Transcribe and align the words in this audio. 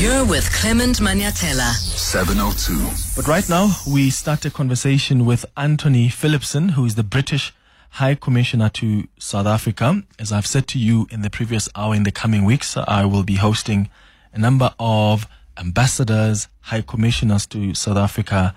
You're 0.00 0.24
with 0.24 0.50
Clement 0.50 0.98
Manyathela. 0.98 1.74
702. 1.74 3.20
But 3.20 3.28
right 3.28 3.46
now, 3.50 3.68
we 3.86 4.08
start 4.08 4.46
a 4.46 4.50
conversation 4.50 5.26
with 5.26 5.44
Antony 5.58 6.08
Phillipson, 6.08 6.70
who 6.70 6.86
is 6.86 6.94
the 6.94 7.02
British 7.02 7.52
High 7.90 8.14
Commissioner 8.14 8.70
to 8.70 9.06
South 9.18 9.44
Africa. 9.44 10.02
As 10.18 10.32
I've 10.32 10.46
said 10.46 10.66
to 10.68 10.78
you 10.78 11.06
in 11.10 11.20
the 11.20 11.28
previous 11.28 11.68
hour, 11.76 11.94
in 11.94 12.04
the 12.04 12.10
coming 12.10 12.46
weeks, 12.46 12.78
I 12.78 13.04
will 13.04 13.24
be 13.24 13.34
hosting 13.34 13.90
a 14.32 14.38
number 14.38 14.72
of 14.80 15.26
ambassadors, 15.58 16.48
high 16.60 16.80
commissioners 16.80 17.44
to 17.48 17.74
South 17.74 17.98
Africa. 17.98 18.54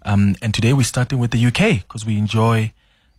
Um, 0.00 0.34
and 0.40 0.54
today 0.54 0.72
we're 0.72 0.84
starting 0.84 1.18
with 1.18 1.30
the 1.30 1.44
UK 1.44 1.82
because 1.82 2.06
we 2.06 2.16
enjoy 2.16 2.72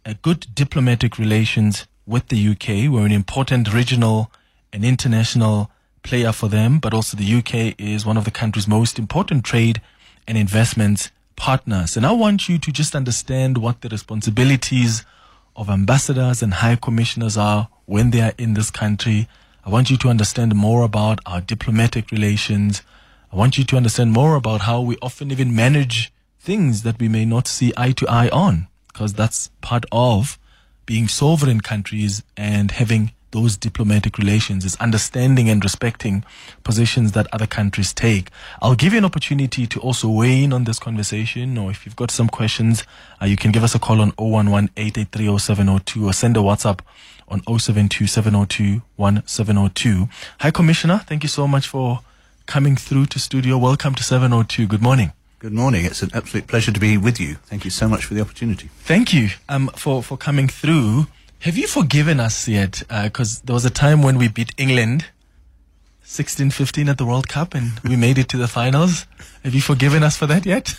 a 0.04 0.16
good 0.16 0.48
diplomatic 0.56 1.20
relations 1.20 1.86
with 2.08 2.30
the 2.30 2.50
UK. 2.50 2.92
We're 2.92 3.06
an 3.06 3.12
important 3.12 3.72
regional 3.72 4.32
and 4.74 4.84
international 4.84 5.70
player 6.08 6.32
for 6.32 6.48
them, 6.48 6.80
but 6.80 6.94
also 6.94 7.18
the 7.18 7.36
UK 7.36 7.76
is 7.78 8.06
one 8.06 8.16
of 8.16 8.24
the 8.24 8.32
country's 8.32 8.68
most 8.68 8.98
important 8.98 9.44
trade 9.44 9.82
and 10.26 10.38
investment 10.38 11.12
partners. 11.36 11.98
And 11.98 12.06
I 12.06 12.14
want 12.14 12.48
you 12.48 12.58
to 12.58 12.72
just 12.72 12.96
understand 12.96 13.58
what 13.58 13.82
the 13.82 13.90
responsibilities 13.90 15.04
of 15.58 15.70
ambassadors 15.70 16.42
and 16.42 16.54
high 16.54 16.78
commissioners 16.78 17.36
are 17.36 17.68
when 17.86 18.12
they 18.12 18.22
are 18.22 18.34
in 18.38 18.54
this 18.54 18.72
country. 18.72 19.28
I 19.66 19.70
want 19.70 19.90
you 19.90 19.98
to 19.98 20.08
understand 20.08 20.56
more 20.56 20.84
about 20.84 21.20
our 21.26 21.42
diplomatic 21.42 22.10
relations. 22.10 22.84
I 23.34 23.36
want 23.36 23.58
you 23.58 23.66
to 23.66 23.76
understand 23.76 24.14
more 24.14 24.36
about 24.36 24.62
how 24.62 24.80
we 24.80 24.96
often 25.02 25.30
even 25.30 25.54
manage 25.54 26.14
things 26.40 26.84
that 26.84 27.00
we 27.02 27.10
may 27.10 27.26
not 27.26 27.48
see 27.48 27.74
eye 27.76 27.92
to 27.92 28.08
eye 28.08 28.30
on, 28.30 28.70
because 28.88 29.14
that's 29.14 29.50
part 29.60 29.86
of 29.92 30.40
being 30.86 31.10
sovereign 31.10 31.60
countries 31.60 32.24
and 32.38 32.72
having 32.72 33.12
those 33.38 33.56
diplomatic 33.56 34.18
relations 34.18 34.66
is 34.66 34.76
understanding 34.78 35.48
and 35.48 35.64
respecting 35.64 36.24
positions 36.64 37.12
that 37.12 37.28
other 37.32 37.46
countries 37.46 37.94
take. 37.94 38.32
I'll 38.64 38.74
give 38.74 38.94
you 38.94 38.98
an 38.98 39.06
opportunity 39.06 39.68
to 39.68 39.80
also 39.80 40.10
weigh 40.10 40.44
in 40.44 40.54
on 40.54 40.64
this 40.64 40.80
conversation, 40.80 41.56
or 41.56 41.70
if 41.70 41.86
you've 41.86 41.96
got 41.96 42.10
some 42.10 42.30
questions, 42.30 42.84
uh, 43.22 43.26
you 43.26 43.38
can 43.38 43.52
give 43.52 43.64
us 43.64 43.76
a 43.76 43.80
call 43.80 44.02
on 44.02 44.12
011 44.18 44.72
883 44.76 45.28
or 45.28 45.40
send 45.40 46.36
a 46.36 46.40
WhatsApp 46.40 46.80
on 47.28 47.44
072 47.60 48.08
702 48.08 48.82
1702. 48.96 50.10
Hi, 50.40 50.50
Commissioner. 50.50 51.04
Thank 51.06 51.22
you 51.22 51.30
so 51.30 51.48
much 51.48 51.68
for 51.68 52.00
coming 52.48 52.76
through 52.76 53.06
to 53.08 53.20
studio. 53.20 53.60
Welcome 53.60 53.94
to 53.96 54.04
702. 54.04 54.66
Good 54.66 54.82
morning. 54.82 55.12
Good 55.38 55.54
morning. 55.54 55.86
It's 55.86 56.02
an 56.02 56.10
absolute 56.16 56.48
pleasure 56.48 56.72
to 56.72 56.80
be 56.80 56.98
with 56.98 57.20
you. 57.20 57.36
Thank 57.46 57.66
you 57.66 57.72
so 57.72 57.88
much 57.88 58.04
for 58.04 58.16
the 58.16 58.22
opportunity. 58.22 58.72
Thank 58.80 59.14
you 59.14 59.30
um, 59.48 59.68
for, 59.76 60.02
for 60.02 60.18
coming 60.18 60.48
through. 60.48 61.06
Have 61.42 61.58
you 61.58 61.68
forgiven 61.68 62.20
us 62.20 62.48
yet? 62.48 62.84
Because 62.90 63.40
uh, 63.40 63.42
there 63.46 63.54
was 63.54 63.66
a 63.66 63.70
time 63.70 64.02
when 64.02 64.18
we 64.18 64.28
beat 64.28 64.54
England 64.58 65.06
16 66.04 66.52
15 66.52 66.90
at 66.90 66.98
the 66.98 67.06
World 67.06 67.28
Cup 67.28 67.54
and 67.54 67.80
we 67.82 67.96
made 67.96 68.18
it 68.18 68.30
to 68.30 68.38
the 68.38 68.48
finals. 68.48 69.06
Have 69.44 69.54
you 69.54 69.62
forgiven 69.62 70.04
us 70.04 70.16
for 70.18 70.26
that 70.26 70.46
yet? 70.46 70.76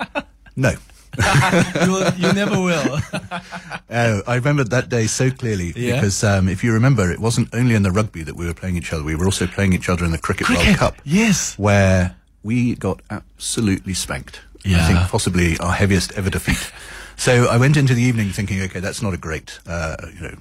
no. 0.56 0.72
you, 2.18 2.32
never 2.32 2.60
will. 2.60 2.98
oh, 3.90 4.22
I 4.26 4.34
remember 4.34 4.64
that 4.64 4.88
day 4.88 5.06
so 5.06 5.30
clearly 5.30 5.72
yeah? 5.76 5.94
because 5.94 6.24
um, 6.24 6.48
if 6.48 6.64
you 6.64 6.72
remember, 6.72 7.10
it 7.10 7.20
wasn't 7.20 7.54
only 7.54 7.76
in 7.76 7.84
the 7.84 7.92
rugby 7.92 8.24
that 8.24 8.34
we 8.34 8.46
were 8.46 8.54
playing 8.54 8.76
each 8.76 8.92
other. 8.92 9.04
We 9.04 9.14
were 9.14 9.26
also 9.26 9.46
playing 9.46 9.74
each 9.74 9.88
other 9.88 10.04
in 10.04 10.10
the 10.10 10.18
cricket, 10.18 10.48
cricket 10.48 10.66
World 10.66 10.78
Cup. 10.78 10.96
Yes, 11.04 11.56
where 11.56 12.16
we 12.42 12.74
got 12.74 13.00
absolutely 13.10 13.94
spanked. 13.94 14.40
Yeah. 14.64 14.84
I 14.84 14.88
think 14.88 14.98
possibly 15.08 15.56
our 15.58 15.72
heaviest 15.72 16.12
ever 16.14 16.30
defeat. 16.30 16.72
So 17.16 17.46
I 17.46 17.56
went 17.56 17.76
into 17.76 17.94
the 17.94 18.02
evening 18.02 18.30
thinking, 18.30 18.60
okay, 18.62 18.80
that's 18.80 19.02
not 19.02 19.14
a 19.14 19.16
great, 19.16 19.58
uh, 19.66 19.96
you 20.14 20.20
know, 20.20 20.36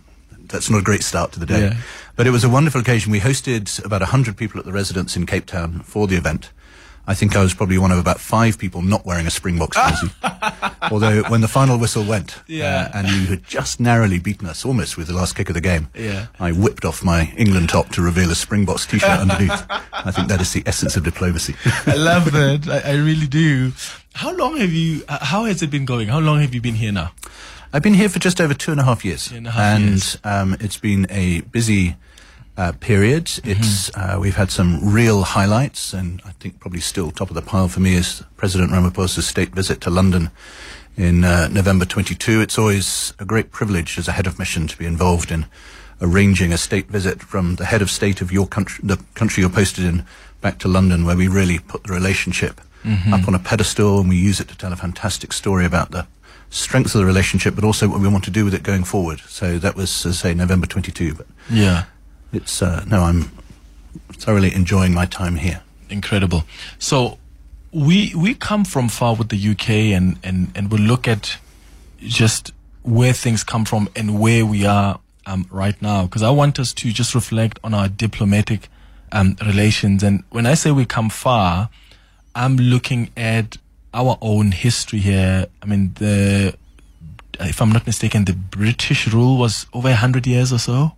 that's 0.48 0.70
not 0.70 0.80
a 0.80 0.84
great 0.84 1.04
start 1.04 1.32
to 1.34 1.40
the 1.40 1.46
day. 1.46 1.62
Yeah. 1.62 1.78
But 2.16 2.28
it 2.28 2.32
was 2.32 2.44
a 2.44 2.50
wonderful 2.50 2.82
occasion. 2.82 3.12
We 3.12 3.20
hosted 3.20 3.84
about 3.84 4.02
100 4.02 4.38
people 4.38 4.60
at 4.60 4.66
the 4.66 4.72
residence 4.72 5.16
in 5.16 5.26
Cape 5.26 5.46
Town 5.46 5.80
for 5.82 6.08
the 6.08 6.16
event. 6.16 6.52
I 7.06 7.16
think 7.16 7.36
I 7.36 7.42
was 7.44 7.54
probably 7.54 7.78
one 7.78 7.92
of 7.92 7.98
about 7.98 8.20
five 8.20 8.58
people 8.58 8.82
not 8.82 9.06
wearing 9.06 9.28
a 9.28 9.30
Springboks 9.30 9.76
jersey. 9.90 10.08
Although 10.90 11.24
when 11.24 11.42
the 11.42 11.50
final 11.50 11.78
whistle 11.78 12.06
went, 12.06 12.42
yeah. 12.48 12.90
uh, 12.94 12.98
and 13.00 13.08
you 13.10 13.26
had 13.28 13.44
just 13.44 13.80
narrowly 13.80 14.20
beaten 14.20 14.48
us 14.48 14.64
almost 14.64 14.96
with 14.96 15.08
the 15.08 15.14
last 15.14 15.36
kick 15.36 15.50
of 15.50 15.54
the 15.54 15.62
game, 15.62 15.90
yeah. 15.94 16.28
I 16.40 16.54
whipped 16.54 16.86
off 16.86 17.04
my 17.04 17.34
England 17.36 17.70
top 17.70 17.90
to 17.90 18.02
reveal 18.02 18.32
a 18.32 18.36
Springboks 18.36 18.86
t-shirt 18.86 19.10
underneath. 19.20 19.66
I 19.92 20.12
think 20.12 20.30
that 20.30 20.40
is 20.40 20.54
the 20.54 20.64
essence 20.66 20.96
of 20.96 21.04
diplomacy. 21.04 21.56
I 21.86 21.96
love 21.96 22.32
that. 22.32 22.70
I, 22.70 22.92
I, 22.92 22.96
really 22.96 23.28
do. 23.28 23.74
How 24.14 24.32
long 24.32 24.58
have 24.58 24.72
you? 24.72 25.04
Uh, 25.08 25.26
how 25.26 25.46
has 25.46 25.62
it 25.62 25.72
been 25.72 25.86
going? 25.86 26.08
How 26.08 26.20
long 26.20 26.40
have 26.40 26.54
you 26.54 26.62
been 26.62 26.76
here 26.76 26.92
now? 26.92 27.12
I've 27.74 27.82
been 27.82 27.96
here 27.96 28.10
for 28.10 28.20
just 28.20 28.40
over 28.40 28.54
two 28.54 28.72
and 28.72 28.80
a 28.80 28.84
half 28.84 29.04
years, 29.04 29.32
and, 29.32 29.48
half 29.48 29.78
and 29.78 29.90
years. 29.90 30.18
Um, 30.24 30.56
it's 30.60 30.78
been 30.78 31.08
a 31.10 31.42
busy 31.42 31.96
uh, 32.56 32.74
period. 32.80 33.26
Mm-hmm. 33.26 33.50
It's 33.52 33.96
uh, 33.96 34.18
we've 34.22 34.36
had 34.36 34.52
some 34.52 34.94
real 34.94 35.24
highlights, 35.24 35.94
and 35.94 36.22
I 36.26 36.32
think 36.34 36.60
probably 36.60 36.80
still 36.80 37.10
top 37.10 37.30
of 37.30 37.36
the 37.36 37.42
pile 37.42 37.68
for 37.68 37.80
me 37.80 37.96
is 37.96 38.24
President 38.38 38.72
Ramaphosa's 38.72 39.26
state 39.26 39.50
visit 39.50 39.82
to 39.82 39.90
London 39.90 40.30
in 40.96 41.24
uh, 41.24 41.48
November 41.48 41.86
22. 41.86 42.40
It's 42.42 42.60
always 42.60 43.14
a 43.18 43.26
great 43.26 43.52
privilege 43.52 43.98
as 43.98 44.08
a 44.08 44.12
head 44.12 44.28
of 44.28 44.38
mission 44.38 44.68
to 44.68 44.78
be 44.78 44.86
involved 44.86 45.32
in 45.32 45.48
arranging 46.02 46.54
a 46.54 46.58
state 46.58 46.88
visit 46.88 47.22
from 47.22 47.56
the 47.56 47.66
head 47.66 47.82
of 47.82 47.90
state 47.90 48.22
of 48.22 48.32
your 48.32 48.46
country, 48.46 48.84
the 48.88 49.04
country 49.16 49.42
you're 49.42 49.50
posted 49.50 49.84
in, 49.86 50.06
back 50.42 50.60
to 50.60 50.68
London, 50.68 51.04
where 51.04 51.18
we 51.18 51.28
really 51.28 51.58
put 51.58 51.84
the 51.86 51.94
relationship 51.94 52.62
mm-hmm. 52.84 53.14
up 53.14 53.28
on 53.28 53.36
a 53.36 53.40
pedestal 53.40 54.00
and 54.00 54.10
we 54.10 54.18
use 54.18 54.40
it 54.40 54.48
to 54.50 54.58
tell 54.58 54.74
a 54.74 54.76
fantastic 54.76 55.34
story 55.34 55.66
about 55.66 55.92
the 55.92 56.08
strength 56.50 56.94
of 56.94 57.02
the 57.02 57.06
relationship, 57.06 57.56
but 57.56 57.64
also 57.64 57.88
what 57.88 58.00
we 58.00 58.08
want 58.08 58.24
to 58.26 58.32
do 58.32 58.46
with 58.46 58.54
it 58.54 58.64
going 58.64 58.84
forward. 58.84 59.20
So 59.22 59.58
that 59.60 59.76
was, 59.76 60.06
as 60.06 60.20
I 60.20 60.30
say, 60.30 60.34
November 60.34 60.68
22. 60.68 61.16
But 61.16 61.28
yeah 61.50 61.86
it's 62.34 62.62
uh, 62.62 62.84
no, 62.88 63.04
I'm 63.04 63.32
thoroughly 64.14 64.54
enjoying 64.54 64.94
my 64.94 65.06
time 65.06 65.36
here. 65.36 65.62
Incredible. 65.90 66.44
So 66.80 67.20
we 67.72 68.14
we 68.16 68.34
come 68.34 68.66
from 68.66 68.90
far 68.90 69.16
with 69.16 69.30
the 69.30 69.50
UK, 69.52 69.70
and 69.96 70.18
and 70.24 70.52
and 70.56 70.72
we 70.72 70.80
look 70.80 71.08
at 71.08 71.38
just 72.00 72.52
where 72.82 73.14
things 73.14 73.44
come 73.44 73.64
from 73.64 73.88
and 73.96 74.20
where 74.20 74.46
we 74.46 74.66
are 74.66 75.00
um, 75.26 75.46
right 75.50 75.80
now. 75.82 76.04
Because 76.04 76.24
I 76.24 76.32
want 76.32 76.60
us 76.60 76.74
to 76.74 76.92
just 76.92 77.16
reflect 77.16 77.60
on 77.64 77.74
our 77.74 77.88
diplomatic 77.88 78.68
um, 79.12 79.38
relations. 79.46 80.04
And 80.04 80.24
when 80.32 80.46
I 80.46 80.56
say 80.56 80.72
we 80.72 80.86
come 80.86 81.10
far, 81.10 81.70
I'm 82.36 82.58
looking 82.58 83.10
at 83.16 83.58
our 83.94 84.18
own 84.22 84.52
history 84.52 85.00
here. 85.00 85.48
I 85.62 85.66
mean, 85.66 85.94
the 85.96 86.56
if 87.40 87.62
I'm 87.62 87.72
not 87.72 87.86
mistaken, 87.86 88.26
the 88.26 88.34
British 88.34 89.08
rule 89.08 89.38
was 89.38 89.66
over 89.74 89.94
hundred 89.94 90.28
years 90.28 90.54
or 90.54 90.60
so 90.60 90.94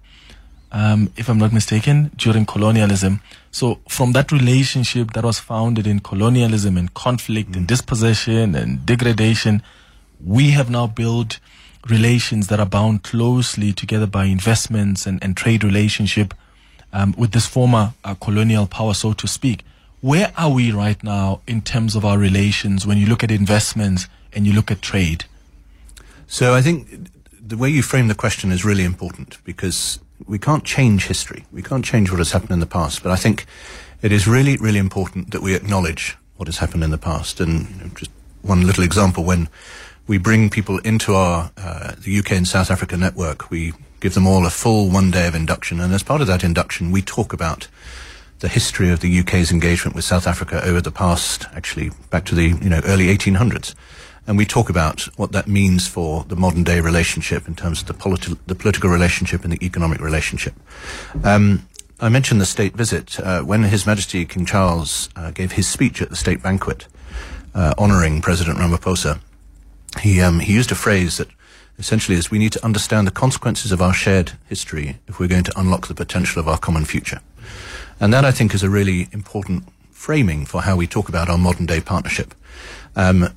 um, 0.76 1.10
if 1.16 1.30
I'm 1.30 1.38
not 1.38 1.54
mistaken, 1.54 2.12
during 2.18 2.46
colonialism. 2.46 3.22
So 3.50 3.80
from 3.88 4.12
that 4.12 4.34
relationship 4.34 5.14
that 5.14 5.24
was 5.24 5.40
founded 5.40 5.88
in 5.88 6.02
colonialism 6.02 6.78
and 6.78 6.94
conflict 6.94 7.52
mm. 7.52 7.58
and 7.58 7.68
dispossession 7.68 8.56
and 8.56 8.86
degradation, 8.86 9.62
we 10.24 10.52
have 10.52 10.70
now 10.70 10.88
built 10.88 11.40
relations 11.90 12.48
that 12.48 12.60
are 12.60 12.66
bound 12.66 13.04
closely 13.04 13.72
together 13.72 14.06
by 14.06 14.26
investments 14.26 15.08
and, 15.08 15.24
and 15.24 15.38
trade 15.38 15.64
relationship 15.64 16.34
um, 16.92 17.16
with 17.18 17.32
this 17.32 17.48
former 17.48 17.94
uh, 18.04 18.14
colonial 18.16 18.68
power, 18.68 18.94
so 18.94 19.14
to 19.14 19.28
speak. 19.28 19.64
Where 20.06 20.32
are 20.38 20.52
we 20.52 20.72
right 20.72 21.04
now 21.04 21.42
in 21.48 21.62
terms 21.62 21.96
of 21.96 22.06
our 22.06 22.20
relations 22.20 22.86
when 22.86 23.00
you 23.00 23.08
look 23.08 23.24
at 23.24 23.32
investments 23.32 24.08
and 24.34 24.46
you 24.46 24.54
look 24.54 24.70
at 24.70 24.80
trade? 24.80 25.26
So 26.28 26.54
I 26.54 26.62
think 26.62 27.10
the 27.42 27.58
way 27.58 27.70
you 27.70 27.82
frame 27.82 28.08
the 28.08 28.14
question 28.14 28.52
is 28.52 28.64
really 28.64 28.84
important 28.84 29.44
because 29.44 29.98
we 30.28 30.38
can't 30.38 30.64
change 30.64 31.08
history. 31.08 31.46
We 31.52 31.64
can't 31.64 31.84
change 31.84 32.12
what 32.12 32.20
has 32.20 32.34
happened 32.34 32.52
in 32.52 32.60
the 32.60 32.68
past. 32.68 33.02
But 33.02 33.14
I 33.14 33.16
think 33.16 33.48
it 34.04 34.12
is 34.12 34.28
really, 34.28 34.58
really 34.58 34.78
important 34.78 35.32
that 35.32 35.42
we 35.42 35.56
acknowledge 35.56 36.16
what 36.38 36.48
has 36.48 36.60
happened 36.60 36.84
in 36.84 36.92
the 36.92 37.00
past. 37.00 37.40
And 37.40 37.92
just 37.96 38.12
one 38.44 38.68
little 38.68 38.84
example, 38.84 39.24
when 39.24 39.50
we 40.06 40.20
bring 40.20 40.52
people 40.52 40.78
into 40.82 41.16
our 41.16 41.52
uh, 41.58 41.94
the 41.98 42.20
UK 42.20 42.34
and 42.34 42.48
South 42.48 42.70
Africa 42.70 42.96
network, 42.96 43.50
we 43.50 43.74
give 44.02 44.14
them 44.14 44.28
all 44.28 44.46
a 44.46 44.52
full 44.52 44.88
one 44.88 45.10
day 45.10 45.26
of 45.26 45.34
induction. 45.34 45.80
And 45.80 45.92
as 45.92 46.04
part 46.04 46.22
of 46.22 46.28
that 46.28 46.44
induction, 46.44 46.92
we 46.92 47.02
talk 47.02 47.34
about 47.34 47.68
the 48.40 48.48
history 48.48 48.90
of 48.92 49.00
the 49.00 49.20
UK's 49.20 49.52
engagement 49.52 49.96
with 49.96 50.06
South 50.06 50.28
Africa 50.28 50.64
over 50.64 50.82
the 50.82 50.92
past, 50.92 51.46
actually 51.54 51.92
back 52.10 52.26
to 52.26 52.36
the 52.36 52.50
you 52.50 52.70
know 52.70 52.82
early 52.86 53.08
1800s 53.08 53.76
and 54.28 54.38
we 54.38 54.46
talk 54.46 54.70
about 54.70 55.02
what 55.18 55.32
that 55.32 55.48
means 55.48 55.88
for 55.88 56.24
the 56.26 56.36
modern 56.36 56.64
day 56.64 56.80
relationship 56.80 57.48
in 57.48 57.56
terms 57.56 57.82
of 57.82 57.88
the, 57.88 57.94
politi- 57.94 58.38
the 58.48 58.56
political 58.56 58.90
relationship 58.90 59.44
and 59.44 59.54
the 59.54 59.64
economic 59.66 60.02
relationship. 60.02 60.54
Um, 61.24 61.68
I 62.00 62.10
mentioned 62.10 62.42
the 62.42 62.46
state 62.46 62.76
visit. 62.76 63.20
Uh, 63.20 63.42
when 63.44 63.64
His 63.64 63.86
Majesty 63.86 64.26
King 64.26 64.46
Charles 64.46 65.10
uh, 65.16 65.32
gave 65.32 65.54
his 65.54 65.68
speech 65.68 66.02
at 66.02 66.10
the 66.10 66.16
state 66.16 66.42
banquet, 66.42 66.88
uh, 67.54 67.74
honoring 67.78 68.22
President 68.22 68.58
Ramaphosa, 68.58 69.20
he, 70.02 70.20
um, 70.22 70.40
he 70.40 70.54
used 70.54 70.72
a 70.72 70.76
phrase 70.76 71.18
that 71.18 71.30
essentially 71.78 72.18
is 72.18 72.32
we 72.32 72.40
need 72.40 72.52
to 72.52 72.66
understand 72.66 73.08
the 73.08 73.12
consequences 73.12 73.72
of 73.72 73.82
our 73.82 73.94
shared 73.94 74.34
history 74.48 74.98
if 75.08 75.20
we're 75.20 75.28
going 75.28 75.44
to 75.44 75.58
unlock 75.60 75.88
the 75.88 75.94
potential 75.94 76.40
of 76.40 76.48
our 76.48 76.58
common 76.58 76.84
future. 76.84 77.22
And 78.00 78.14
that, 78.14 78.26
I 78.26 78.32
think, 78.32 78.54
is 78.54 78.64
a 78.64 78.70
really 78.70 79.08
important 79.12 79.66
framing 79.92 80.46
for 80.46 80.62
how 80.62 80.76
we 80.76 80.88
talk 80.88 81.10
about 81.10 81.30
our 81.30 81.38
modern 81.38 81.66
day 81.66 81.82
partnership. 81.82 82.34
Um, 82.96 83.30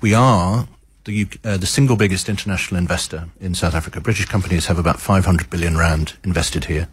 we 0.00 0.14
are 0.14 0.68
the, 1.04 1.26
uh, 1.44 1.56
the 1.56 1.66
single 1.66 1.96
biggest 1.96 2.28
international 2.28 2.78
investor 2.78 3.28
in 3.40 3.54
South 3.54 3.74
Africa. 3.74 4.00
British 4.00 4.26
companies 4.26 4.66
have 4.66 4.78
about 4.78 5.00
500 5.00 5.48
billion 5.48 5.76
rand 5.76 6.14
invested 6.24 6.66
here. 6.66 6.88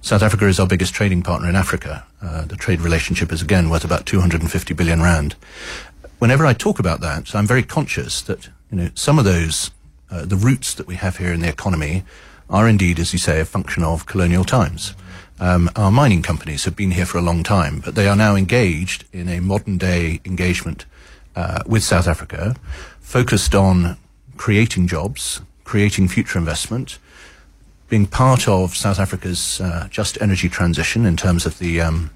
South 0.00 0.22
Africa 0.22 0.46
is 0.46 0.60
our 0.60 0.66
biggest 0.66 0.92
trading 0.92 1.22
partner 1.22 1.48
in 1.48 1.56
Africa. 1.56 2.04
Uh, 2.20 2.44
the 2.44 2.56
trade 2.56 2.80
relationship 2.80 3.32
is 3.32 3.40
again 3.40 3.70
worth 3.70 3.84
about 3.84 4.04
250 4.04 4.74
billion 4.74 5.00
rand. 5.00 5.34
Whenever 6.18 6.46
I 6.46 6.52
talk 6.52 6.78
about 6.78 7.00
that, 7.00 7.34
I'm 7.34 7.46
very 7.46 7.62
conscious 7.62 8.20
that 8.22 8.50
you 8.70 8.76
know 8.76 8.90
some 8.94 9.18
of 9.18 9.24
those 9.24 9.70
uh, 10.10 10.24
the 10.24 10.36
roots 10.36 10.74
that 10.74 10.86
we 10.86 10.96
have 10.96 11.16
here 11.16 11.32
in 11.32 11.40
the 11.40 11.48
economy 11.48 12.04
are 12.50 12.68
indeed, 12.68 12.98
as 12.98 13.12
you 13.12 13.18
say, 13.18 13.40
a 13.40 13.44
function 13.44 13.82
of 13.82 14.06
colonial 14.06 14.44
times. 14.44 14.94
Um, 15.40 15.70
our 15.74 15.90
mining 15.90 16.22
companies 16.22 16.64
have 16.64 16.76
been 16.76 16.92
here 16.92 17.06
for 17.06 17.18
a 17.18 17.22
long 17.22 17.42
time, 17.42 17.80
but 17.84 17.94
they 17.94 18.06
are 18.06 18.16
now 18.16 18.36
engaged 18.36 19.04
in 19.12 19.28
a 19.28 19.40
modern 19.40 19.78
day 19.78 20.20
engagement 20.24 20.86
uh, 21.34 21.62
with 21.66 21.82
South 21.82 22.06
Africa, 22.06 22.54
focused 23.00 23.54
on 23.54 23.96
creating 24.36 24.86
jobs, 24.86 25.40
creating 25.64 26.08
future 26.08 26.38
investment, 26.38 26.98
being 27.88 28.06
part 28.06 28.48
of 28.48 28.76
South 28.76 28.98
Africa's 28.98 29.60
uh, 29.60 29.88
just 29.90 30.20
energy 30.20 30.48
transition 30.48 31.04
in 31.04 31.16
terms 31.16 31.46
of 31.46 31.58
the 31.58 31.80
um, 31.80 32.10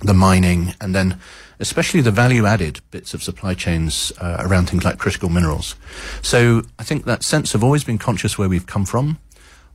the 0.00 0.14
mining 0.14 0.74
and 0.80 0.94
then 0.94 1.18
especially 1.60 2.00
the 2.00 2.10
value 2.10 2.46
added 2.46 2.80
bits 2.90 3.14
of 3.14 3.22
supply 3.22 3.54
chains 3.54 4.12
uh, 4.20 4.36
around 4.40 4.68
things 4.68 4.84
like 4.84 4.98
critical 4.98 5.28
minerals. 5.28 5.76
So 6.20 6.62
I 6.78 6.84
think 6.84 7.04
that 7.04 7.22
sense 7.22 7.54
of 7.54 7.62
always 7.62 7.84
being 7.84 7.98
conscious 7.98 8.36
where 8.36 8.48
we've 8.48 8.66
come 8.66 8.84
from, 8.84 9.18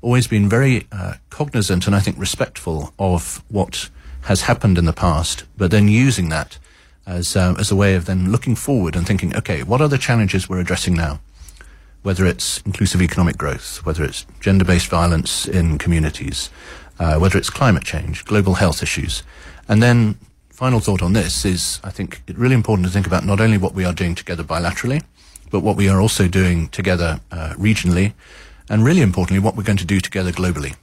always 0.02 0.28
been 0.28 0.48
very 0.48 0.88
uh, 0.92 1.16
cognizant 1.30 1.88
and 1.88 1.96
I 1.96 2.00
think 2.00 2.18
respectful 2.18 2.94
of 2.98 3.44
what 3.50 3.90
has 4.22 4.42
happened 4.42 4.78
in 4.78 4.86
the 4.86 4.94
past, 4.94 5.46
but 5.58 5.72
then 5.72 5.88
using 5.88 6.30
that 6.30 6.58
as 7.06 7.36
um, 7.36 7.56
as 7.58 7.72
a 7.72 7.76
way 7.76 7.96
of 7.96 8.06
then 8.06 8.32
looking 8.32 8.56
forward 8.56 8.96
and 8.96 9.06
thinking, 9.06 9.36
okay, 9.36 9.64
what 9.64 9.82
are 9.82 9.88
the 9.88 9.98
challenges 9.98 10.48
we're 10.48 10.60
addressing 10.60 10.94
now? 10.94 11.20
Whether 12.04 12.26
it's 12.26 12.62
inclusive 12.62 13.02
economic 13.02 13.38
growth, 13.38 13.86
whether 13.86 14.04
it's 14.04 14.26
gender-based 14.40 14.88
violence 14.88 15.48
in 15.48 15.78
communities, 15.78 16.50
uh, 17.00 17.18
whether 17.18 17.38
it's 17.38 17.50
climate 17.50 17.84
change, 17.84 18.26
global 18.26 18.56
health 18.56 18.84
issues, 18.84 19.24
and 19.68 19.82
then 19.82 20.18
final 20.50 20.80
thought 20.80 21.02
on 21.02 21.14
this 21.14 21.46
is 21.46 21.80
I 21.84 21.90
think 21.90 22.22
it's 22.28 22.38
really 22.38 22.56
important 22.56 22.86
to 22.86 22.92
think 22.92 23.08
about 23.08 23.26
not 23.26 23.42
only 23.42 23.58
what 23.58 23.74
we 23.74 23.86
are 23.86 23.94
doing 23.94 24.16
together 24.16 24.44
bilaterally, 24.44 25.04
but 25.50 25.62
what 25.62 25.76
we 25.76 25.90
are 25.90 26.00
also 26.00 26.28
doing 26.28 26.68
together 26.70 27.20
uh, 27.32 27.54
regionally, 27.58 28.14
and 28.70 28.86
really 28.86 29.02
importantly, 29.02 29.40
what 29.40 29.56
we're 29.56 29.64
going 29.64 29.78
to 29.78 29.86
do 29.86 30.00
together 30.00 30.32
globally. 30.32 30.76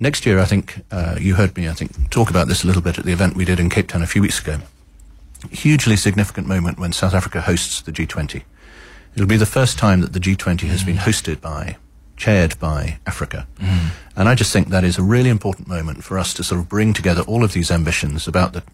Next 0.00 0.26
year, 0.26 0.38
I 0.38 0.44
think 0.44 0.84
uh, 0.90 1.16
you 1.20 1.34
heard 1.34 1.56
me, 1.56 1.68
I 1.68 1.72
think, 1.72 2.10
talk 2.10 2.30
about 2.30 2.48
this 2.48 2.64
a 2.64 2.66
little 2.66 2.82
bit 2.82 2.98
at 2.98 3.04
the 3.04 3.12
event 3.12 3.36
we 3.36 3.44
did 3.44 3.60
in 3.60 3.70
Cape 3.70 3.88
Town 3.88 4.02
a 4.02 4.06
few 4.06 4.22
weeks 4.22 4.40
ago. 4.40 4.58
Hugely 5.50 5.96
significant 5.96 6.46
moment 6.46 6.78
when 6.78 6.92
South 6.92 7.14
Africa 7.14 7.40
hosts 7.40 7.80
the 7.82 7.92
G20. 7.92 8.42
It'll 9.14 9.28
be 9.28 9.36
the 9.36 9.46
first 9.46 9.78
time 9.78 10.00
that 10.00 10.12
the 10.12 10.18
G20 10.18 10.62
has 10.68 10.82
been 10.82 10.96
hosted 10.96 11.40
by, 11.40 11.76
chaired 12.16 12.58
by 12.58 12.98
Africa. 13.06 13.46
Mm. 13.58 13.90
And 14.16 14.28
I 14.28 14.34
just 14.34 14.52
think 14.52 14.68
that 14.68 14.84
is 14.84 14.98
a 14.98 15.02
really 15.02 15.30
important 15.30 15.68
moment 15.68 16.02
for 16.02 16.18
us 16.18 16.34
to 16.34 16.44
sort 16.44 16.60
of 16.60 16.68
bring 16.68 16.92
together 16.92 17.22
all 17.22 17.44
of 17.44 17.52
these 17.52 17.70
ambitions 17.70 18.26
about 18.26 18.52
the 18.52 18.64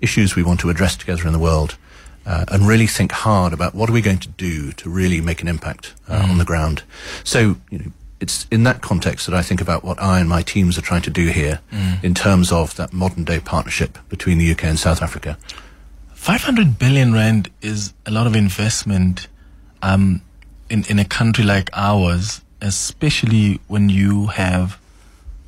issues 0.00 0.36
we 0.36 0.44
want 0.44 0.60
to 0.60 0.70
address 0.70 0.96
together 0.96 1.26
in 1.26 1.32
the 1.32 1.38
world 1.38 1.76
uh, 2.24 2.44
and 2.48 2.68
really 2.68 2.86
think 2.86 3.10
hard 3.10 3.52
about 3.52 3.74
what 3.74 3.88
are 3.88 3.92
we 3.92 4.02
going 4.02 4.18
to 4.18 4.28
do 4.28 4.70
to 4.72 4.88
really 4.88 5.20
make 5.20 5.42
an 5.42 5.48
impact 5.48 5.94
uh, 6.06 6.20
mm. 6.20 6.30
on 6.30 6.38
the 6.38 6.44
ground. 6.44 6.82
So, 7.24 7.56
you 7.70 7.78
know, 7.78 7.92
it's 8.20 8.46
in 8.50 8.64
that 8.64 8.82
context 8.82 9.26
that 9.26 9.34
I 9.34 9.42
think 9.42 9.60
about 9.60 9.84
what 9.84 10.00
I 10.00 10.18
and 10.18 10.28
my 10.28 10.42
teams 10.42 10.76
are 10.76 10.82
trying 10.82 11.02
to 11.02 11.10
do 11.10 11.28
here 11.28 11.60
mm. 11.72 12.02
in 12.02 12.14
terms 12.14 12.50
of 12.50 12.74
that 12.76 12.92
modern 12.92 13.24
day 13.24 13.38
partnership 13.38 13.98
between 14.08 14.38
the 14.38 14.50
UK 14.50 14.64
and 14.64 14.78
South 14.78 15.02
Africa. 15.02 15.38
500 16.14 16.78
billion 16.78 17.12
rand 17.12 17.48
is 17.62 17.94
a 18.04 18.10
lot 18.10 18.26
of 18.26 18.34
investment 18.34 19.28
um, 19.82 20.20
in, 20.68 20.84
in 20.88 20.98
a 20.98 21.04
country 21.04 21.44
like 21.44 21.70
ours, 21.72 22.42
especially 22.60 23.60
when 23.68 23.88
you 23.88 24.26
have 24.26 24.80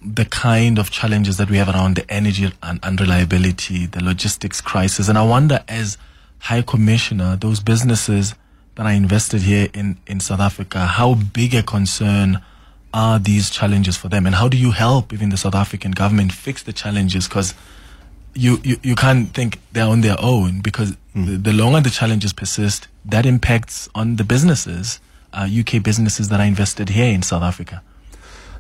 the 0.03 0.25
kind 0.25 0.79
of 0.79 0.91
challenges 0.91 1.37
that 1.37 1.51
we 1.51 1.57
have 1.57 1.69
around 1.69 1.97
the 1.97 2.11
energy 2.11 2.51
and 2.63 2.83
unreliability, 2.83 3.87
the 3.87 4.03
logistics 4.03 4.61
crisis. 4.61 5.09
And 5.09 5.19
I 5.19 5.27
wonder, 5.27 5.63
as 5.69 5.99
High 6.39 6.63
Commissioner, 6.63 7.37
those 7.37 7.61
businesses 7.61 8.35
that 8.77 8.87
are 8.87 8.93
invested 8.93 9.43
here 9.43 9.69
in, 9.75 9.99
in 10.07 10.21
South 10.21 10.41
Africa, 10.41 10.87
how 10.87 11.15
big 11.15 11.55
a 11.55 11.63
concern 11.63 12.41
are 12.93 13.19
these 13.19 13.51
challenges 13.51 13.97
for 13.97 14.09
them? 14.09 14.27
And 14.27 14.35
how 14.35 14.49
do 14.49 14.57
you 14.57 14.73
help 14.73 15.13
even 15.13 15.29
the 15.29 15.37
South 15.37 15.55
African 15.55 15.93
government 15.93 16.33
fix 16.33 16.63
the 16.63 16.73
challenges? 16.73 17.29
Because 17.29 17.55
you, 18.35 18.61
you, 18.63 18.77
you 18.83 18.95
can't 18.95 19.33
think 19.33 19.61
they're 19.73 19.87
on 19.87 20.01
their 20.01 20.17
own 20.19 20.61
because 20.61 20.97
mm. 21.15 21.27
the, 21.27 21.37
the, 21.37 21.53
longer 21.53 21.81
the 21.81 21.91
challenges 21.91 22.33
persist, 22.33 22.89
that 23.05 23.27
impacts 23.27 23.89
on 23.95 24.17
the 24.17 24.25
businesses, 24.25 25.01
uh, 25.33 25.49
UK 25.51 25.83
businesses 25.83 26.29
that 26.29 26.41
are 26.41 26.47
invested 26.47 26.91
here 26.91 27.13
in 27.13 27.23
South 27.23 27.43
Africa. 27.43 27.83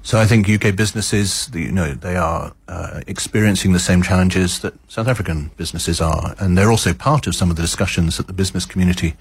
So 0.03 0.19
I 0.19 0.25
think 0.25 0.49
UK 0.49 0.75
businesses, 0.75 1.51
you 1.53 1.71
know, 1.71 1.93
they 1.93 2.17
are 2.17 2.55
uh, 2.69 3.03
experiencing 3.07 3.73
the 3.73 3.79
same 3.79 4.03
challenges 4.03 4.61
that 4.61 4.73
South 4.89 5.09
African 5.09 5.51
businesses 5.59 6.01
are, 6.01 6.35
and 6.39 6.57
they're 6.57 6.71
also 6.71 6.95
part 6.95 7.27
of 7.27 7.35
some 7.35 7.51
of 7.51 7.57
the 7.57 7.63
discussions 7.63 8.17
that 8.17 8.27
the 8.27 8.33
business 8.33 8.65
community 8.65 9.15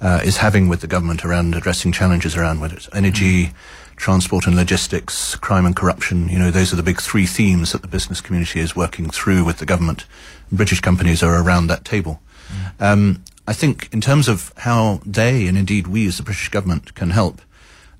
uh, 0.00 0.20
is 0.24 0.38
having 0.38 0.68
with 0.68 0.80
the 0.80 0.88
government 0.88 1.24
around 1.24 1.54
addressing 1.54 1.92
challenges 1.92 2.36
around 2.36 2.60
whether 2.60 2.74
it's 2.74 2.88
energy, 2.92 3.46
mm. 3.46 3.52
Transport 3.98 4.46
and 4.46 4.56
logistics, 4.56 5.36
crime 5.36 5.66
and 5.66 5.76
corruption. 5.76 6.28
You 6.28 6.38
know, 6.38 6.50
those 6.50 6.72
are 6.72 6.76
the 6.76 6.82
big 6.82 7.00
three 7.00 7.26
themes 7.26 7.72
that 7.72 7.82
the 7.82 7.88
business 7.88 8.20
community 8.20 8.60
is 8.60 8.74
working 8.74 9.10
through 9.10 9.44
with 9.44 9.58
the 9.58 9.66
government. 9.66 10.06
British 10.50 10.80
companies 10.80 11.22
are 11.22 11.42
around 11.42 11.66
that 11.66 11.84
table. 11.84 12.20
Mm. 12.48 12.80
Um, 12.80 13.24
I 13.46 13.52
think 13.52 13.88
in 13.92 14.00
terms 14.00 14.28
of 14.28 14.52
how 14.58 15.00
they, 15.04 15.46
and 15.46 15.58
indeed 15.58 15.86
we 15.86 16.06
as 16.06 16.16
the 16.16 16.22
British 16.22 16.48
government, 16.48 16.94
can 16.94 17.10
help, 17.10 17.42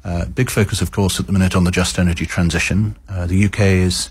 uh, 0.04 0.26
big 0.26 0.50
focus, 0.50 0.80
of 0.80 0.92
course, 0.92 1.18
at 1.18 1.26
the 1.26 1.32
minute 1.32 1.56
on 1.56 1.64
the 1.64 1.70
just 1.70 1.98
energy 1.98 2.26
transition. 2.26 2.96
Uh, 3.08 3.26
the 3.26 3.44
UK 3.44 3.60
is 3.60 4.10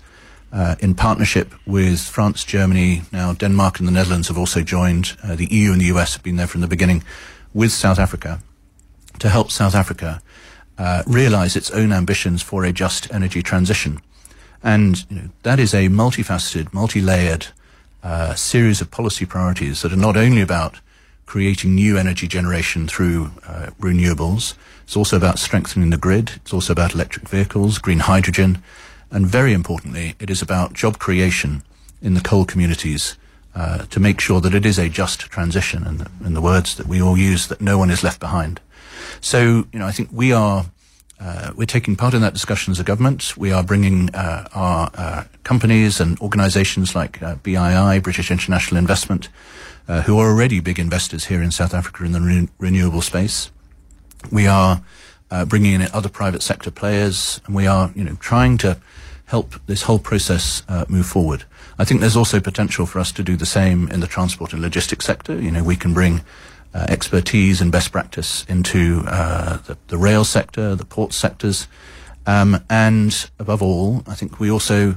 uh, 0.52 0.76
in 0.80 0.94
partnership 0.94 1.54
with 1.66 2.00
France, 2.00 2.44
Germany, 2.44 3.02
now 3.12 3.32
Denmark 3.32 3.78
and 3.78 3.88
the 3.88 3.92
Netherlands 3.92 4.28
have 4.28 4.38
also 4.38 4.62
joined. 4.62 5.16
Uh, 5.22 5.36
the 5.36 5.46
EU 5.46 5.72
and 5.72 5.80
the 5.80 5.86
US 5.86 6.14
have 6.14 6.22
been 6.22 6.36
there 6.36 6.46
from 6.46 6.60
the 6.60 6.68
beginning 6.68 7.02
with 7.54 7.72
South 7.72 7.98
Africa 7.98 8.40
to 9.18 9.28
help 9.28 9.50
South 9.50 9.74
Africa 9.74 10.22
uh, 10.78 11.02
realize 11.06 11.56
its 11.56 11.70
own 11.70 11.92
ambitions 11.92 12.42
for 12.42 12.64
a 12.64 12.72
just 12.72 13.12
energy 13.12 13.42
transition. 13.42 14.00
And 14.62 15.04
you 15.10 15.16
know, 15.16 15.28
that 15.42 15.58
is 15.58 15.74
a 15.74 15.88
multifaceted, 15.88 16.72
multi-layered 16.72 17.48
uh, 18.02 18.34
series 18.34 18.80
of 18.80 18.90
policy 18.90 19.26
priorities 19.26 19.82
that 19.82 19.92
are 19.92 19.96
not 19.96 20.16
only 20.16 20.40
about 20.40 20.80
creating 21.26 21.74
new 21.74 21.98
energy 21.98 22.26
generation 22.26 22.88
through 22.88 23.30
uh, 23.46 23.70
renewables. 23.80 24.54
It's 24.84 24.96
also 24.96 25.16
about 25.16 25.38
strengthening 25.38 25.90
the 25.90 25.98
grid. 25.98 26.32
It's 26.36 26.54
also 26.54 26.72
about 26.72 26.94
electric 26.94 27.28
vehicles, 27.28 27.78
green 27.78 28.00
hydrogen, 28.00 28.62
and 29.10 29.26
very 29.26 29.52
importantly, 29.52 30.14
it 30.18 30.30
is 30.30 30.42
about 30.42 30.72
job 30.72 30.98
creation 30.98 31.62
in 32.00 32.14
the 32.14 32.20
coal 32.20 32.44
communities 32.44 33.16
uh, 33.54 33.84
to 33.86 34.00
make 34.00 34.20
sure 34.20 34.40
that 34.40 34.54
it 34.54 34.64
is 34.64 34.78
a 34.78 34.88
just 34.88 35.20
transition, 35.20 35.84
and 35.84 36.08
in 36.24 36.34
the 36.34 36.40
words 36.40 36.76
that 36.76 36.86
we 36.86 37.02
all 37.02 37.18
use, 37.18 37.48
that 37.48 37.60
no 37.60 37.76
one 37.76 37.90
is 37.90 38.02
left 38.02 38.20
behind. 38.20 38.60
So, 39.20 39.66
you 39.72 39.78
know, 39.78 39.86
I 39.86 39.92
think 39.92 40.10
we 40.12 40.32
are 40.32 40.66
uh, 41.20 41.52
we're 41.56 41.66
taking 41.66 41.96
part 41.96 42.14
in 42.14 42.20
that 42.20 42.32
discussion 42.32 42.70
as 42.70 42.78
a 42.78 42.84
government. 42.84 43.36
We 43.36 43.50
are 43.52 43.62
bringing 43.62 44.14
uh, 44.14 44.48
our 44.54 44.90
uh, 44.94 45.24
companies 45.42 46.00
and 46.00 46.18
organisations 46.20 46.94
like 46.94 47.20
uh, 47.22 47.36
BII, 47.36 48.02
British 48.02 48.30
International 48.30 48.78
Investment, 48.78 49.28
uh, 49.88 50.02
who 50.02 50.18
are 50.18 50.30
already 50.30 50.60
big 50.60 50.78
investors 50.78 51.24
here 51.24 51.42
in 51.42 51.50
South 51.50 51.74
Africa 51.74 52.04
in 52.04 52.12
the 52.12 52.20
re- 52.20 52.48
renewable 52.58 53.02
space. 53.02 53.50
We 54.30 54.46
are 54.46 54.82
uh, 55.30 55.44
bringing 55.44 55.80
in 55.80 55.88
other 55.92 56.08
private 56.08 56.42
sector 56.42 56.70
players, 56.70 57.40
and 57.46 57.54
we 57.54 57.66
are, 57.66 57.90
you 57.96 58.04
know, 58.04 58.16
trying 58.20 58.56
to 58.58 58.78
help 59.26 59.54
this 59.66 59.82
whole 59.82 59.98
process 59.98 60.62
move 60.88 61.04
forward. 61.04 61.44
I 61.78 61.84
think 61.84 62.00
there's 62.00 62.16
also 62.16 62.40
potential 62.40 62.86
for 62.86 62.98
us 62.98 63.12
to 63.12 63.22
do 63.22 63.36
the 63.36 63.44
same 63.44 63.88
in 63.88 64.00
the 64.00 64.06
transport 64.06 64.54
and 64.54 64.62
logistics 64.62 65.04
sector. 65.04 65.38
You 65.38 65.50
know, 65.50 65.62
we 65.62 65.76
can 65.76 65.92
bring 65.92 66.22
uh, 66.74 66.86
expertise 66.88 67.60
and 67.60 67.72
best 67.72 67.92
practice 67.92 68.44
into 68.48 69.02
uh, 69.06 69.58
the, 69.58 69.76
the, 69.88 69.98
rail 69.98 70.24
sector, 70.24 70.74
the 70.74 70.84
port 70.84 71.12
sectors, 71.12 71.66
um, 72.26 72.62
and 72.68 73.30
above 73.38 73.62
all, 73.62 74.02
I 74.06 74.14
think 74.14 74.38
we 74.38 74.50
also 74.50 74.96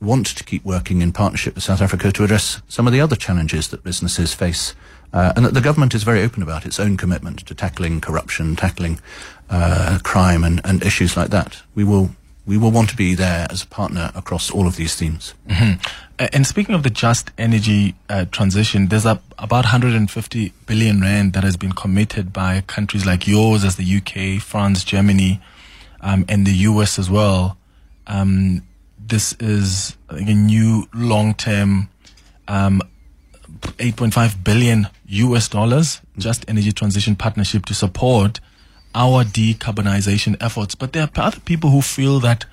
want 0.00 0.26
to 0.26 0.44
keep 0.44 0.64
working 0.64 1.00
in 1.00 1.12
partnership 1.12 1.54
with 1.54 1.64
South 1.64 1.80
Africa 1.80 2.12
to 2.12 2.24
address 2.24 2.60
some 2.68 2.86
of 2.86 2.92
the 2.92 3.00
other 3.00 3.16
challenges 3.16 3.68
that 3.68 3.82
businesses 3.82 4.34
face. 4.34 4.74
Uh, 5.12 5.32
and 5.36 5.44
that 5.44 5.54
the 5.54 5.60
government 5.60 5.94
is 5.94 6.02
very 6.02 6.22
open 6.22 6.42
about 6.42 6.66
its 6.66 6.80
own 6.80 6.96
commitment 6.96 7.38
to 7.46 7.54
tackling 7.54 8.00
corruption, 8.00 8.56
tackling 8.56 9.00
uh, 9.48 9.98
crime, 10.02 10.42
and, 10.42 10.60
and 10.64 10.82
issues 10.82 11.16
like 11.16 11.30
that. 11.30 11.62
We 11.74 11.84
will 11.84 12.10
we 12.46 12.58
will 12.58 12.70
want 12.70 12.90
to 12.90 12.96
be 12.96 13.14
there 13.14 13.46
as 13.50 13.62
a 13.62 13.66
partner 13.66 14.10
across 14.14 14.50
all 14.50 14.66
of 14.66 14.76
these 14.76 14.94
themes. 14.94 15.34
Mm-hmm. 15.48 15.80
And 16.18 16.46
speaking 16.46 16.74
of 16.74 16.82
the 16.82 16.90
just 16.90 17.30
energy 17.38 17.94
uh, 18.08 18.26
transition, 18.30 18.88
there's 18.88 19.06
a, 19.06 19.20
about 19.38 19.64
150 19.64 20.52
billion 20.66 21.00
rand 21.00 21.32
that 21.32 21.42
has 21.42 21.56
been 21.56 21.72
committed 21.72 22.32
by 22.32 22.60
countries 22.62 23.06
like 23.06 23.26
yours, 23.26 23.64
as 23.64 23.76
the 23.76 23.96
UK, 23.96 24.42
France, 24.42 24.84
Germany, 24.84 25.40
um, 26.00 26.24
and 26.28 26.46
the 26.46 26.52
US 26.52 26.98
as 26.98 27.10
well. 27.10 27.56
Um, 28.06 28.62
this 28.98 29.32
is 29.40 29.96
a 30.08 30.22
new 30.22 30.86
long-term 30.92 31.88
um, 32.46 32.82
8.5 33.60 34.44
billion 34.44 34.88
US 35.06 35.48
dollars 35.48 36.00
just 36.18 36.44
energy 36.48 36.72
transition 36.72 37.16
partnership 37.16 37.64
to 37.66 37.74
support 37.74 38.40
our 38.94 39.24
decarbonization 39.24 40.36
efforts. 40.40 40.74
But 40.74 40.92
there 40.92 41.02
are 41.02 41.10
other 41.16 41.40
people 41.40 41.70
who 41.70 41.82
feel 41.82 42.20
that 42.20 42.46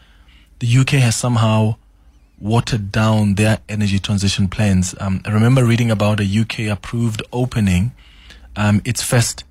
the 0.59 0.77
UK 0.77 0.89
has 0.89 1.15
somehow 1.15 1.75
watered 2.39 2.91
down 2.91 3.35
their 3.35 3.59
energy 3.69 3.99
transition 3.99 4.47
plans. 4.47 4.95
Um, 4.99 5.21
I 5.25 5.31
remember 5.31 5.63
reading 5.63 5.91
about 5.91 6.19
a 6.19 6.23
UK 6.23 6.71
approved 6.71 7.21
opening 7.31 7.91
um, 8.55 8.81
its 8.83 9.03
first 9.03 9.43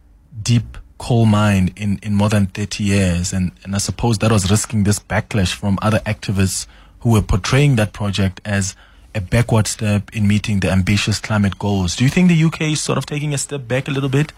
deep 0.43 0.77
coal 0.99 1.25
mine 1.25 1.73
in, 1.77 1.99
in 2.03 2.15
more 2.15 2.29
than 2.29 2.47
30 2.47 2.85
years. 2.85 3.33
And, 3.33 3.53
and 3.65 3.75
I 3.75 3.79
suppose 3.79 4.19
that 4.19 4.31
was 4.31 4.51
risking 4.51 4.85
this 4.85 4.99
backlash 4.99 5.55
from 5.55 5.79
other 5.81 6.01
activists 6.01 6.67
who 7.01 7.13
were 7.13 7.23
portraying 7.23 7.77
that 7.77 7.93
project 7.93 8.41
as 8.45 8.77
a 9.15 9.21
backward 9.21 9.67
step 9.67 10.15
in 10.15 10.29
meeting 10.29 10.61
the 10.61 10.71
ambitious 10.71 11.19
climate 11.19 11.59
goals. 11.59 11.97
Do 11.97 12.05
you 12.05 12.11
think 12.11 12.29
the 12.29 12.45
UK 12.45 12.63
is 12.63 12.81
sort 12.81 12.99
of 12.99 13.07
taking 13.07 13.33
a 13.33 13.39
step 13.39 13.67
back 13.67 13.89
a 13.89 13.91
little 13.91 14.09
bit? 14.09 14.33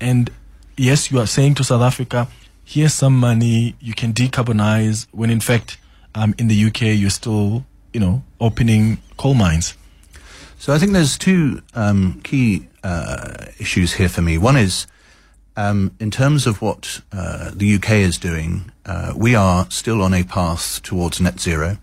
And 0.00 0.30
yes, 0.76 1.10
you 1.10 1.18
are 1.18 1.26
saying 1.26 1.54
to 1.56 1.64
South 1.64 1.82
Africa, 1.82 2.28
here's 2.64 2.94
some 2.94 3.18
money, 3.18 3.74
you 3.80 3.94
can 3.94 4.12
decarbonize, 4.12 5.06
when 5.12 5.30
in 5.30 5.40
fact, 5.40 5.78
um, 6.14 6.34
in 6.38 6.48
the 6.48 6.64
UK, 6.64 6.82
you're 6.82 7.10
still, 7.10 7.64
you 7.92 8.00
know, 8.00 8.22
opening 8.40 8.98
coal 9.16 9.34
mines. 9.34 9.74
So 10.58 10.72
I 10.72 10.78
think 10.78 10.92
there's 10.92 11.18
two 11.18 11.62
um, 11.74 12.20
key 12.22 12.68
uh, 12.84 13.46
issues 13.58 13.94
here 13.94 14.08
for 14.08 14.22
me. 14.22 14.38
One 14.38 14.56
is 14.56 14.86
um, 15.56 15.92
in 16.00 16.10
terms 16.10 16.46
of 16.46 16.62
what 16.62 17.00
uh, 17.12 17.50
the 17.54 17.74
UK 17.74 17.90
is 17.92 18.18
doing, 18.18 18.70
uh, 18.86 19.12
we 19.16 19.34
are 19.34 19.70
still 19.70 20.02
on 20.02 20.14
a 20.14 20.22
path 20.22 20.82
towards 20.82 21.20
net 21.20 21.40
zero. 21.40 21.78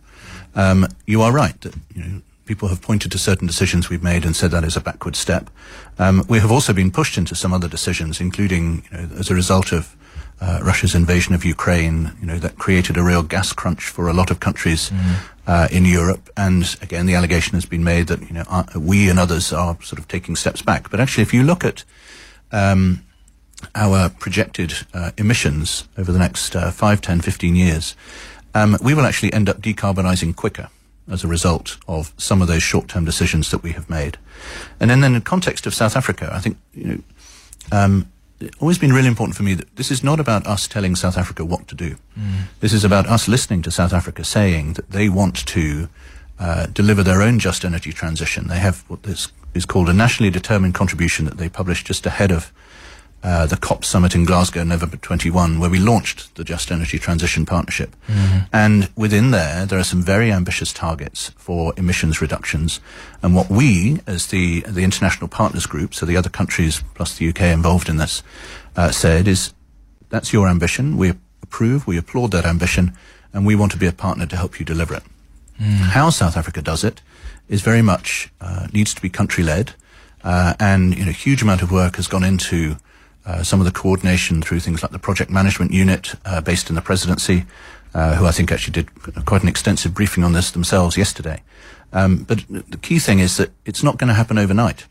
Um, 0.55 0.87
you 1.05 1.21
are 1.21 1.31
right 1.31 1.59
that 1.61 1.75
you 1.93 2.03
know, 2.03 2.21
people 2.49 2.67
have 2.67 2.81
pointed 2.81 3.11
to 3.11 3.19
certain 3.19 3.45
decisions 3.45 3.91
we've 3.91 4.01
made 4.01 4.25
and 4.25 4.35
said 4.35 4.49
that 4.49 4.63
is 4.63 4.75
a 4.75 4.81
backward 4.81 5.15
step. 5.15 5.51
Um, 5.99 6.25
we 6.27 6.39
have 6.39 6.51
also 6.51 6.73
been 6.73 6.89
pushed 6.89 7.15
into 7.15 7.35
some 7.35 7.53
other 7.53 7.67
decisions, 7.67 8.19
including 8.19 8.83
you 8.91 8.97
know, 8.97 9.09
as 9.19 9.29
a 9.29 9.35
result 9.35 9.71
of 9.71 9.95
uh, 10.41 10.59
Russia's 10.63 10.95
invasion 10.95 11.35
of 11.35 11.45
Ukraine, 11.45 12.11
you 12.19 12.25
know, 12.25 12.39
that 12.39 12.57
created 12.57 12.97
a 12.97 13.03
real 13.03 13.21
gas 13.21 13.53
crunch 13.53 13.83
for 13.83 14.07
a 14.07 14.13
lot 14.13 14.31
of 14.31 14.39
countries 14.39 14.89
mm. 14.89 15.15
uh, 15.45 15.67
in 15.71 15.85
Europe. 15.85 16.27
And 16.35 16.75
again, 16.81 17.05
the 17.05 17.13
allegation 17.13 17.53
has 17.53 17.67
been 17.67 17.83
made 17.83 18.07
that, 18.07 18.21
you 18.21 18.33
know, 18.33 18.45
uh, 18.49 18.63
we 18.75 19.09
and 19.11 19.19
others 19.19 19.53
are 19.53 19.77
sort 19.83 19.99
of 19.99 20.07
taking 20.07 20.35
steps 20.35 20.63
back. 20.63 20.89
But 20.89 20.99
actually, 20.99 21.21
if 21.21 21.35
you 21.35 21.43
look 21.43 21.63
at 21.63 21.83
um, 22.51 23.05
our 23.75 24.09
projected 24.09 24.73
uh, 24.91 25.11
emissions 25.19 25.87
over 25.99 26.11
the 26.11 26.17
next 26.17 26.55
uh, 26.55 26.71
5, 26.71 26.99
10, 26.99 27.21
15 27.21 27.55
years, 27.55 27.95
um, 28.55 28.75
we 28.81 28.95
will 28.95 29.05
actually 29.05 29.33
end 29.33 29.49
up 29.49 29.61
decarbonizing 29.61 30.35
quicker 30.35 30.69
as 31.09 31.23
a 31.23 31.27
result 31.27 31.77
of 31.87 32.13
some 32.17 32.41
of 32.41 32.47
those 32.47 32.63
short-term 32.63 33.05
decisions 33.05 33.51
that 33.51 33.63
we 33.63 33.71
have 33.71 33.89
made. 33.89 34.17
And 34.79 34.89
then, 34.89 35.01
then 35.01 35.15
in 35.15 35.19
the 35.19 35.25
context 35.25 35.65
of 35.65 35.73
South 35.73 35.95
Africa, 35.95 36.29
I 36.31 36.39
think, 36.39 36.57
you 36.73 36.85
know, 36.85 37.01
um, 37.71 38.11
it's 38.39 38.57
always 38.59 38.77
been 38.77 38.93
really 38.93 39.07
important 39.07 39.35
for 39.35 39.43
me 39.43 39.53
that 39.53 39.75
this 39.75 39.91
is 39.91 40.03
not 40.03 40.19
about 40.19 40.47
us 40.47 40.67
telling 40.67 40.95
South 40.95 41.17
Africa 41.17 41.43
what 41.43 41.67
to 41.67 41.75
do. 41.75 41.97
Mm. 42.17 42.43
This 42.61 42.73
is 42.73 42.85
about 42.85 43.05
us 43.07 43.27
listening 43.27 43.61
to 43.63 43.71
South 43.71 43.91
Africa 43.91 44.23
saying 44.23 44.73
that 44.73 44.91
they 44.91 45.09
want 45.09 45.45
to 45.47 45.89
uh, 46.39 46.67
deliver 46.67 47.03
their 47.03 47.21
own 47.21 47.39
just 47.39 47.65
energy 47.65 47.91
transition. 47.91 48.47
They 48.47 48.59
have 48.59 48.85
what 48.87 49.05
is, 49.05 49.31
is 49.53 49.65
called 49.65 49.89
a 49.89 49.93
nationally 49.93 50.29
determined 50.29 50.73
contribution 50.73 51.25
that 51.25 51.37
they 51.37 51.49
published 51.49 51.87
just 51.87 52.05
ahead 52.05 52.31
of 52.31 52.53
uh, 53.21 53.45
the 53.45 53.57
COP 53.57 53.83
summit 53.83 54.15
in 54.15 54.23
Glasgow, 54.23 54.63
November 54.63 54.97
21, 54.97 55.59
where 55.59 55.69
we 55.69 55.79
launched 55.79 56.35
the 56.35 56.43
Just 56.43 56.71
Energy 56.71 56.97
Transition 56.97 57.45
Partnership. 57.45 57.95
Mm-hmm. 58.07 58.37
And 58.53 58.89
within 58.95 59.31
there, 59.31 59.65
there 59.65 59.77
are 59.77 59.83
some 59.83 60.01
very 60.01 60.31
ambitious 60.31 60.71
targets 60.71 61.29
for 61.37 61.73
emissions 61.75 62.21
reductions. 62.21 62.79
And 63.21 63.35
what 63.35 63.49
we, 63.49 63.99
as 64.07 64.27
the, 64.27 64.61
the 64.61 64.83
international 64.83 65.27
partners 65.27 65.65
group, 65.65 65.93
so 65.93 66.05
the 66.05 66.15
other 66.15 66.29
countries 66.29 66.81
plus 66.95 67.17
the 67.17 67.27
UK 67.27 67.41
involved 67.41 67.89
in 67.89 67.97
this, 67.97 68.23
uh, 68.75 68.91
said 68.91 69.27
is 69.27 69.53
that's 70.09 70.31
your 70.31 70.47
ambition. 70.47 70.95
We 70.95 71.13
approve, 71.43 71.87
we 71.87 71.97
applaud 71.97 72.31
that 72.31 72.45
ambition, 72.45 72.93
and 73.33 73.45
we 73.45 73.55
want 73.55 73.71
to 73.73 73.77
be 73.77 73.87
a 73.87 73.91
partner 73.91 74.25
to 74.27 74.35
help 74.37 74.59
you 74.59 74.65
deliver 74.65 74.95
it. 74.95 75.03
Mm. 75.59 75.89
How 75.91 76.09
South 76.09 76.37
Africa 76.37 76.61
does 76.61 76.83
it 76.83 77.01
is 77.49 77.61
very 77.61 77.81
much 77.81 78.31
uh, 78.39 78.67
needs 78.71 78.93
to 78.93 79.01
be 79.01 79.09
country 79.09 79.43
led, 79.43 79.73
uh, 80.23 80.53
and 80.59 80.97
you 80.97 81.03
know, 81.03 81.09
a 81.09 81.13
huge 81.13 81.41
amount 81.41 81.61
of 81.61 81.71
work 81.71 81.97
has 81.97 82.07
gone 82.07 82.23
into 82.23 82.77
uh, 83.29 83.43
some 83.43 83.59
of 83.59 83.65
the 83.65 83.71
coordination 83.71 84.41
through 84.41 84.59
things 84.59 84.81
like 84.81 84.91
the 84.91 84.99
project 84.99 85.29
management 85.29 85.71
unit 85.71 86.15
uh, 86.25 86.41
based 86.41 86.69
in 86.69 86.75
the 86.75 86.81
presidency, 86.81 87.45
uh, 87.93 88.15
who 88.15 88.25
I 88.25 88.31
think 88.31 88.51
actually 88.51 88.73
did 88.73 89.25
quite 89.25 89.43
an 89.43 89.47
extensive 89.47 89.93
briefing 89.93 90.23
on 90.23 90.33
this 90.33 90.49
themselves 90.49 90.97
yesterday. 90.97 91.43
Um, 91.93 92.23
but 92.23 92.43
the 92.49 92.77
key 92.77 92.97
thing 92.97 93.19
is 93.19 93.37
that 93.37 93.51
it's 93.65 93.83
not 93.83 93.97
going 93.97 94.07
to 94.07 94.15
happen 94.15 94.39
overnight. 94.39 94.87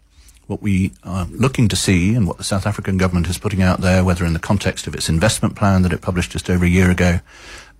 What 0.46 0.62
we 0.62 0.92
are 1.02 1.26
looking 1.26 1.68
to 1.68 1.76
see 1.76 2.14
and 2.14 2.26
what 2.28 2.38
the 2.38 2.44
South 2.44 2.64
African 2.64 2.96
government 2.96 3.28
is 3.28 3.38
putting 3.38 3.60
out 3.60 3.80
there, 3.80 4.04
whether 4.04 4.24
in 4.24 4.34
the 4.34 4.38
context 4.38 4.86
of 4.86 4.94
its 4.94 5.08
investment 5.08 5.56
plan 5.56 5.82
that 5.82 5.92
it 5.92 6.00
published 6.00 6.30
just 6.30 6.48
over 6.48 6.64
a 6.64 6.68
year 6.68 6.90
ago, 6.90 7.18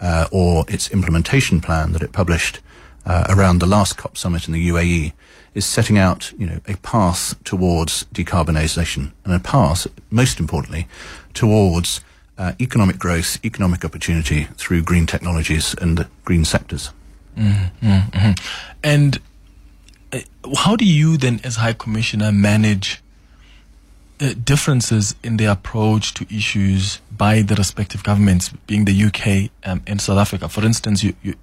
uh, 0.00 0.26
or 0.32 0.64
its 0.68 0.90
implementation 0.90 1.60
plan 1.60 1.92
that 1.92 2.02
it 2.02 2.12
published 2.12 2.58
uh, 3.06 3.24
around 3.28 3.60
the 3.60 3.66
last 3.66 3.96
COP 3.96 4.18
summit 4.18 4.48
in 4.48 4.52
the 4.52 4.68
UAE, 4.68 5.12
is 5.55 5.64
setting 5.64 5.99
out, 5.99 6.33
you 6.38 6.47
know, 6.47 6.61
a 6.67 6.76
path 6.78 7.35
towards 7.45 8.05
decarbonisation 8.14 9.12
and 9.25 9.35
a 9.35 9.40
path, 9.40 9.87
most 10.11 10.40
importantly, 10.40 10.87
towards 11.35 12.00
uh, 12.38 12.52
economic 12.61 12.99
growth, 12.99 13.45
economic 13.45 13.85
opportunity 13.85 14.45
through 14.57 14.83
green 14.83 15.07
technologies 15.07 15.75
and 15.81 16.07
green 16.25 16.45
sectors. 16.45 16.90
Mm-hmm, 17.37 17.87
mm-hmm. 17.87 18.33
And 18.83 19.21
uh, 20.12 20.21
how 20.57 20.76
do 20.76 20.85
you 20.85 21.17
then, 21.17 21.40
as 21.45 21.57
High 21.57 21.73
Commissioner, 21.73 22.33
manage 22.33 23.02
uh, 24.21 24.35
differences 24.45 25.14
in 25.23 25.37
the 25.37 25.47
approach 25.47 26.14
to 26.14 26.26
issues 26.35 27.00
by 27.17 27.43
the 27.43 27.55
respective 27.55 28.02
governments, 28.02 28.50
being 28.67 28.85
the 28.85 29.05
UK 29.05 29.50
um, 29.69 29.83
and 29.87 30.00
South 30.00 30.19
Africa? 30.19 30.49
For 30.49 30.64
instance, 30.64 31.02
you, 31.02 31.14
you, 31.23 31.35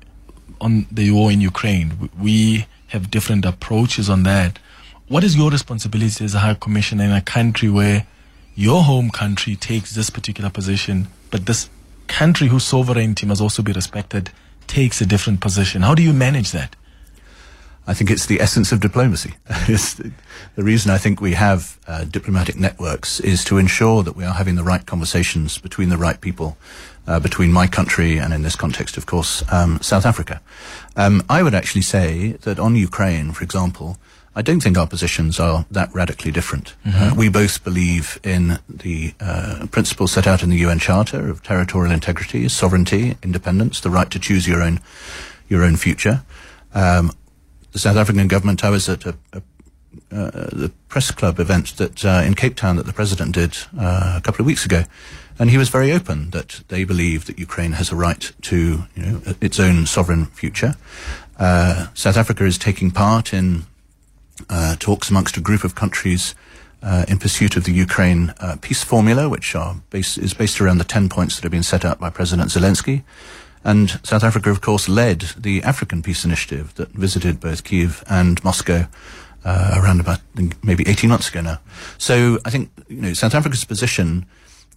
on 0.62 0.88
the 0.92 1.12
war 1.12 1.32
in 1.32 1.42
Ukraine, 1.42 2.10
we 2.20 2.68
have 2.88 3.12
different 3.12 3.46
approaches 3.46 4.10
on 4.10 4.24
that. 4.24 4.60
What 5.08 5.24
is 5.24 5.36
your 5.36 5.52
responsibility 5.52 6.26
as 6.26 6.34
a 6.34 6.40
High 6.40 6.56
Commissioner 6.56 7.04
in 7.04 7.12
a 7.12 7.22
country 7.22 7.70
where 7.70 8.08
your 8.56 8.84
home 8.84 9.10
country 9.10 9.56
takes 9.56 9.94
this 9.94 10.10
particular 10.10 10.50
position, 10.50 11.08
but 11.30 11.46
this 11.46 11.70
country 12.08 12.48
whose 12.48 12.64
sovereignty 12.64 13.26
must 13.26 13.42
also 13.42 13.62
be 13.62 13.72
respected 13.72 14.32
takes 14.68 15.02
a 15.02 15.06
different 15.06 15.42
position? 15.42 15.82
How 15.82 15.94
do 15.96 16.02
you 16.02 16.14
manage 16.14 16.52
that? 16.52 16.76
I 17.88 17.94
think 17.94 18.10
it's 18.10 18.26
the 18.26 18.42
essence 18.42 18.72
of 18.72 18.80
diplomacy. 18.80 19.36
the, 19.46 20.12
the, 20.56 20.64
reason 20.64 20.92
I 20.92 20.98
think 20.98 21.22
we 21.22 21.34
have 21.34 21.80
uh, 21.88 22.06
diplomatic 22.06 22.56
networks 22.56 23.20
is 23.20 23.44
to 23.46 23.58
ensure 23.58 24.02
that 24.04 24.16
we 24.16 24.24
are 24.24 24.34
having 24.34 24.56
the 24.56 24.64
right 24.64 24.86
conversations 24.86 25.60
between 25.60 25.90
the 25.90 25.98
right 25.98 26.20
people, 26.20 26.58
uh, 27.08 27.20
between 27.20 27.52
my 27.52 27.68
country 27.68 28.18
and 28.18 28.34
in 28.34 28.42
this 28.42 28.56
context, 28.56 28.98
of 28.98 29.06
course, 29.06 29.44
um, 29.52 29.80
South 29.82 30.06
Africa. 30.06 30.42
Um, 30.96 31.24
I 31.30 31.44
would 31.44 31.54
actually 31.54 31.84
say 31.84 32.34
that 32.42 32.58
on 32.58 32.76
Ukraine, 32.76 33.32
for 33.34 33.44
example, 33.44 33.98
I 34.38 34.42
don't 34.42 34.62
think 34.62 34.78
our 34.78 34.88
positions 34.88 35.40
are 35.40 35.66
that 35.72 35.94
radically 35.94 36.32
different. 36.32 36.76
Mm-hmm. 36.86 37.04
Uh, 37.04 37.16
we 37.16 37.30
both 37.30 37.64
believe 37.64 38.20
in 38.24 38.60
the 38.68 39.14
uh, 39.22 39.68
principles 39.72 40.12
set 40.12 40.28
out 40.28 40.44
in 40.44 40.50
the 40.50 40.58
UN 40.58 40.78
Charter 40.78 41.30
of 41.30 41.42
territorial 41.42 41.94
integrity, 41.94 42.50
sovereignty, 42.50 43.16
independence, 43.24 43.80
the 43.80 43.90
right 43.90 44.12
to 44.12 44.20
choose 44.20 44.46
your 44.48 44.62
own 44.62 44.82
your 45.48 45.64
own 45.64 45.78
future. 45.78 46.24
Um, 46.74 47.12
the 47.76 47.80
South 47.80 47.98
African 47.98 48.30
government. 48.30 48.64
I 48.64 48.70
was 48.70 48.88
at 48.88 49.06
a, 49.06 49.18
a 49.34 49.42
uh, 50.12 50.32
the 50.54 50.72
press 50.88 51.12
club 51.12 51.42
event 51.42 51.76
that 51.76 52.06
uh, 52.06 52.24
in 52.26 52.34
Cape 52.34 52.56
Town 52.56 52.78
that 52.78 52.86
the 52.86 52.94
president 52.94 53.34
did 53.34 53.58
uh, 53.78 54.14
a 54.16 54.22
couple 54.22 54.42
of 54.42 54.46
weeks 54.46 54.66
ago, 54.66 54.84
and 55.38 55.50
he 55.50 55.58
was 55.58 55.68
very 55.68 55.92
open 55.92 56.30
that 56.30 56.62
they 56.70 56.86
believe 56.86 57.26
that 57.26 57.38
Ukraine 57.38 57.74
has 57.74 57.92
a 57.92 57.96
right 57.98 58.32
to 58.44 58.86
you 58.96 59.06
know 59.06 59.22
its 59.42 59.60
own 59.60 59.86
sovereign 59.88 60.28
future. 60.28 60.76
Uh, 61.38 61.88
South 61.94 62.16
Africa 62.16 62.46
is 62.46 62.58
taking 62.58 62.92
part 62.92 63.34
in 63.34 63.66
uh, 64.50 64.78
talks 64.80 65.10
amongst 65.10 65.36
a 65.36 65.42
group 65.42 65.66
of 65.66 65.76
countries 65.76 66.34
uh, 66.82 67.04
in 67.10 67.18
pursuit 67.18 67.58
of 67.58 67.66
the 67.66 67.74
Ukraine 67.74 68.34
peace 68.62 68.86
formula, 68.86 69.28
which 69.28 69.54
is 69.92 70.34
based 70.34 70.62
around 70.62 70.78
the 70.78 70.86
ten 70.86 71.10
points 71.10 71.36
that 71.36 71.44
have 71.44 71.52
been 71.52 71.72
set 71.74 71.84
out 71.84 72.00
by 72.00 72.10
President 72.10 72.52
Zelensky. 72.52 73.04
And 73.66 74.00
South 74.04 74.24
Africa, 74.24 74.52
of 74.52 74.62
course, 74.62 74.88
led 74.88 75.22
the 75.36 75.64
African 75.64 76.04
Peace 76.04 76.24
Initiative 76.24 76.76
that 76.76 76.90
visited 76.90 77.40
both 77.40 77.64
Kiev 77.64 78.04
and 78.08 78.42
Moscow 78.44 78.88
uh, 79.44 79.80
around 79.82 80.00
about 80.00 80.20
maybe 80.64 80.88
18 80.88 81.10
months 81.10 81.30
ago 81.30 81.42
now. 81.42 81.60
So 81.98 82.40
I 82.46 82.52
think 82.52 82.70
you 82.88 83.02
know 83.02 83.14
South 83.14 83.34
Africa's 83.34 83.66
position 83.66 84.28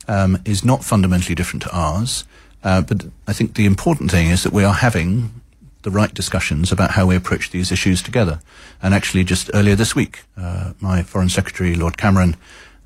um, 0.09 0.39
is 0.47 0.65
not 0.65 0.85
fundamentally 0.85 1.35
different 1.35 1.63
to 1.65 1.71
ours, 1.71 2.25
uh, 2.65 2.81
but 2.81 3.07
I 3.27 3.35
think 3.35 3.55
the 3.55 3.67
important 3.67 4.11
thing 4.11 4.29
is 4.29 4.43
that 4.43 4.55
we 4.55 4.65
are 4.65 4.75
having 4.75 5.43
the 5.83 5.91
right 5.91 6.13
discussions 6.13 6.73
about 6.73 6.93
how 6.93 7.07
we 7.07 7.15
approach 7.15 7.51
these 7.51 7.71
issues 7.71 8.03
together. 8.03 8.41
And 8.83 8.95
actually, 8.95 9.23
just 9.23 9.51
earlier 9.55 9.77
this 9.77 9.95
week, 9.95 10.25
uh, 10.37 10.73
my 10.81 11.03
Foreign 11.03 11.29
Secretary, 11.29 11.75
Lord 11.75 11.97
Cameron, 11.99 12.37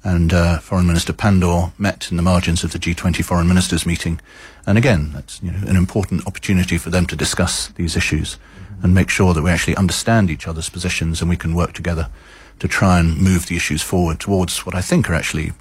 and 0.04 0.32
uh, 0.32 0.58
Foreign 0.58 0.86
Minister 0.86 1.12
Pandor 1.12 1.72
met 1.78 2.10
in 2.10 2.16
the 2.16 2.22
margins 2.22 2.64
of 2.64 2.72
the 2.72 2.78
G20 2.78 3.24
Foreign 3.24 3.48
Ministers 3.48 3.86
meeting. 3.86 4.20
And 4.66 4.76
again, 4.76 5.12
that's 5.12 5.42
you 5.42 5.50
know, 5.52 5.66
an 5.68 5.76
important 5.76 6.26
opportunity 6.26 6.78
for 6.78 6.90
them 6.90 7.06
to 7.06 7.16
discuss 7.16 7.68
these 7.68 7.96
issues 7.96 8.38
and 8.82 8.94
make 8.94 9.08
sure 9.08 9.32
that 9.32 9.42
we 9.42 9.50
actually 9.50 9.76
understand 9.76 10.30
each 10.30 10.48
other's 10.48 10.68
positions 10.68 11.20
and 11.20 11.30
we 11.30 11.36
can 11.36 11.54
work 11.54 11.72
together 11.72 12.08
to 12.58 12.68
try 12.68 12.98
and 12.98 13.20
move 13.20 13.46
the 13.46 13.56
issues 13.56 13.82
forward 13.82 14.20
towards 14.20 14.66
what 14.66 14.74
I 14.74 14.80
think 14.80 15.08
are 15.08 15.14
actually 15.14 15.52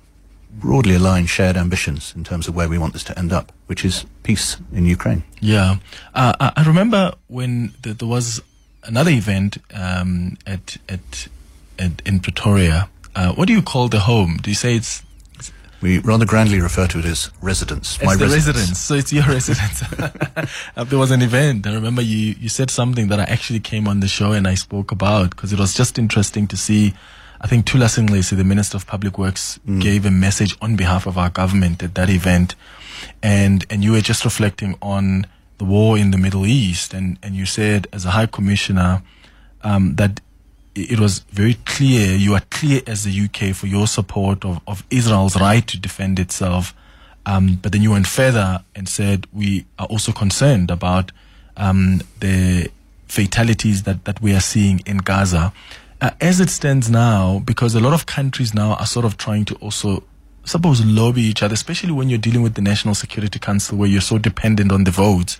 broadly 0.54 0.96
aligned 0.96 1.30
shared 1.30 1.56
ambitions 1.56 2.14
in 2.16 2.24
terms 2.24 2.48
of 2.48 2.56
where 2.56 2.68
we 2.68 2.78
want 2.78 2.94
this 2.94 3.04
to 3.06 3.18
end 3.18 3.32
up, 3.32 3.52
which 3.68 3.86
is 3.86 4.06
peace 4.24 4.58
in 4.74 4.86
Ukraine. 4.86 5.24
Yeah. 5.40 5.78
Uh, 6.14 6.52
I 6.56 6.64
remember 6.64 7.14
when 7.28 7.74
there 7.82 7.96
was 8.08 8.42
another 8.84 9.12
event 9.12 9.58
um, 9.74 10.38
at, 10.46 10.78
at, 10.90 11.28
at 11.80 12.02
in 12.06 12.20
Pretoria. 12.20 12.90
Uh, 13.16 13.34
what 13.34 13.48
do 13.48 13.54
you 13.54 13.62
call 13.62 13.88
the 13.88 14.00
home? 14.00 14.38
Do 14.42 14.50
you 14.50 14.56
say 14.56 14.76
it's 14.76 15.04
we 15.82 15.98
rather 15.98 16.26
grandly 16.26 16.62
refer 16.62 16.88
to 16.88 17.00
it 17.00 17.06
as 17.06 17.32
residence. 17.42 17.98
It's 18.00 18.18
the 18.18 18.26
residence. 18.26 18.46
residence. 18.48 18.80
So 18.80 18.94
it's 18.94 19.12
your 19.12 19.24
residence. 19.28 19.82
uh, 20.78 20.84
there 20.84 21.00
was 21.00 21.12
an 21.12 21.24
event. 21.24 21.66
I 21.66 21.74
remember 21.74 22.04
you, 22.04 22.36
you 22.40 22.50
said 22.50 22.70
something 22.70 23.08
that 23.08 23.20
I 23.20 23.24
actually 23.24 23.60
came 23.60 23.88
on 23.88 24.00
the 24.00 24.08
show 24.08 24.32
and 24.32 24.48
I 24.48 24.54
spoke 24.54 24.92
about 24.92 25.32
because 25.32 25.52
it 25.52 25.60
was 25.60 25.74
just 25.74 25.98
interesting 25.98 26.48
to 26.48 26.58
see. 26.58 26.94
I 27.44 27.48
think 27.48 27.66
Thula 27.66 27.86
Singlesi, 27.86 28.38
the 28.38 28.44
Minister 28.44 28.78
of 28.78 28.86
Public 28.86 29.18
Works, 29.18 29.60
mm. 29.68 29.82
gave 29.82 30.06
a 30.06 30.12
message 30.12 30.56
on 30.62 30.76
behalf 30.76 31.08
of 31.08 31.18
our 31.18 31.32
government 31.32 31.82
at 31.82 31.96
that 31.96 32.08
event. 32.12 32.54
And, 33.24 33.66
and 33.72 33.84
you 33.84 33.94
were 33.94 34.02
just 34.02 34.24
reflecting 34.24 34.78
on 34.80 35.26
the 35.58 35.66
war 35.66 35.98
in 35.98 36.12
the 36.12 36.20
Middle 36.20 36.46
East. 36.46 36.94
And, 36.94 37.18
and 37.24 37.34
you 37.34 37.48
said 37.48 37.88
as 37.92 38.06
a 38.06 38.12
High 38.12 38.28
Commissioner, 38.28 39.02
um, 39.64 39.96
that 39.96 40.22
it 40.76 41.00
was 41.00 41.20
very 41.20 41.56
clear, 41.66 42.16
you 42.16 42.34
are 42.34 42.42
clear 42.50 42.82
as 42.88 43.04
the 43.04 43.26
UK 43.26 43.56
for 43.56 43.68
your 43.68 43.88
support 43.88 44.46
of, 44.46 44.62
of 44.68 44.86
Israel's 44.90 45.40
right 45.40 45.66
to 45.68 45.80
defend 45.80 46.20
itself. 46.20 46.74
Um, 47.26 47.60
but 47.62 47.72
then 47.72 47.82
you 47.82 47.92
went 47.92 48.08
further 48.08 48.64
and 48.76 48.88
said, 48.88 49.28
we 49.34 49.66
are 49.78 49.86
also 49.88 50.12
concerned 50.12 50.72
about 50.72 51.12
um, 51.58 52.02
the 52.20 52.72
fatalities 53.08 53.84
that, 53.84 54.06
that 54.06 54.22
we 54.22 54.34
are 54.34 54.40
seeing 54.40 54.82
in 54.86 54.98
Gaza. 54.98 55.54
Uh, 56.00 56.12
as 56.20 56.40
it 56.40 56.50
stands 56.50 56.90
now, 56.90 57.40
because 57.40 57.76
a 57.76 57.80
lot 57.80 57.94
of 57.94 58.06
countries 58.06 58.54
now 58.54 58.74
are 58.76 58.86
sort 58.86 59.06
of 59.06 59.18
trying 59.18 59.46
to 59.46 59.56
also, 59.56 60.04
suppose, 60.46 60.84
lobby 60.84 61.22
each 61.22 61.44
other, 61.44 61.54
especially 61.54 61.92
when 61.92 62.10
you're 62.10 62.18
dealing 62.18 62.42
with 62.42 62.56
the 62.56 62.62
National 62.62 62.96
Security 62.96 63.38
Council, 63.38 63.78
where 63.78 63.90
you're 63.90 64.02
so 64.02 64.18
dependent 64.18 64.72
on 64.72 64.86
the 64.86 64.92
votes, 64.92 65.38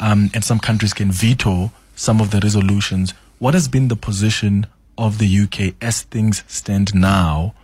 um, 0.00 0.30
and 0.34 0.44
some 0.44 0.58
countries 0.58 0.92
can 0.92 1.10
veto 1.10 1.72
some 1.94 2.20
of 2.20 2.30
the 2.30 2.40
resolutions. 2.40 3.14
What 3.42 3.54
has 3.54 3.66
been 3.66 3.88
the 3.88 3.96
position 3.96 4.68
of 4.96 5.18
the 5.18 5.26
UK 5.26 5.74
as 5.82 6.02
things 6.02 6.44
stand 6.46 6.94
now 6.94 7.56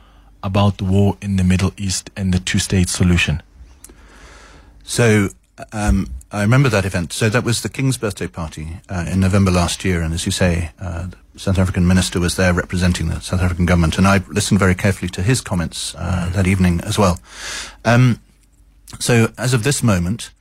about 0.43 0.79
the 0.79 0.85
war 0.85 1.17
in 1.23 1.37
the 1.37 1.45
Middle 1.45 1.73
East 1.77 2.11
and 2.17 2.35
the 2.35 2.41
two 2.41 2.59
state 2.59 2.89
solution? 2.89 3.45
So, 4.83 5.29
um, 5.73 6.11
I 6.33 6.43
remember 6.43 6.69
that 6.69 6.85
event. 6.85 7.13
So 7.13 7.29
that 7.29 7.45
was 7.45 7.63
the 7.63 7.69
King's 7.69 7.97
birthday 7.97 8.27
party 8.27 8.81
uh, 8.89 9.07
in 9.09 9.21
November 9.21 9.53
last 9.53 9.85
year, 9.85 10.03
and 10.03 10.13
as 10.13 10.27
you 10.27 10.33
say, 10.33 10.73
uh, 10.81 11.11
the 11.33 11.39
South 11.39 11.61
African 11.61 11.87
minister 11.87 12.19
was 12.19 12.35
there 12.35 12.53
representing 12.53 13.07
the 13.07 13.21
South 13.21 13.41
African 13.41 13.65
government, 13.65 13.99
and 13.99 14.09
I 14.09 14.25
listened 14.27 14.59
very 14.59 14.75
carefully 14.75 15.11
to 15.11 15.23
his 15.23 15.41
comments 15.41 15.95
uh, 15.97 16.29
that 16.35 16.49
evening 16.49 16.81
as 16.81 16.99
well. 16.99 17.21
Um, 17.85 18.21
so, 18.99 19.33
as 19.39 19.55
of 19.55 19.63
this 19.63 19.85
moment, 19.85 20.33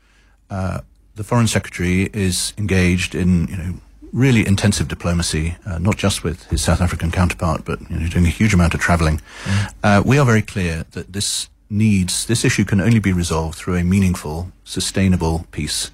uh, 0.50 0.82
the 1.14 1.24
foreign 1.24 1.48
secretary 1.48 2.10
is 2.12 2.54
engaged 2.58 3.14
in, 3.14 3.48
you 3.50 3.58
know, 3.58 3.74
really 4.14 4.46
intensive 4.46 4.88
diplomacy, 4.88 5.56
uh, 5.66 5.78
not 5.80 5.98
just 5.98 6.24
with 6.24 6.44
his 6.46 6.64
South 6.64 6.82
African 6.82 7.12
counterpart, 7.12 7.66
but 7.66 7.80
you 7.90 7.98
know, 8.00 8.08
doing 8.08 8.26
a 8.26 8.30
huge 8.30 8.54
amount 8.54 8.74
of 8.74 8.80
travelling. 8.80 9.22
Mm. 9.44 9.74
Uh, 9.84 10.04
we 10.06 10.18
are 10.18 10.26
very 10.26 10.42
clear 10.42 10.86
that 10.92 11.14
this 11.14 11.50
needs, 11.70 12.26
this 12.26 12.46
issue 12.46 12.66
can 12.66 12.80
only 12.80 13.00
be 13.00 13.12
resolved 13.12 13.58
through 13.58 13.76
a 13.76 13.84
meaningful, 13.84 14.52
sustainable 14.64 15.46
peace 15.52 15.92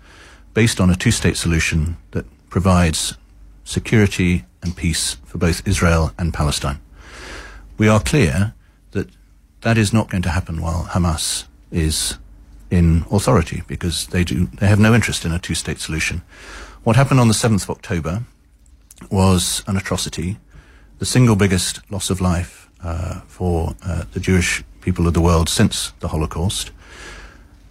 based 0.54 0.80
on 0.80 0.90
a 0.90 0.96
two-state 0.96 1.38
solution 1.38 1.98
that 2.12 2.26
provides 2.50 3.18
security 3.64 4.46
and 4.62 4.76
peace 4.76 5.18
for 5.26 5.38
both 5.38 5.68
Israel 5.68 6.12
and 6.18 6.34
Palestine. 6.34 6.80
We 7.78 7.88
are 7.88 8.00
clear 8.00 8.54
that 8.92 9.10
that 9.62 9.78
is 9.78 9.92
not 9.92 10.10
going 10.10 10.24
to 10.24 10.30
happen 10.30 10.62
while 10.62 10.84
Hamas 10.92 11.46
is 11.72 12.18
in 12.70 13.06
authority 13.12 13.64
because 13.68 14.08
they 14.08 14.24
do 14.24 14.48
they 14.60 14.68
have 14.68 14.80
no 14.80 14.94
interest 14.94 15.26
in 15.26 15.32
a 15.32 15.40
two-state 15.40 15.80
solution. 15.80 16.22
What 16.84 16.98
happened 16.98 17.22
on 17.22 17.30
the 17.30 17.34
7th 17.34 17.64
of 17.64 17.70
October 17.70 18.24
was 19.10 19.64
an 19.68 19.78
atrocity, 19.78 20.38
the 21.00 21.06
single 21.06 21.38
biggest 21.38 21.80
loss 21.90 22.10
of 22.10 22.20
life 22.20 22.70
uh, 22.84 23.22
for 23.22 23.74
uh, 23.86 24.04
the 24.12 24.20
Jewish 24.20 24.66
people 24.82 25.08
of 25.08 25.14
the 25.14 25.22
world 25.22 25.48
since 25.48 25.94
the 26.02 26.10
Holocaust. 26.10 26.72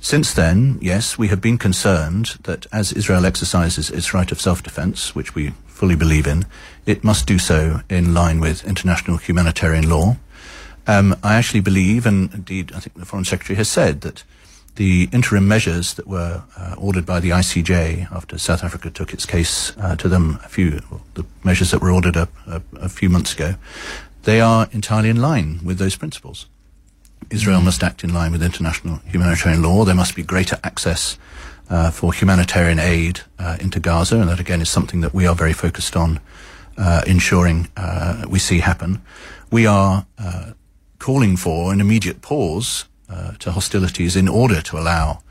Since 0.00 0.32
then, 0.32 0.78
yes, 0.80 1.18
we 1.18 1.28
have 1.28 1.42
been 1.42 1.58
concerned 1.58 2.38
that 2.44 2.64
as 2.72 2.94
Israel 2.94 3.26
exercises 3.26 3.90
its 3.90 4.14
right 4.14 4.32
of 4.32 4.40
self-defense, 4.40 5.14
which 5.14 5.34
we 5.34 5.50
fully 5.66 5.94
believe 5.94 6.26
in, 6.26 6.46
it 6.86 7.04
must 7.04 7.26
do 7.26 7.38
so 7.38 7.82
in 7.90 8.14
line 8.14 8.40
with 8.40 8.64
international 8.64 9.18
humanitarian 9.18 9.90
law. 9.90 10.16
Um, 10.86 11.16
I 11.22 11.34
actually 11.34 11.60
believe, 11.60 12.06
and 12.06 12.32
indeed 12.32 12.72
I 12.74 12.80
think 12.80 12.96
the 12.96 13.04
Foreign 13.04 13.26
Secretary 13.26 13.58
has 13.58 13.68
said, 13.68 14.00
that 14.00 14.24
the 14.76 15.08
interim 15.12 15.46
measures 15.46 15.94
that 15.94 16.06
were 16.06 16.42
uh, 16.56 16.74
ordered 16.78 17.04
by 17.04 17.20
the 17.20 17.30
ICJ 17.30 18.10
after 18.10 18.38
South 18.38 18.64
Africa 18.64 18.90
took 18.90 19.12
its 19.12 19.26
case 19.26 19.76
uh, 19.78 19.96
to 19.96 20.08
them 20.08 20.38
a 20.44 20.48
few, 20.48 20.80
the 21.14 21.24
measures 21.44 21.70
that 21.72 21.82
were 21.82 21.90
ordered 21.90 22.16
a, 22.16 22.28
a, 22.46 22.62
a, 22.76 22.88
few 22.88 23.10
months 23.10 23.34
ago, 23.34 23.54
they 24.22 24.40
are 24.40 24.68
entirely 24.72 25.10
in 25.10 25.20
line 25.20 25.60
with 25.62 25.78
those 25.78 25.96
principles. 25.96 26.46
Israel 27.30 27.60
mm. 27.60 27.66
must 27.66 27.82
act 27.82 28.02
in 28.02 28.14
line 28.14 28.32
with 28.32 28.42
international 28.42 29.00
humanitarian 29.06 29.62
law. 29.62 29.84
There 29.84 29.94
must 29.94 30.16
be 30.16 30.22
greater 30.22 30.58
access 30.64 31.18
uh, 31.68 31.90
for 31.90 32.12
humanitarian 32.12 32.78
aid 32.78 33.20
uh, 33.38 33.58
into 33.60 33.78
Gaza, 33.78 34.20
and 34.20 34.28
that 34.28 34.40
again 34.40 34.62
is 34.62 34.70
something 34.70 35.02
that 35.02 35.12
we 35.12 35.26
are 35.26 35.34
very 35.34 35.52
focused 35.52 35.96
on 35.96 36.20
uh, 36.78 37.02
ensuring 37.06 37.68
uh, 37.76 38.24
we 38.28 38.38
see 38.38 38.60
happen. 38.60 39.02
We 39.50 39.66
are 39.66 40.06
calling 40.98 41.36
for 41.36 41.72
an 41.72 41.80
immediate 41.80 42.22
pause 42.22 42.86
uh, 43.12 43.32
to 43.38 43.52
hostilities 43.52 44.16
in 44.16 44.28
order 44.28 44.62
to 44.62 44.78
allow 44.78 45.22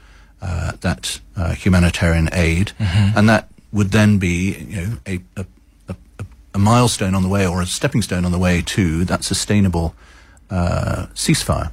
uh, 0.41 0.73
that 0.81 1.19
uh, 1.35 1.53
humanitarian 1.53 2.29
aid, 2.33 2.73
mm-hmm. 2.77 3.17
and 3.17 3.27
that 3.29 3.49
would 3.71 3.91
then 3.91 4.17
be 4.17 4.53
you 4.69 4.75
know 4.75 4.97
a, 5.07 5.19
a, 5.37 5.45
a, 5.89 5.95
a, 6.53 6.59
milestone 6.59 7.15
on 7.15 7.23
the 7.23 7.29
way 7.29 7.45
or 7.47 7.61
a 7.61 7.65
stepping 7.65 8.01
stone 8.01 8.25
on 8.25 8.31
the 8.31 8.39
way 8.39 8.61
to 8.61 9.05
that 9.05 9.23
sustainable 9.23 9.95
uh, 10.49 11.07
ceasefire. 11.13 11.71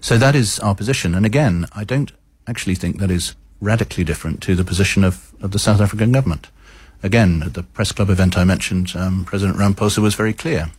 So 0.00 0.18
that 0.18 0.34
is 0.34 0.58
our 0.60 0.74
position, 0.74 1.14
and 1.14 1.26
again, 1.26 1.66
I 1.74 1.84
don't 1.84 2.12
actually 2.46 2.74
think 2.74 2.98
that 2.98 3.10
is 3.10 3.34
radically 3.60 4.04
different 4.04 4.42
to 4.42 4.54
the 4.54 4.64
position 4.64 5.04
of, 5.04 5.32
of 5.40 5.52
the 5.52 5.58
South 5.58 5.80
African 5.80 6.12
government. 6.12 6.48
Again, 7.02 7.42
at 7.44 7.54
the 7.54 7.62
press 7.62 7.92
club 7.92 8.10
event 8.10 8.36
I 8.36 8.44
mentioned, 8.44 8.92
um, 8.94 9.24
President 9.24 9.58
Ramaphosa 9.58 9.98
was 9.98 10.14
very 10.14 10.32
clear 10.32 10.70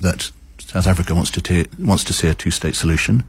that 0.00 0.30
South 0.58 0.86
Africa 0.86 1.14
wants 1.14 1.30
to 1.32 1.40
t- 1.40 1.66
wants 1.78 2.04
to 2.04 2.12
see 2.12 2.28
a 2.28 2.34
two-state 2.34 2.74
solution. 2.74 3.24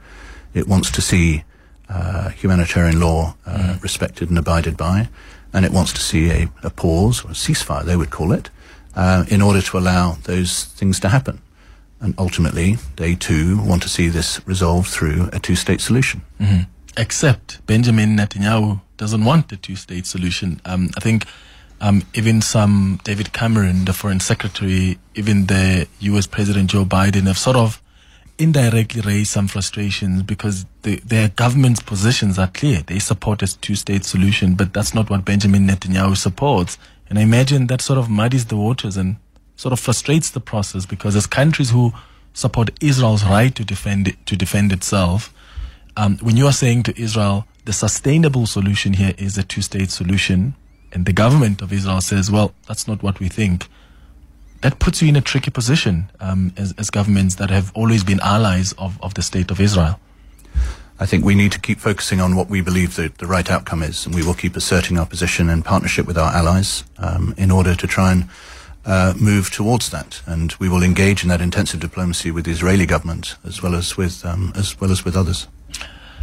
It 0.54 0.68
wants 0.68 0.92
to 0.92 1.02
see 1.02 1.44
uh, 1.90 2.30
humanitarian 2.30 3.00
law 3.00 3.36
uh, 3.46 3.58
mm. 3.58 3.84
respected 3.84 4.30
and 4.30 4.38
abided 4.38 4.78
by, 4.78 5.10
and 5.54 5.66
it 5.66 5.72
wants 5.72 5.94
to 5.94 6.02
see 6.02 6.30
a, 6.30 6.50
a 6.64 6.70
pause 6.70 7.26
or 7.26 7.32
a 7.32 7.34
ceasefire, 7.34 7.84
they 7.84 7.96
would 7.96 8.12
call 8.12 8.32
it, 8.32 8.50
uh, 8.96 9.26
in 9.28 9.42
order 9.42 9.62
to 9.62 9.78
allow 9.78 10.18
those 10.24 10.66
things 10.66 11.00
to 11.00 11.10
happen. 11.10 11.42
And 12.02 12.14
ultimately, 12.18 12.78
they 12.96 13.16
too 13.16 13.62
want 13.62 13.82
to 13.84 13.90
see 13.90 14.08
this 14.08 14.46
resolved 14.48 14.90
through 14.90 15.30
a 15.34 15.40
two-state 15.40 15.82
solution. 15.82 16.22
Mm-hmm. 16.40 16.64
Except 16.98 17.66
Benjamin 17.66 18.16
Netanyahu 18.16 18.82
doesn't 18.98 19.26
want 19.26 19.52
a 19.52 19.58
two-state 19.58 20.06
solution. 20.06 20.62
Um, 20.66 20.90
I 20.96 21.02
think 21.02 21.26
um, 21.82 22.04
even 22.14 22.42
some 22.42 23.00
David 23.04 23.34
Cameron, 23.34 23.86
the 23.86 23.94
foreign 23.94 24.20
secretary, 24.20 24.98
even 25.16 25.48
the 25.48 25.88
U.S. 26.00 26.28
President 26.28 26.70
Joe 26.70 26.86
Biden 26.86 27.24
have 27.24 27.38
sort 27.38 27.58
of 27.58 27.82
indirectly 28.40 29.02
raise 29.02 29.30
some 29.30 29.48
frustrations 29.48 30.24
because 30.24 30.66
the, 30.84 30.96
their 31.06 31.30
government's 31.30 31.82
positions 31.82 32.40
are 32.40 32.48
clear. 32.48 32.82
They 32.82 33.00
support 33.00 33.44
a 33.44 33.60
two-state 33.60 34.06
solution, 34.06 34.56
but 34.56 34.74
that's 34.74 34.94
not 34.94 35.10
what 35.10 35.26
Benjamin 35.26 35.68
Netanyahu 35.68 36.16
supports. 36.18 36.78
And 37.10 37.20
I 37.20 37.24
imagine 37.24 37.68
that 37.68 37.82
sort 37.82 38.00
of 38.00 38.10
muddies 38.10 38.46
the 38.46 38.56
waters 38.56 38.98
and 38.98 39.18
sort 39.56 39.74
of 39.74 39.80
frustrates 39.80 40.32
the 40.32 40.40
process 40.40 40.86
because 40.86 41.16
as 41.16 41.28
countries 41.28 41.72
who 41.72 41.92
support 42.34 42.72
Israel's 42.82 43.26
right 43.26 43.54
to 43.56 43.66
defend 43.66 44.08
it, 44.08 44.26
to 44.26 44.36
defend 44.36 44.72
itself, 44.72 45.34
um, 45.98 46.18
when 46.20 46.38
you 46.38 46.48
are 46.48 46.54
saying 46.54 46.84
to 46.84 47.00
Israel 47.00 47.46
the 47.66 47.74
sustainable 47.74 48.48
solution 48.48 48.94
here 48.94 49.14
is 49.18 49.38
a 49.38 49.44
two-state 49.44 49.92
solution, 49.92 50.56
and 50.94 51.06
the 51.06 51.14
government 51.14 51.62
of 51.62 51.74
Israel 51.74 52.02
says, 52.02 52.32
well, 52.32 52.54
that's 52.68 52.88
not 52.88 53.04
what 53.04 53.20
we 53.20 53.28
think 53.28 53.68
that 54.62 54.80
puts 54.80 55.02
you 55.02 55.08
in 55.08 55.16
a 55.16 55.22
tricky 55.22 55.52
position 55.52 56.12
um, 56.20 56.54
as, 56.58 56.74
as 56.78 56.90
governments 56.90 57.36
that 57.36 57.50
have 57.50 57.72
always 57.76 58.04
been 58.04 58.20
allies 58.20 58.74
of, 58.74 59.02
of 59.02 59.14
the 59.14 59.22
state 59.22 59.52
of 59.52 59.60
Israel. 59.60 60.00
I 61.02 61.06
think 61.06 61.24
we 61.24 61.34
need 61.34 61.54
to 61.54 61.62
keep 61.62 61.80
focusing 61.80 62.20
on 62.20 62.36
what 62.36 62.50
we 62.50 62.60
believe 62.60 62.98
the, 62.98 63.12
the 63.18 63.26
right 63.26 63.50
outcome 63.50 63.84
is, 63.84 64.06
and 64.06 64.14
we 64.14 64.22
will 64.22 64.34
keep 64.34 64.58
asserting 64.58 64.98
our 64.98 65.06
position 65.06 65.50
in 65.50 65.64
partnership 65.64 66.06
with 66.06 66.18
our 66.18 66.34
allies 66.34 66.84
um, 66.98 67.34
in 67.38 67.52
order 67.52 67.74
to 67.74 67.88
try 67.88 68.12
and 68.12 68.30
uh, 68.86 69.14
move 69.18 69.50
towards 69.50 69.92
that. 69.92 70.22
And 70.26 70.54
we 70.60 70.68
will 70.68 70.84
engage 70.84 71.24
in 71.24 71.30
that 71.30 71.40
intensive 71.40 71.80
diplomacy 71.80 72.32
with 72.32 72.46
the 72.46 72.52
Israeli 72.52 72.86
government 72.86 73.36
as 73.46 73.62
well 73.62 73.76
as 73.76 73.96
with 73.96 74.26
um, 74.26 74.52
as 74.56 74.80
well 74.82 74.92
as 74.92 75.06
with 75.06 75.16
others. 75.16 75.48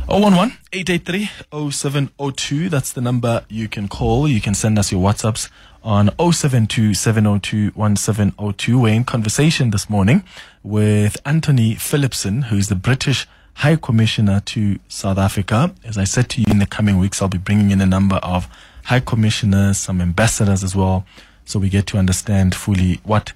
011 0.08 0.52
883 0.72 1.30
0702. 1.70 2.68
That's 2.68 2.92
the 2.92 3.00
number 3.00 3.44
you 3.48 3.68
can 3.68 3.88
call. 3.88 4.28
You 4.28 4.40
can 4.40 4.54
send 4.54 4.78
us 4.78 4.92
your 4.92 5.02
WhatsApps 5.02 5.48
on 5.86 6.10
072 6.18 6.94
702 6.94 7.70
1702. 7.74 8.78
We're 8.78 8.92
in 8.92 9.04
conversation 9.04 9.70
this 9.70 9.88
morning 9.88 10.24
with 10.64 11.16
Antony 11.24 11.76
Phillipson, 11.76 12.42
who 12.42 12.56
is 12.56 12.68
the 12.68 12.74
British 12.74 13.28
High 13.54 13.76
Commissioner 13.76 14.40
to 14.46 14.80
South 14.88 15.16
Africa. 15.16 15.72
As 15.84 15.96
I 15.96 16.02
said 16.02 16.28
to 16.30 16.40
you, 16.40 16.46
in 16.50 16.58
the 16.58 16.66
coming 16.66 16.98
weeks, 16.98 17.22
I'll 17.22 17.28
be 17.28 17.38
bringing 17.38 17.70
in 17.70 17.80
a 17.80 17.86
number 17.86 18.16
of 18.16 18.48
high 18.84 18.98
commissioners, 18.98 19.78
some 19.78 20.00
ambassadors 20.00 20.64
as 20.64 20.74
well, 20.74 21.06
so 21.44 21.60
we 21.60 21.68
get 21.68 21.86
to 21.86 21.98
understand 21.98 22.56
fully 22.56 23.00
what 23.04 23.32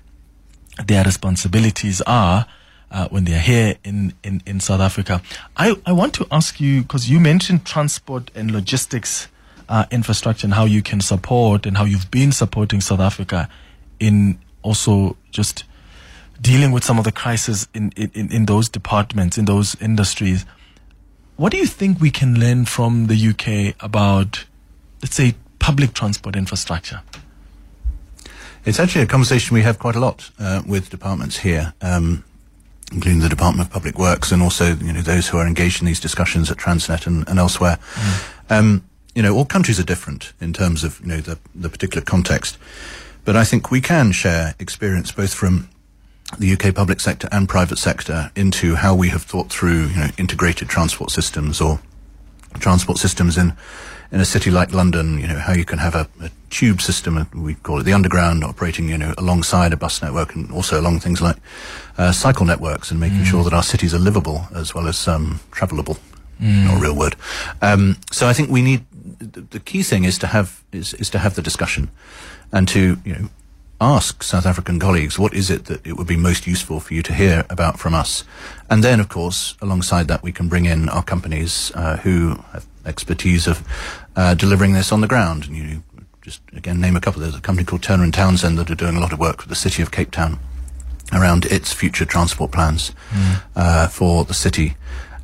their 0.84 1.04
responsibilities 1.04 2.00
are 2.02 2.46
uh, 2.90 3.06
when 3.10 3.26
they're 3.26 3.40
here 3.40 3.76
in, 3.84 4.12
in, 4.24 4.42
in 4.44 4.58
South 4.58 4.80
Africa. 4.80 5.22
I, 5.56 5.76
I 5.86 5.92
want 5.92 6.14
to 6.14 6.26
ask 6.32 6.60
you, 6.60 6.82
because 6.82 7.08
you 7.08 7.20
mentioned 7.20 7.64
transport 7.64 8.32
and 8.34 8.50
logistics 8.50 9.28
uh, 9.70 9.86
infrastructure 9.90 10.46
and 10.46 10.52
how 10.52 10.64
you 10.64 10.82
can 10.82 11.00
support 11.00 11.64
and 11.64 11.78
how 11.78 11.84
you've 11.84 12.10
been 12.10 12.32
supporting 12.32 12.80
South 12.80 13.00
Africa 13.00 13.48
in 14.00 14.38
also 14.62 15.16
just 15.30 15.64
dealing 16.40 16.72
with 16.72 16.84
some 16.84 16.98
of 16.98 17.04
the 17.04 17.12
crises 17.12 17.68
in, 17.72 17.92
in, 17.96 18.32
in 18.32 18.46
those 18.46 18.68
departments, 18.68 19.38
in 19.38 19.44
those 19.44 19.76
industries. 19.80 20.44
What 21.36 21.52
do 21.52 21.58
you 21.58 21.66
think 21.66 22.00
we 22.00 22.10
can 22.10 22.38
learn 22.38 22.64
from 22.64 23.06
the 23.06 23.28
UK 23.28 23.76
about, 23.82 24.44
let's 25.02 25.14
say, 25.14 25.34
public 25.58 25.94
transport 25.94 26.34
infrastructure? 26.34 27.02
It's 28.64 28.80
actually 28.80 29.02
a 29.02 29.06
conversation 29.06 29.54
we 29.54 29.62
have 29.62 29.78
quite 29.78 29.94
a 29.94 30.00
lot 30.00 30.30
uh, 30.38 30.62
with 30.66 30.90
departments 30.90 31.38
here, 31.38 31.72
um, 31.80 32.24
including 32.92 33.20
the 33.20 33.28
Department 33.28 33.68
of 33.68 33.72
Public 33.72 33.98
Works 33.98 34.32
and 34.32 34.42
also 34.42 34.74
you 34.74 34.92
know 34.92 35.00
those 35.00 35.28
who 35.28 35.38
are 35.38 35.46
engaged 35.46 35.80
in 35.80 35.86
these 35.86 36.00
discussions 36.00 36.50
at 36.50 36.58
Transnet 36.58 37.06
and, 37.06 37.26
and 37.26 37.38
elsewhere. 37.38 37.78
Mm. 37.94 38.58
Um, 38.58 38.84
you 39.14 39.22
know, 39.22 39.34
all 39.34 39.44
countries 39.44 39.80
are 39.80 39.84
different 39.84 40.32
in 40.40 40.52
terms 40.52 40.84
of 40.84 41.00
you 41.00 41.06
know 41.06 41.20
the, 41.20 41.38
the 41.54 41.68
particular 41.68 42.04
context, 42.04 42.58
but 43.24 43.36
I 43.36 43.44
think 43.44 43.70
we 43.70 43.80
can 43.80 44.12
share 44.12 44.54
experience 44.58 45.12
both 45.12 45.34
from 45.34 45.68
the 46.38 46.52
UK 46.52 46.74
public 46.74 47.00
sector 47.00 47.28
and 47.32 47.48
private 47.48 47.78
sector 47.78 48.30
into 48.36 48.76
how 48.76 48.94
we 48.94 49.08
have 49.08 49.22
thought 49.22 49.50
through 49.50 49.86
you 49.88 49.96
know 49.96 50.08
integrated 50.18 50.68
transport 50.68 51.10
systems 51.10 51.60
or 51.60 51.80
transport 52.58 52.98
systems 52.98 53.36
in 53.36 53.56
in 54.12 54.20
a 54.20 54.24
city 54.24 54.50
like 54.50 54.72
London, 54.72 55.18
you 55.20 55.26
know, 55.26 55.38
how 55.38 55.52
you 55.52 55.64
can 55.64 55.78
have 55.78 55.94
a, 55.94 56.08
a, 56.20 56.30
tube 56.50 56.80
system, 56.80 57.28
we 57.32 57.54
call 57.54 57.78
it 57.78 57.84
the 57.84 57.92
underground, 57.92 58.42
operating, 58.42 58.88
you 58.88 58.98
know, 58.98 59.14
alongside 59.16 59.72
a 59.72 59.76
bus 59.76 60.02
network 60.02 60.34
and 60.34 60.50
also 60.50 60.80
along 60.80 60.98
things 60.98 61.22
like 61.22 61.36
uh, 61.96 62.10
cycle 62.10 62.44
networks 62.44 62.90
and 62.90 62.98
making 62.98 63.20
mm. 63.20 63.24
sure 63.24 63.44
that 63.44 63.52
our 63.52 63.62
cities 63.62 63.94
are 63.94 64.00
livable 64.00 64.48
as 64.52 64.74
well 64.74 64.88
as 64.88 65.06
um, 65.06 65.38
travelable. 65.52 65.96
Mm. 66.40 66.64
Not 66.64 66.78
a 66.78 66.80
real 66.80 66.96
word. 66.96 67.14
Um, 67.62 67.98
so 68.10 68.26
I 68.26 68.32
think 68.32 68.50
we 68.50 68.62
need 68.62 68.84
the, 69.20 69.42
the 69.42 69.60
key 69.60 69.82
thing 69.82 70.04
is 70.04 70.18
to 70.18 70.26
have 70.26 70.64
is, 70.72 70.94
is 70.94 71.10
to 71.10 71.18
have 71.18 71.34
the 71.34 71.42
discussion 71.42 71.90
and 72.52 72.66
to 72.68 72.98
you 73.04 73.14
know 73.14 73.28
ask 73.80 74.22
South 74.22 74.44
African 74.44 74.78
colleagues 74.78 75.18
what 75.18 75.32
is 75.32 75.50
it 75.50 75.64
that 75.66 75.86
it 75.86 75.96
would 75.96 76.06
be 76.06 76.16
most 76.16 76.46
useful 76.46 76.80
for 76.80 76.92
you 76.92 77.02
to 77.02 77.14
hear 77.14 77.46
about 77.48 77.78
from 77.78 77.94
us. 77.94 78.24
And 78.68 78.84
then, 78.84 79.00
of 79.00 79.08
course, 79.08 79.56
alongside 79.62 80.06
that, 80.08 80.22
we 80.22 80.32
can 80.32 80.48
bring 80.48 80.66
in 80.66 80.88
our 80.90 81.02
companies 81.02 81.72
uh, 81.74 81.96
who 81.96 82.36
have 82.52 82.66
expertise 82.84 83.46
of 83.46 83.66
uh, 84.16 84.34
delivering 84.34 84.74
this 84.74 84.92
on 84.92 85.00
the 85.00 85.08
ground. 85.08 85.46
And 85.46 85.56
you 85.56 85.82
just, 86.20 86.42
again, 86.52 86.78
name 86.80 86.94
a 86.94 87.00
couple. 87.00 87.22
There's 87.22 87.34
a 87.34 87.40
company 87.40 87.64
called 87.64 87.82
Turner 87.82 88.04
and 88.04 88.12
Townsend 88.12 88.58
that 88.58 88.70
are 88.70 88.74
doing 88.74 88.96
a 88.96 89.00
lot 89.00 89.12
of 89.14 89.18
work 89.18 89.38
with 89.38 89.48
the 89.48 89.54
city 89.54 89.82
of 89.82 89.90
Cape 89.90 90.10
Town 90.10 90.38
around 91.12 91.46
its 91.46 91.72
future 91.72 92.04
transport 92.04 92.52
plans 92.52 92.92
mm. 93.10 93.42
uh, 93.56 93.88
for 93.88 94.24
the 94.24 94.34
city. 94.34 94.76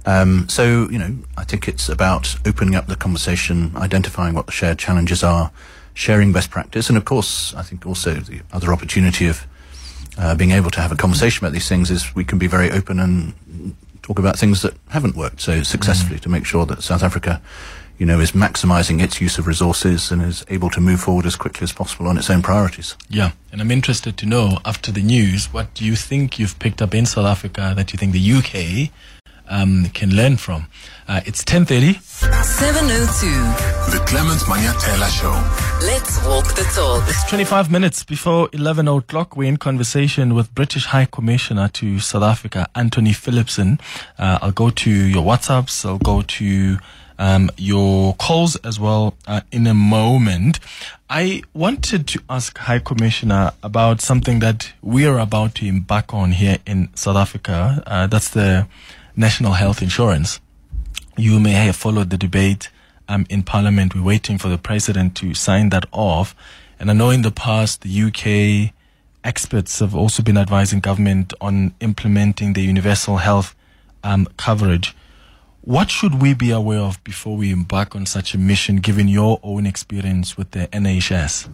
Um, 0.06 0.48
so, 0.48 0.88
you 0.88 0.98
know, 0.98 1.16
I 1.36 1.44
think 1.44 1.66
it's 1.66 1.88
about 1.88 2.36
opening 2.46 2.76
up 2.76 2.86
the 2.86 2.94
conversation, 2.94 3.76
identifying 3.76 4.34
what 4.34 4.46
the 4.46 4.52
shared 4.52 4.78
challenges 4.78 5.24
are, 5.24 5.50
sharing 5.94 6.32
best 6.32 6.50
practice, 6.50 6.88
and 6.88 6.96
of 6.96 7.04
course, 7.04 7.52
I 7.54 7.62
think 7.62 7.84
also 7.84 8.14
the 8.14 8.40
other 8.52 8.72
opportunity 8.72 9.26
of 9.26 9.46
uh, 10.16 10.34
being 10.34 10.52
able 10.52 10.70
to 10.70 10.80
have 10.80 10.92
a 10.92 10.96
conversation 10.96 11.44
about 11.44 11.52
these 11.52 11.68
things 11.68 11.90
is 11.90 12.14
we 12.14 12.24
can 12.24 12.38
be 12.38 12.46
very 12.46 12.70
open 12.70 13.00
and 13.00 13.34
talk 14.02 14.18
about 14.18 14.38
things 14.38 14.62
that 14.62 14.74
haven't 14.90 15.16
worked 15.16 15.40
so 15.40 15.62
successfully 15.62 16.18
mm. 16.18 16.22
to 16.22 16.28
make 16.28 16.46
sure 16.46 16.64
that 16.64 16.82
South 16.82 17.02
Africa, 17.02 17.42
you 17.98 18.06
know, 18.06 18.20
is 18.20 18.32
maximizing 18.32 19.02
its 19.02 19.20
use 19.20 19.36
of 19.36 19.46
resources 19.46 20.12
and 20.12 20.22
is 20.22 20.44
able 20.48 20.70
to 20.70 20.80
move 20.80 21.00
forward 21.00 21.26
as 21.26 21.34
quickly 21.34 21.64
as 21.64 21.72
possible 21.72 22.06
on 22.06 22.16
its 22.16 22.30
own 22.30 22.40
priorities. 22.40 22.96
Yeah, 23.08 23.32
and 23.50 23.60
I'm 23.60 23.70
interested 23.70 24.16
to 24.18 24.26
know 24.26 24.58
after 24.64 24.92
the 24.92 25.02
news, 25.02 25.52
what 25.52 25.74
do 25.74 25.84
you 25.84 25.96
think 25.96 26.38
you've 26.38 26.58
picked 26.58 26.80
up 26.80 26.94
in 26.94 27.04
South 27.04 27.26
Africa 27.26 27.72
that 27.76 27.92
you 27.92 27.98
think 27.98 28.12
the 28.12 28.32
UK 28.32 28.90
um, 29.48 29.86
can 29.94 30.14
learn 30.14 30.36
from. 30.36 30.66
Uh, 31.08 31.20
it's 31.24 31.44
10.30. 31.44 32.00
702. 32.00 33.26
The 33.92 34.04
Clement 34.06 34.40
Manyathela 34.42 35.08
Show. 35.08 35.86
Let's 35.86 36.24
walk 36.24 36.46
the 36.54 36.62
talk. 36.74 37.04
It's 37.08 37.28
25 37.28 37.70
minutes 37.70 38.02
before 38.02 38.48
11 38.52 38.88
o'clock. 38.88 39.36
We're 39.36 39.48
in 39.48 39.56
conversation 39.56 40.34
with 40.34 40.54
British 40.54 40.86
High 40.86 41.06
Commissioner 41.06 41.68
to 41.74 42.00
South 42.00 42.22
Africa, 42.22 42.66
Antony 42.74 43.12
Phillipson. 43.12 43.78
Uh, 44.18 44.38
I'll 44.42 44.52
go 44.52 44.70
to 44.70 44.90
your 44.90 45.22
WhatsApps. 45.22 45.84
I'll 45.84 45.98
go 45.98 46.22
to 46.22 46.78
um, 47.18 47.50
your 47.56 48.14
calls 48.14 48.56
as 48.56 48.80
well 48.80 49.14
uh, 49.26 49.40
in 49.52 49.66
a 49.66 49.74
moment. 49.74 50.58
I 51.08 51.42
wanted 51.54 52.08
to 52.08 52.22
ask 52.28 52.56
High 52.58 52.80
Commissioner 52.80 53.52
about 53.62 54.00
something 54.00 54.40
that 54.40 54.72
we 54.82 55.06
are 55.06 55.18
about 55.18 55.54
to 55.56 55.66
embark 55.66 56.12
on 56.12 56.32
here 56.32 56.58
in 56.66 56.88
South 56.94 57.16
Africa. 57.16 57.82
Uh, 57.86 58.06
that's 58.06 58.30
the 58.30 58.66
national 59.16 59.52
health 59.52 59.82
insurance. 59.82 60.40
You 61.16 61.40
may 61.40 61.52
have 61.52 61.76
followed 61.76 62.10
the 62.10 62.18
debate 62.18 62.68
um, 63.08 63.26
in 63.30 63.42
Parliament. 63.42 63.94
We're 63.94 64.02
waiting 64.02 64.38
for 64.38 64.48
the 64.48 64.58
President 64.58 65.16
to 65.16 65.34
sign 65.34 65.70
that 65.70 65.86
off. 65.90 66.34
And 66.78 66.90
I 66.90 66.94
know 66.94 67.10
in 67.10 67.22
the 67.22 67.30
past, 67.30 67.80
the 67.80 68.02
UK 68.02 68.74
experts 69.24 69.78
have 69.80 69.94
also 69.94 70.22
been 70.22 70.36
advising 70.36 70.80
government 70.80 71.32
on 71.40 71.74
implementing 71.80 72.52
the 72.52 72.60
universal 72.62 73.16
health 73.16 73.56
um, 74.04 74.28
coverage. 74.36 74.94
What 75.62 75.90
should 75.90 76.22
we 76.22 76.34
be 76.34 76.50
aware 76.50 76.78
of 76.78 77.02
before 77.02 77.36
we 77.36 77.50
embark 77.50 77.96
on 77.96 78.06
such 78.06 78.34
a 78.34 78.38
mission, 78.38 78.76
given 78.76 79.08
your 79.08 79.40
own 79.42 79.66
experience 79.66 80.36
with 80.36 80.52
the 80.52 80.68
NHS? 80.68 81.48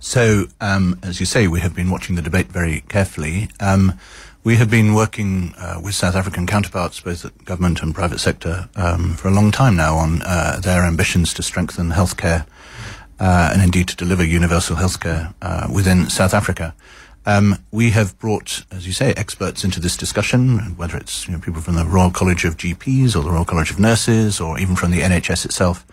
So, 0.00 0.46
um, 0.60 0.98
as 1.02 1.20
you 1.20 1.26
say, 1.26 1.46
we 1.46 1.60
have 1.60 1.74
been 1.74 1.90
watching 1.90 2.16
the 2.16 2.22
debate 2.22 2.48
very 2.48 2.80
carefully. 2.88 3.48
Um, 3.60 3.98
we 4.42 4.56
have 4.56 4.70
been 4.70 4.94
working 4.94 5.54
uh, 5.58 5.80
with 5.82 5.94
South 5.94 6.14
African 6.14 6.46
counterparts, 6.46 7.00
both 7.00 7.24
at 7.24 7.44
government 7.44 7.82
and 7.82 7.94
private 7.94 8.20
sector, 8.20 8.68
um, 8.74 9.14
for 9.14 9.28
a 9.28 9.30
long 9.30 9.50
time 9.50 9.76
now 9.76 9.96
on 9.96 10.22
uh, 10.22 10.58
their 10.62 10.82
ambitions 10.84 11.34
to 11.34 11.42
strengthen 11.42 11.90
healthcare 11.90 12.46
uh, 13.18 13.50
and 13.52 13.60
indeed 13.60 13.88
to 13.88 13.96
deliver 13.96 14.24
universal 14.24 14.76
healthcare 14.76 15.34
uh, 15.42 15.68
within 15.72 16.08
South 16.08 16.32
Africa. 16.32 16.74
Um, 17.26 17.58
we 17.70 17.90
have 17.90 18.18
brought, 18.18 18.64
as 18.70 18.86
you 18.86 18.94
say, 18.94 19.12
experts 19.14 19.62
into 19.62 19.78
this 19.78 19.94
discussion, 19.94 20.74
whether 20.76 20.96
it's 20.96 21.26
you 21.26 21.34
know, 21.34 21.38
people 21.38 21.60
from 21.60 21.74
the 21.74 21.84
Royal 21.84 22.10
College 22.10 22.46
of 22.46 22.56
GPs 22.56 23.14
or 23.14 23.22
the 23.22 23.30
Royal 23.30 23.44
College 23.44 23.70
of 23.70 23.78
Nurses 23.78 24.40
or 24.40 24.58
even 24.58 24.74
from 24.74 24.90
the 24.90 25.00
NHS 25.00 25.44
itself, 25.44 25.86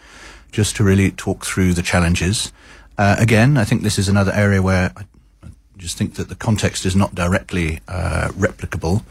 just 0.53 0.77
to 0.77 0.85
really 0.85 1.11
talk 1.11 1.45
through 1.45 1.73
the 1.73 1.81
challenges. 1.81 2.53
Uh, 2.97 3.17
again, 3.19 3.57
I 3.57 3.65
think 3.65 3.81
this 3.81 3.99
is 3.99 4.07
another 4.07 4.31
area 4.31 4.61
where 4.61 4.93
just 5.77 5.97
think 5.97 6.15
that 6.15 6.29
the 6.29 6.35
context 6.35 6.85
is 6.85 6.95
not 6.95 7.13
directly 7.13 7.79
uh, 7.87 8.29
replicable, 8.33 9.03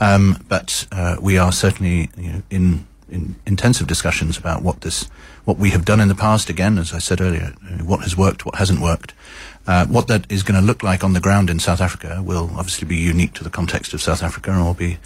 um, 0.00 0.44
but 0.48 0.86
uh, 0.92 1.16
we 1.20 1.36
are 1.36 1.52
certainly 1.52 2.10
you 2.16 2.32
know, 2.32 2.42
in, 2.50 2.86
in 3.08 3.34
intensive 3.46 3.86
discussions 3.86 4.38
about 4.38 4.62
what 4.62 4.82
this, 4.82 5.04
what 5.44 5.58
we 5.58 5.70
have 5.70 5.84
done 5.84 6.00
in 6.00 6.08
the 6.08 6.14
past. 6.14 6.48
Again, 6.48 6.78
as 6.78 6.92
I 6.92 6.98
said 6.98 7.20
earlier, 7.20 7.54
what 7.82 8.00
has 8.00 8.16
worked, 8.16 8.46
what 8.46 8.56
hasn't 8.56 8.80
worked. 8.80 9.14
Uh, 9.64 9.86
what 9.86 10.08
that 10.08 10.30
is 10.30 10.42
going 10.42 10.60
to 10.60 10.66
look 10.66 10.82
like 10.82 11.04
on 11.04 11.12
the 11.12 11.20
ground 11.20 11.48
in 11.48 11.60
South 11.60 11.80
Africa 11.80 12.20
will 12.20 12.50
obviously 12.56 12.86
be 12.86 12.96
unique 12.96 13.32
to 13.34 13.44
the 13.44 13.50
context 13.50 13.94
of 13.94 14.02
South 14.02 14.22
Africa 14.22 14.50
and 14.50 14.64
will 14.64 14.74
be 14.74 14.98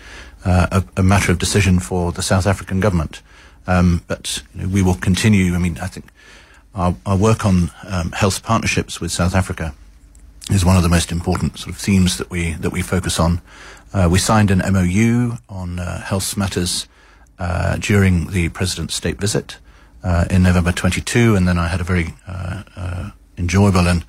uh, 0.46 0.68
a, 0.96 1.00
a, 1.00 1.02
matter 1.02 1.30
of 1.30 1.38
decision 1.38 1.78
for 1.78 2.10
the 2.10 2.22
South 2.22 2.46
African 2.46 2.80
government. 2.80 3.20
Um, 3.66 4.02
but 4.06 4.42
you 4.54 4.62
know, 4.62 4.68
we 4.68 4.82
will 4.82 4.94
continue. 4.94 5.54
I 5.54 5.58
mean, 5.58 5.76
I 5.78 5.88
think 5.88 6.06
our, 6.74 6.94
our 7.04 7.18
work 7.18 7.44
on 7.44 7.70
um, 7.86 8.12
health 8.12 8.42
partnerships 8.42 8.98
with 8.98 9.12
South 9.12 9.34
Africa 9.34 9.74
is 10.50 10.64
one 10.64 10.76
of 10.76 10.82
the 10.82 10.88
most 10.88 11.10
important 11.10 11.58
sort 11.58 11.74
of 11.74 11.80
themes 11.80 12.18
that 12.18 12.30
we 12.30 12.52
that 12.52 12.70
we 12.70 12.82
focus 12.82 13.18
on. 13.18 13.40
Uh, 13.92 14.08
we 14.10 14.18
signed 14.18 14.50
an 14.50 14.58
MOU 14.72 15.36
on 15.48 15.78
uh, 15.78 16.00
health 16.02 16.36
matters 16.36 16.86
uh, 17.38 17.76
during 17.76 18.28
the 18.30 18.48
president's 18.50 18.94
state 18.94 19.18
visit 19.18 19.58
uh, 20.04 20.26
in 20.30 20.42
November 20.42 20.72
22, 20.72 21.34
and 21.34 21.48
then 21.48 21.58
I 21.58 21.68
had 21.68 21.80
a 21.80 21.84
very 21.84 22.14
uh, 22.26 22.62
uh, 22.76 23.10
enjoyable 23.36 23.88
and 23.88 24.04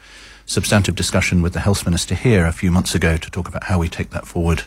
substantive 0.46 0.96
discussion 0.96 1.42
with 1.42 1.54
the 1.54 1.60
health 1.60 1.86
minister 1.86 2.16
here 2.16 2.46
a 2.46 2.52
few 2.52 2.72
months 2.72 2.96
ago 2.96 3.18
to 3.18 3.32
talk 3.32 3.48
about 3.48 3.66
how 3.66 3.80
we 3.80 3.90
take 3.90 4.12
that 4.12 4.26
forward 4.26 4.64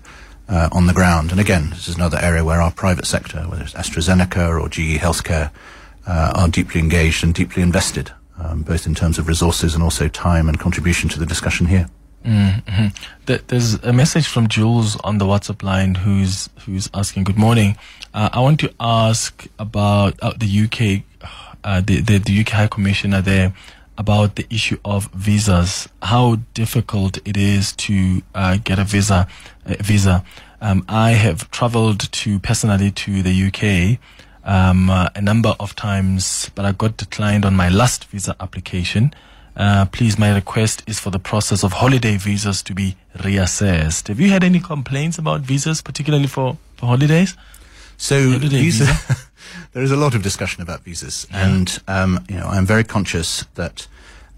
on 0.48 0.88
the 0.88 0.92
ground. 0.92 1.30
And 1.30 1.38
again, 1.38 1.70
this 1.70 1.86
is 1.86 1.94
another 1.94 2.18
area 2.20 2.44
where 2.44 2.60
our 2.60 2.72
private 2.72 3.06
sector, 3.06 3.42
whether 3.42 3.62
it's 3.62 3.74
AstraZeneca 3.74 4.60
or 4.60 4.68
GE 4.68 4.98
Healthcare, 4.98 5.52
are 6.06 6.48
deeply 6.48 6.80
engaged 6.80 7.22
and 7.22 7.32
deeply 7.32 7.62
invested 7.62 8.10
um, 8.40 8.62
both 8.62 8.86
in 8.86 8.94
terms 8.94 9.18
of 9.18 9.28
resources 9.28 9.74
and 9.74 9.82
also 9.82 10.08
time 10.08 10.48
and 10.48 10.58
contribution 10.58 11.08
to 11.10 11.18
the 11.18 11.26
discussion 11.26 11.66
here. 11.66 11.88
Mm-hmm. 12.24 12.88
There's 13.46 13.74
a 13.74 13.92
message 13.92 14.26
from 14.26 14.48
Jules 14.48 14.96
on 15.00 15.18
the 15.18 15.24
WhatsApp 15.24 15.62
line 15.62 15.94
who's 15.94 16.50
who's 16.66 16.90
asking, 16.92 17.24
"Good 17.24 17.38
morning. 17.38 17.76
Uh, 18.12 18.28
I 18.32 18.40
want 18.40 18.60
to 18.60 18.72
ask 18.78 19.46
about 19.58 20.18
uh, 20.20 20.34
the 20.36 20.64
UK, 20.64 21.28
uh, 21.64 21.80
the, 21.80 22.00
the, 22.00 22.18
the 22.18 22.40
UK 22.40 22.48
High 22.48 22.66
Commissioner 22.66 23.22
there 23.22 23.54
about 23.96 24.36
the 24.36 24.46
issue 24.50 24.78
of 24.84 25.06
visas. 25.12 25.88
How 26.02 26.36
difficult 26.52 27.18
it 27.26 27.36
is 27.36 27.72
to 27.72 28.22
uh, 28.34 28.58
get 28.62 28.78
a 28.78 28.84
visa. 28.84 29.26
A 29.64 29.82
visa. 29.82 30.24
Um, 30.60 30.84
I 30.88 31.12
have 31.12 31.50
travelled 31.50 32.12
to 32.12 32.38
personally 32.38 32.90
to 32.90 33.22
the 33.22 33.46
UK." 33.46 33.98
Um, 34.44 34.90
uh, 34.90 35.08
a 35.14 35.20
number 35.20 35.54
of 35.60 35.74
times, 35.76 36.50
but 36.54 36.64
I 36.64 36.72
got 36.72 36.96
declined 36.96 37.44
on 37.44 37.54
my 37.56 37.68
last 37.68 38.06
visa 38.06 38.34
application. 38.40 39.14
Uh, 39.56 39.84
please, 39.86 40.18
my 40.18 40.34
request 40.34 40.82
is 40.86 40.98
for 40.98 41.10
the 41.10 41.18
process 41.18 41.62
of 41.62 41.72
holiday 41.72 42.16
visas 42.16 42.62
to 42.62 42.74
be 42.74 42.96
reassessed. 43.16 44.08
Have 44.08 44.20
you 44.20 44.30
had 44.30 44.44
any 44.44 44.60
complaints 44.60 45.18
about 45.18 45.40
visas, 45.40 45.82
particularly 45.82 46.26
for, 46.26 46.56
for 46.76 46.86
holidays? 46.86 47.36
So 47.96 48.30
Holiday 48.30 48.48
visa, 48.48 48.84
visa? 48.84 49.16
there 49.72 49.82
is 49.82 49.90
a 49.90 49.96
lot 49.96 50.14
of 50.14 50.22
discussion 50.22 50.62
about 50.62 50.80
visas, 50.84 51.26
and 51.30 51.78
um, 51.86 52.24
you 52.30 52.36
know 52.36 52.46
I'm 52.46 52.64
very 52.64 52.84
conscious 52.84 53.44
that 53.56 53.86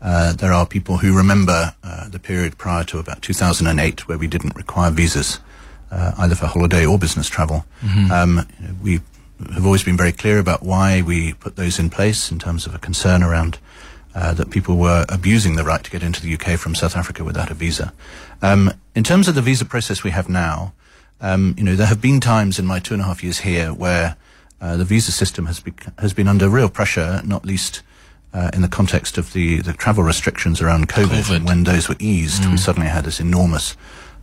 uh, 0.01 0.33
there 0.33 0.53
are 0.53 0.67
people 0.67 0.97
who 0.97 1.17
remember 1.17 1.73
uh, 1.85 2.09
the 2.09 2.19
period 2.19 2.59
prior 2.59 2.83
to 2.85 2.99
about 2.99 3.23
2008 3.23 4.09
where 4.09 4.19
we 4.19 4.27
didn't 4.27 4.57
require 4.57 4.91
visas 4.91 5.39
uh, 5.93 6.13
either 6.19 6.35
for 6.35 6.47
holiday 6.47 6.85
or 6.85 6.99
business 6.99 7.29
travel. 7.29 7.65
Um, 8.13 8.49
you 8.59 8.67
know, 8.67 8.75
we 8.83 9.01
have 9.53 9.65
always 9.65 9.83
been 9.83 9.97
very 9.97 10.13
clear 10.13 10.39
about 10.39 10.63
why 10.63 11.03
we 11.03 11.35
put 11.35 11.57
those 11.57 11.79
in 11.79 11.91
place 11.91 12.31
in 12.31 12.39
terms 12.39 12.67
of 12.67 12.75
a 12.75 12.79
concern 12.79 13.23
around 13.23 13.59
uh, 14.15 14.35
that 14.35 14.51
people 14.51 14.77
were 14.77 15.05
abusing 15.09 15.57
the 15.57 15.65
right 15.65 15.83
to 15.83 15.91
get 15.91 16.03
into 16.03 16.21
the 16.23 16.35
UK 16.35 16.59
from 16.59 16.75
South 16.75 16.97
Africa 16.97 17.25
without 17.25 17.51
a 17.51 17.55
visa. 17.55 17.93
Um, 18.41 18.73
in 18.95 19.05
terms 19.05 19.29
of 19.29 19.35
the 19.35 19.43
visa 19.43 19.65
process 19.65 20.03
we 20.03 20.11
have 20.11 20.29
now, 20.29 20.75
um, 21.21 21.55
you 21.57 21.65
know, 21.65 21.77
there 21.77 21.87
have 21.87 22.01
been 22.01 22.21
times 22.21 22.59
in 22.59 22.67
my 22.67 22.79
two 22.79 22.95
and 22.95 23.03
a 23.03 23.07
half 23.07 23.23
years 23.23 23.41
here 23.41 23.73
where 23.73 24.17
uh, 24.61 24.77
the 24.77 24.85
visa 24.85 25.13
system 25.13 25.47
has, 25.47 25.61
bec- 25.61 25.99
has 25.99 26.13
been 26.13 26.29
under 26.29 26.49
real 26.49 26.69
pressure, 26.69 27.21
not 27.25 27.45
least 27.45 27.83
uh, 28.33 28.51
in 28.53 28.63
the 28.63 28.69
context 28.69 29.19
of 29.19 29.33
the, 29.33 29.61
the 29.61 29.73
travel 29.73 30.03
restrictions 30.05 30.61
around 30.61 30.89
COVID. 30.89 31.23
COVID. 31.23 31.47
When 31.47 31.65
those 31.65 31.89
were 31.89 31.97
eased, 31.99 32.47
we 32.47 32.57
suddenly 32.57 32.89
had 32.89 33.05
this 33.05 33.21
enormous, 33.21 33.77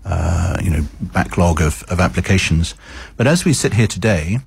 uh, 0.05 0.57
you 0.61 0.69
know, 0.69 0.85
backlog 1.01 1.61
of, 1.61 1.83
of 1.83 1.99
applications. 1.99 2.75
But 3.17 3.27
as 3.27 3.45
we 3.45 3.53
sit 3.53 3.73
here 3.73 3.87
today, 3.87 4.39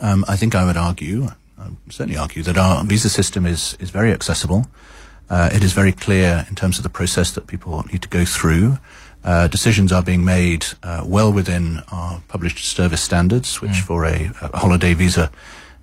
um, 0.00 0.24
I 0.28 0.36
think 0.36 0.54
I 0.54 0.64
would 0.64 0.76
argue, 0.76 1.28
I 1.58 1.68
would 1.68 1.92
certainly 1.92 2.18
argue, 2.18 2.42
that 2.42 2.56
our 2.56 2.84
visa 2.84 3.08
system 3.08 3.46
is, 3.46 3.76
is 3.80 3.90
very 3.90 4.12
accessible. 4.12 4.66
Uh, 5.28 5.50
it 5.52 5.64
is 5.64 5.72
very 5.72 5.92
clear 5.92 6.46
in 6.48 6.54
terms 6.54 6.78
of 6.78 6.82
the 6.82 6.88
process 6.90 7.32
that 7.32 7.46
people 7.46 7.84
need 7.92 8.02
to 8.02 8.08
go 8.08 8.24
through. 8.24 8.78
Uh, 9.24 9.48
decisions 9.48 9.90
are 9.90 10.02
being 10.02 10.24
made 10.24 10.66
uh, 10.84 11.02
well 11.04 11.32
within 11.32 11.82
our 11.90 12.22
published 12.28 12.58
service 12.58 13.02
standards, 13.02 13.60
which 13.60 13.80
for 13.80 14.04
a, 14.04 14.30
a 14.40 14.56
holiday 14.56 14.94
visa 14.94 15.32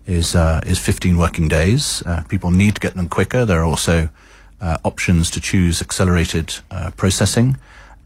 is 0.05 0.35
uh, 0.35 0.61
is 0.65 0.79
15 0.79 1.17
working 1.17 1.49
days. 1.49 2.01
Uh, 2.05 2.23
people 2.29 2.51
need 2.51 2.75
to 2.75 2.81
get 2.81 2.93
them 2.95 3.09
quicker. 3.09 3.45
There 3.45 3.59
are 3.59 3.65
also 3.65 4.09
uh, 4.61 4.77
options 4.83 5.29
to 5.31 5.41
choose 5.41 5.81
accelerated 5.81 6.55
uh, 6.71 6.91
processing. 6.95 7.57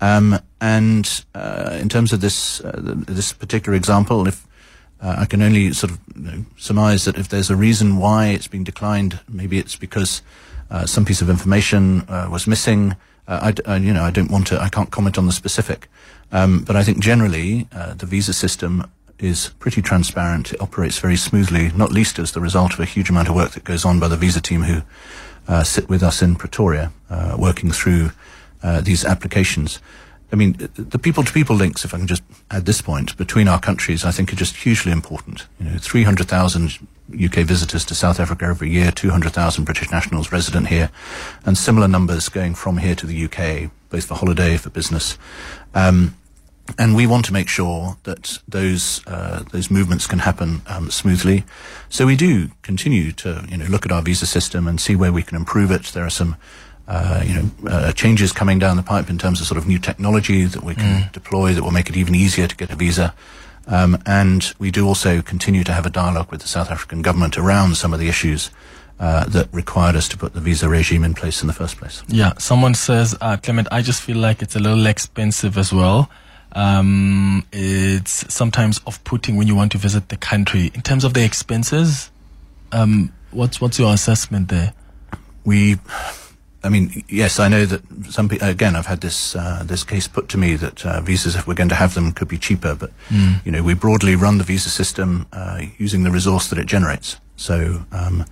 Um, 0.02 0.40
and 0.60 1.24
uh, 1.36 1.78
in 1.80 1.90
terms 1.90 2.14
of 2.14 2.22
this 2.22 2.62
uh, 2.62 2.82
this 3.08 3.34
particular 3.34 3.76
example, 3.76 4.28
if 4.28 4.47
I 5.02 5.26
can 5.26 5.42
only 5.42 5.74
sort 5.74 5.92
of 5.92 6.00
you 6.16 6.22
know, 6.24 6.46
surmise 6.58 7.06
that 7.06 7.18
if 7.18 7.28
there's 7.30 7.50
a 7.50 7.56
reason 7.56 7.98
why 7.98 8.28
it's 8.28 8.48
been 8.48 8.64
declined, 8.64 9.20
maybe 9.30 9.58
it's 9.60 9.76
because 9.76 10.22
uh, 10.72 10.86
some 10.86 11.06
piece 11.06 11.22
of 11.22 11.30
information 11.30 12.02
uh, 12.10 12.28
was 12.32 12.48
missing. 12.48 12.96
Uh, 13.28 13.52
I, 13.68 13.74
I- 13.74 13.78
you 13.78 13.94
know, 13.94 14.04
I 14.04 14.12
don't 14.12 14.32
want 14.32 14.48
to, 14.48 14.60
I 14.62 14.70
can't 14.70 14.90
comment 14.92 15.18
on 15.18 15.26
the 15.26 15.32
specific. 15.32 15.88
Um, 16.32 16.64
but 16.64 16.76
I 16.76 16.84
think 16.84 17.00
generally 17.00 17.68
uh, 17.72 17.94
the 17.94 18.06
visa 18.06 18.34
system 18.34 18.90
is 19.20 19.50
pretty 19.60 19.82
transparent. 19.82 20.52
It 20.54 20.62
operates 20.62 21.00
very 21.00 21.16
smoothly, 21.16 21.72
not 21.76 21.92
least 21.92 22.20
as 22.20 22.32
the 22.34 22.42
result 22.42 22.74
of 22.74 22.80
a 22.80 22.86
huge 22.86 23.10
amount 23.10 23.30
of 23.30 23.36
work 23.36 23.52
that 23.52 23.64
goes 23.64 23.86
on 23.86 24.00
by 24.00 24.08
the 24.08 24.18
visa 24.18 24.42
team 24.42 24.64
who 24.64 24.82
uh, 25.48 25.64
sit 25.64 25.88
with 25.90 26.04
us 26.04 26.22
in 26.22 26.36
Pretoria, 26.36 26.92
uh, 27.10 27.36
working 27.40 27.72
through 27.72 28.12
uh, 28.64 28.82
these 28.82 29.06
applications. 29.06 29.80
I 30.32 30.36
mean, 30.36 30.58
the 30.76 31.00
people-to-people 31.00 31.56
links, 31.56 31.86
if 31.86 31.94
I 31.94 31.98
can 31.98 32.08
just 32.08 32.24
add 32.52 32.66
this 32.66 32.82
point, 32.82 33.16
between 33.16 33.48
our 33.48 33.60
countries, 33.60 34.04
I 34.04 34.12
think 34.12 34.34
are 34.34 34.36
just 34.36 34.58
hugely 34.58 34.92
important. 34.92 35.48
You 35.60 35.70
know, 35.70 35.78
300,000 35.78 36.78
UK 37.14 37.46
visitors 37.46 37.86
to 37.86 37.96
South 37.96 38.20
Africa 38.20 38.46
every 38.46 38.70
year, 38.70 38.92
200,000 38.92 39.64
British 39.64 39.90
nationals 39.90 40.32
resident 40.32 40.68
here, 40.68 40.92
and 41.46 41.58
similar 41.58 41.88
numbers 41.88 42.28
going 42.28 42.56
from 42.56 42.78
here 42.78 42.96
to 42.96 43.06
the 43.06 43.26
UK, 43.26 43.72
both 43.90 44.06
for 44.06 44.16
holiday, 44.16 44.52
and 44.52 44.62
for 44.62 44.70
business. 44.70 45.18
Um, 45.74 46.18
and 46.78 46.96
we 46.96 47.08
want 47.08 47.24
to 47.26 47.34
make 47.34 47.48
sure 47.48 47.98
that 48.04 48.40
those 48.48 49.06
uh, 49.08 49.44
those 49.52 49.72
movements 49.72 50.06
can 50.06 50.20
happen 50.20 50.62
um, 50.68 50.92
smoothly. 50.92 51.46
So 51.88 52.06
we 52.06 52.18
do 52.18 52.50
continue 52.62 53.14
to 53.14 53.46
you 53.48 53.56
know 53.56 53.66
look 53.66 53.86
at 53.86 53.92
our 53.92 54.02
visa 54.02 54.26
system 54.26 54.68
and 54.68 54.82
see 54.82 54.96
where 54.96 55.14
we 55.14 55.24
can 55.24 55.38
improve 55.38 55.72
it. 55.72 55.84
There 55.86 56.06
are 56.06 56.10
some 56.10 56.36
uh, 56.88 57.24
you 57.26 57.34
know 57.34 57.50
uh, 57.68 57.92
changes 57.92 58.32
coming 58.32 58.60
down 58.60 58.78
the 58.78 58.84
pipe 58.84 59.10
in 59.10 59.18
terms 59.18 59.42
of 59.42 59.48
sort 59.48 59.58
of 59.58 59.68
new 59.68 59.80
technology 59.80 60.46
that 60.46 60.64
we 60.64 60.74
can 60.74 61.10
deploy 61.12 61.54
that 61.54 61.64
will 61.64 61.72
make 61.72 61.90
it 61.90 61.98
even 61.98 62.16
easier 62.16 62.48
to 62.48 62.56
get 62.56 62.72
a 62.72 62.76
visa. 62.76 63.14
Um, 63.68 64.02
and 64.06 64.54
we 64.60 64.72
do 64.72 64.88
also 64.88 65.22
continue 65.22 65.66
to 65.66 65.74
have 65.74 65.86
a 65.86 65.90
dialogue 65.90 66.32
with 66.32 66.42
the 66.42 66.48
South 66.48 66.72
African 66.72 67.02
government 67.02 67.38
around 67.38 67.76
some 67.76 67.94
of 67.94 68.00
the 68.00 68.08
issues 68.08 68.50
uh, 69.00 69.26
that 69.26 69.50
required 69.52 69.98
us 69.98 70.08
to 70.10 70.18
put 70.18 70.34
the 70.34 70.40
visa 70.40 70.70
regime 70.70 71.04
in 71.04 71.14
place 71.14 71.42
in 71.42 71.48
the 71.48 71.54
first 71.54 71.76
place. 71.76 72.02
Yeah, 72.08 72.32
someone 72.38 72.74
says, 72.74 73.14
uh, 73.20 73.36
Clement, 73.36 73.68
I 73.70 73.82
just 73.82 74.02
feel 74.02 74.18
like 74.18 74.42
it's 74.42 74.56
a 74.56 74.60
little 74.60 74.86
expensive 74.86 75.58
as 75.58 75.74
well. 75.74 76.10
Um, 76.54 77.46
it's 77.52 78.34
sometimes 78.34 78.80
off-putting 78.88 79.36
when 79.36 79.48
you 79.48 79.56
want 79.56 79.74
to 79.74 79.78
visit 79.78 80.08
the 80.08 80.18
country. 80.18 80.72
In 80.74 80.82
terms 80.82 81.04
of 81.04 81.14
the 81.14 81.26
expenses, 81.26 82.10
um, 82.72 83.12
what's 83.32 83.60
what's 83.60 83.78
your 83.78 83.94
assessment 83.94 84.48
there? 84.48 84.74
we 85.48 85.78
I 86.68 86.70
mean, 86.70 87.04
yes, 87.08 87.40
I 87.40 87.48
know 87.48 87.66
that 87.66 87.82
some 88.12 88.28
people, 88.28 88.48
again, 88.50 88.76
I've 88.76 88.88
had 88.88 89.00
this, 89.00 89.36
uh, 89.38 89.64
this 89.66 89.84
case 89.86 90.06
put 90.08 90.28
to 90.30 90.38
me 90.38 90.58
that, 90.58 90.86
uh, 90.86 91.00
visas, 91.00 91.36
if 91.38 91.48
we're 91.48 91.54
going 91.54 91.70
to 91.70 91.76
have 91.76 91.94
them, 91.94 92.12
could 92.12 92.28
be 92.28 92.38
cheaper, 92.38 92.76
but, 92.76 92.92
you 93.46 93.52
know, 93.54 93.64
we 93.64 93.74
broadly 93.74 94.16
run 94.18 94.38
the 94.38 94.44
visa 94.44 94.70
system, 94.70 95.26
uh, 95.32 95.62
using 95.78 96.04
the 96.04 96.12
resource 96.12 96.50
that 96.50 96.60
it 96.60 96.66
generates. 96.68 97.16
So, 97.38 97.86
um, 97.94 98.26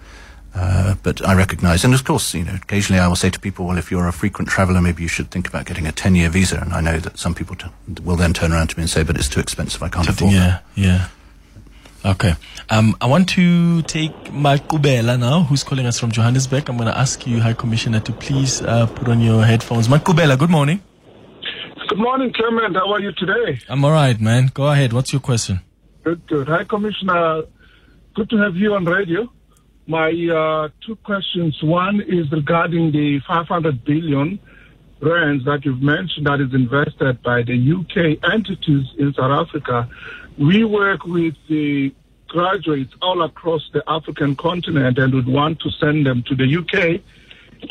uh, 0.53 0.95
but 1.01 1.25
I 1.25 1.33
recognize, 1.33 1.85
and 1.85 1.93
of 1.93 2.03
course, 2.03 2.33
you 2.33 2.43
know, 2.43 2.55
occasionally 2.55 2.99
I 3.01 3.07
will 3.07 3.15
say 3.15 3.29
to 3.29 3.39
people, 3.39 3.65
well, 3.65 3.77
if 3.77 3.89
you're 3.89 4.07
a 4.07 4.13
frequent 4.13 4.49
traveler, 4.49 4.81
maybe 4.81 5.01
you 5.01 5.09
should 5.09 5.31
think 5.31 5.47
about 5.47 5.65
getting 5.65 5.87
a 5.87 5.91
10 5.93 6.15
year 6.15 6.29
visa. 6.29 6.59
And 6.59 6.73
I 6.73 6.81
know 6.81 6.99
that 6.99 7.17
some 7.17 7.33
people 7.35 7.55
t- 7.55 7.67
will 8.03 8.17
then 8.17 8.33
turn 8.33 8.51
around 8.51 8.67
to 8.71 8.77
me 8.77 8.83
and 8.83 8.89
say, 8.89 9.03
but 9.03 9.15
it's 9.17 9.29
too 9.29 9.39
expensive. 9.39 9.81
I 9.81 9.89
can't 9.89 10.07
afford 10.09 10.33
it. 10.33 10.35
Yeah, 10.35 10.59
yeah. 10.75 11.07
Okay. 12.05 12.33
Um, 12.69 12.95
I 13.01 13.07
want 13.07 13.29
to 13.29 13.81
take 13.81 14.13
Makubela 14.25 15.19
now, 15.19 15.41
who's 15.41 15.63
calling 15.63 15.87
us 15.87 15.99
from 15.99 16.11
Johannesburg. 16.11 16.69
I'm 16.69 16.77
going 16.77 16.87
to 16.87 16.95
ask 16.95 17.25
you, 17.25 17.41
High 17.41 17.53
Commissioner, 17.53 17.99
to 18.01 18.11
please 18.13 18.61
uh, 18.61 18.85
put 18.85 19.07
on 19.07 19.21
your 19.21 19.43
headphones. 19.43 19.87
Makubela, 19.87 20.37
good 20.37 20.51
morning. 20.51 20.83
Good 21.89 21.97
morning, 21.97 22.31
Clement. 22.31 22.75
How 22.75 22.93
are 22.93 22.99
you 22.99 23.11
today? 23.13 23.59
I'm 23.69 23.83
all 23.83 23.91
right, 23.91 24.19
man. 24.21 24.51
Go 24.53 24.67
ahead. 24.67 24.93
What's 24.93 25.13
your 25.13 25.19
question? 25.19 25.61
Good, 26.03 26.27
good. 26.27 26.47
Hi, 26.47 26.63
Commissioner. 26.63 27.43
Good 28.13 28.29
to 28.29 28.37
have 28.37 28.55
you 28.55 28.75
on 28.75 28.85
radio. 28.85 29.27
My 29.87 30.09
uh, 30.09 30.69
two 30.85 30.97
questions. 30.97 31.57
One 31.63 32.01
is 32.01 32.31
regarding 32.31 32.91
the 32.91 33.19
500 33.27 33.83
billion 33.83 34.39
rands 35.01 35.43
that 35.45 35.65
you've 35.65 35.81
mentioned 35.81 36.27
that 36.27 36.39
is 36.39 36.53
invested 36.53 37.21
by 37.23 37.41
the 37.41 37.53
UK 37.53 38.31
entities 38.31 38.85
in 38.99 39.13
South 39.13 39.47
Africa. 39.47 39.89
We 40.37 40.63
work 40.65 41.05
with 41.05 41.35
the 41.47 41.93
graduates 42.27 42.93
all 43.01 43.21
across 43.23 43.61
the 43.73 43.83
African 43.87 44.35
continent 44.35 44.97
and 44.97 45.13
would 45.13 45.27
want 45.27 45.59
to 45.61 45.71
send 45.71 46.05
them 46.05 46.23
to 46.27 46.35
the 46.35 46.57
UK 46.57 47.01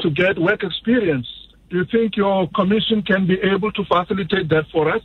to 0.01 0.11
get 0.11 0.39
work 0.39 0.63
experience. 0.63 1.27
Do 1.69 1.79
you 1.79 1.85
think 1.85 2.17
your 2.17 2.49
commission 2.55 3.03
can 3.03 3.27
be 3.27 3.39
able 3.41 3.73
to 3.73 3.85
facilitate 3.85 4.49
that 4.49 4.67
for 4.71 4.91
us? 4.91 5.03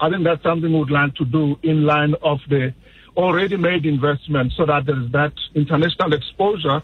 I 0.00 0.10
think 0.10 0.24
that's 0.24 0.42
something 0.42 0.72
we 0.72 0.78
would 0.78 0.90
like 0.90 1.14
to 1.16 1.24
do 1.24 1.58
in 1.62 1.84
line 1.84 2.14
of 2.22 2.40
the 2.48 2.74
already 3.16 3.56
made 3.56 3.86
investment 3.86 4.52
so 4.56 4.66
that 4.66 4.86
there 4.86 5.00
is 5.00 5.10
that 5.12 5.32
international 5.54 6.12
exposure 6.12 6.82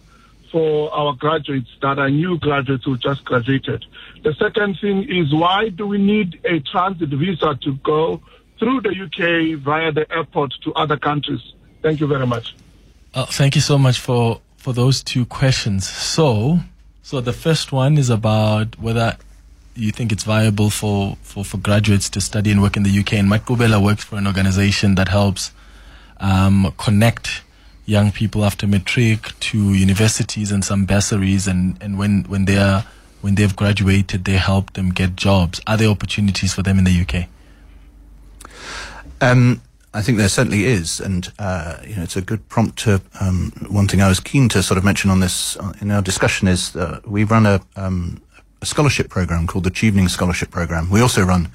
for 0.50 0.92
our 0.94 1.14
graduates 1.14 1.70
that 1.80 1.98
are 1.98 2.11
new 2.11 2.38
graduates 2.38 2.85
who 2.85 2.96
just 2.98 3.24
graduated. 3.24 3.85
The 4.22 4.35
second 4.35 4.78
thing 4.80 5.11
is 5.11 5.35
why 5.35 5.70
do 5.70 5.87
we 5.87 5.98
need 5.98 6.40
a 6.44 6.61
transit 6.61 7.08
visa 7.08 7.58
to 7.62 7.74
go 7.76 8.22
through 8.62 8.81
the 8.81 8.90
UK 8.90 9.59
via 9.59 9.90
the 9.90 10.07
airport 10.12 10.55
to 10.62 10.72
other 10.75 10.96
countries? 10.96 11.40
Thank 11.83 11.98
you 11.98 12.07
very 12.07 12.29
much. 12.29 12.55
Uh, 13.12 13.27
thank 13.27 13.57
you 13.57 13.61
so 13.61 13.77
much 13.77 13.98
for 13.98 14.40
for 14.57 14.72
those 14.72 15.03
two 15.03 15.27
questions. 15.27 15.88
So, 15.88 16.61
so 17.03 17.20
the 17.20 17.33
first 17.33 17.72
one 17.72 17.98
is 17.98 18.09
about 18.09 18.79
whether 18.79 19.16
you 19.75 19.90
think 19.90 20.12
it's 20.12 20.22
viable 20.22 20.70
for, 20.70 21.16
for, 21.22 21.44
for 21.44 21.57
graduates 21.57 22.09
to 22.11 22.20
study 22.20 22.53
and 22.53 22.62
work 22.62 22.77
in 22.77 22.85
the 22.85 22.98
UK. 23.01 23.14
And 23.14 23.29
Mike 23.29 23.46
Kubela 23.46 23.83
works 23.83 24.05
for 24.05 24.16
an 24.16 24.29
organization 24.29 24.94
that 24.94 25.09
helps 25.09 25.51
um, 26.20 26.72
connect 26.79 27.42
young 27.87 28.12
people 28.12 28.44
after 28.44 28.68
matric 28.68 29.37
to 29.40 29.75
universities 29.75 30.53
and 30.53 30.64
some 30.64 30.85
bursaries. 30.85 31.48
And, 31.48 31.77
and 31.81 31.98
when, 31.98 32.22
when 32.25 32.44
they 32.44 32.59
are 32.59 32.85
when 33.22 33.35
they've 33.35 33.57
graduated, 33.57 34.25
they 34.25 34.37
help 34.37 34.75
them 34.75 34.90
get 34.90 35.16
jobs. 35.16 35.61
Are 35.66 35.77
there 35.77 35.88
opportunities 35.88 36.55
for 36.55 36.62
them 36.62 36.79
in 36.79 36.85
the 36.85 37.01
UK? 37.01 37.29
Um, 39.22 39.62
I 39.94 40.02
think 40.02 40.18
there 40.18 40.28
certainly 40.28 40.64
is, 40.64 40.98
and 40.98 41.32
uh, 41.38 41.78
you 41.87 41.94
know, 41.94 42.02
it's 42.02 42.16
a 42.16 42.22
good 42.22 42.48
prompt 42.48 42.78
to 42.80 43.00
um, 43.20 43.52
one 43.68 43.87
thing 43.87 44.02
I 44.02 44.08
was 44.08 44.18
keen 44.18 44.48
to 44.48 44.64
sort 44.64 44.78
of 44.78 44.85
mention 44.85 45.11
on 45.11 45.20
this 45.20 45.56
uh, 45.58 45.72
in 45.80 45.92
our 45.92 46.02
discussion 46.02 46.48
is 46.48 46.74
uh, 46.74 47.00
we 47.06 47.22
run 47.22 47.46
a, 47.46 47.61
um, 47.76 48.20
a 48.61 48.66
scholarship 48.66 49.11
program 49.11 49.46
called 49.46 49.62
the 49.62 49.70
Chevening 49.70 50.11
Scholarship 50.11 50.50
Program. 50.50 50.90
We 50.90 51.00
also 51.00 51.22
run 51.22 51.50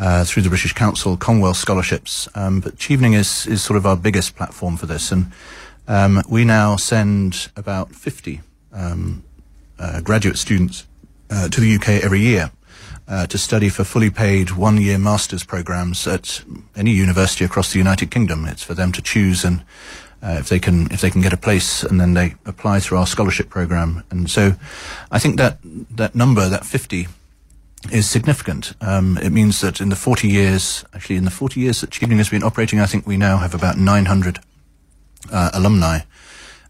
uh, 0.00 0.24
through 0.24 0.42
the 0.42 0.48
British 0.48 0.72
Council 0.72 1.16
Commonwealth 1.16 1.58
scholarships, 1.58 2.26
um, 2.34 2.58
but 2.58 2.76
Chevening 2.78 3.14
is 3.14 3.46
is 3.46 3.62
sort 3.62 3.76
of 3.76 3.86
our 3.86 3.96
biggest 3.96 4.34
platform 4.34 4.76
for 4.76 4.86
this, 4.86 5.12
and 5.12 5.30
um, 5.86 6.20
we 6.28 6.44
now 6.44 6.74
send 6.74 7.48
about 7.54 7.94
fifty 7.94 8.40
um, 8.72 9.22
uh, 9.78 10.00
graduate 10.00 10.36
students 10.36 10.84
uh, 11.30 11.48
to 11.48 11.60
the 11.60 11.76
UK 11.76 12.02
every 12.02 12.20
year. 12.20 12.50
Uh, 13.08 13.26
to 13.26 13.38
study 13.38 13.70
for 13.70 13.84
fully 13.84 14.10
paid 14.10 14.50
one-year 14.50 14.98
master's 14.98 15.42
programs 15.42 16.06
at 16.06 16.44
any 16.76 16.90
university 16.90 17.42
across 17.42 17.72
the 17.72 17.78
United 17.78 18.10
Kingdom. 18.10 18.44
It's 18.44 18.62
for 18.62 18.74
them 18.74 18.92
to 18.92 19.00
choose 19.00 19.46
and 19.46 19.62
uh, 20.22 20.36
if 20.38 20.50
they 20.50 20.58
can 20.58 20.92
if 20.92 21.00
they 21.00 21.10
can 21.10 21.22
get 21.22 21.32
a 21.32 21.38
place 21.38 21.82
and 21.82 21.98
then 21.98 22.14
they 22.14 22.34
apply 22.44 22.80
through 22.80 22.98
our 22.98 23.06
scholarship 23.06 23.48
program. 23.48 24.02
And 24.10 24.28
so, 24.28 24.52
I 25.10 25.18
think 25.18 25.38
that 25.38 25.58
that 25.62 26.14
number, 26.14 26.50
that 26.50 26.66
50, 26.66 27.08
is 27.92 28.08
significant. 28.08 28.74
Um, 28.80 29.16
it 29.18 29.30
means 29.30 29.60
that 29.60 29.80
in 29.80 29.88
the 29.88 29.96
40 29.96 30.28
years, 30.28 30.84
actually 30.92 31.16
in 31.16 31.24
the 31.24 31.30
40 31.30 31.60
years 31.60 31.80
that 31.80 31.90
Chevening 31.90 32.18
has 32.18 32.28
been 32.28 32.42
operating, 32.42 32.80
I 32.80 32.86
think 32.86 33.06
we 33.06 33.16
now 33.16 33.38
have 33.38 33.54
about 33.54 33.78
900 33.78 34.40
uh, 35.30 35.50
alumni 35.54 36.00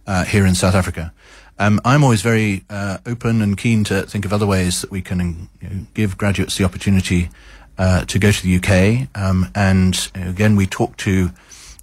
uh, 0.06 0.24
here 0.24 0.46
in 0.46 0.54
South 0.54 0.74
Africa. 0.74 1.12
Um, 1.58 1.80
I'm 1.84 2.04
always 2.04 2.22
very 2.22 2.64
uh, 2.70 2.98
open 3.04 3.42
and 3.42 3.58
keen 3.58 3.84
to 3.84 4.02
think 4.02 4.24
of 4.24 4.32
other 4.32 4.46
ways 4.46 4.80
that 4.80 4.90
we 4.90 5.02
can 5.02 5.48
you 5.60 5.68
know, 5.68 5.86
give 5.94 6.16
graduates 6.16 6.56
the 6.56 6.64
opportunity 6.64 7.30
uh, 7.76 8.04
to 8.04 8.18
go 8.18 8.30
to 8.30 8.42
the 8.42 8.56
UK. 8.56 9.08
Um, 9.20 9.50
and 9.54 10.10
again, 10.14 10.54
we 10.56 10.66
talk 10.66 10.96
to 10.98 11.30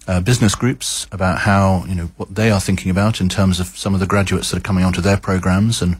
uh, 0.08 0.22
business 0.22 0.56
groups 0.56 1.08
about 1.12 1.40
how 1.40 1.84
you 1.88 1.96
know 1.96 2.10
what 2.18 2.36
they 2.36 2.52
are 2.52 2.60
thinking 2.60 2.92
about 2.92 3.20
in 3.20 3.28
terms 3.28 3.60
of 3.60 3.68
some 3.68 3.94
of 3.94 4.00
the 4.00 4.06
graduates 4.06 4.52
that 4.52 4.58
are 4.58 4.62
coming 4.62 4.84
onto 4.84 5.02
their 5.02 5.18
programs 5.18 5.82
and 5.82 5.96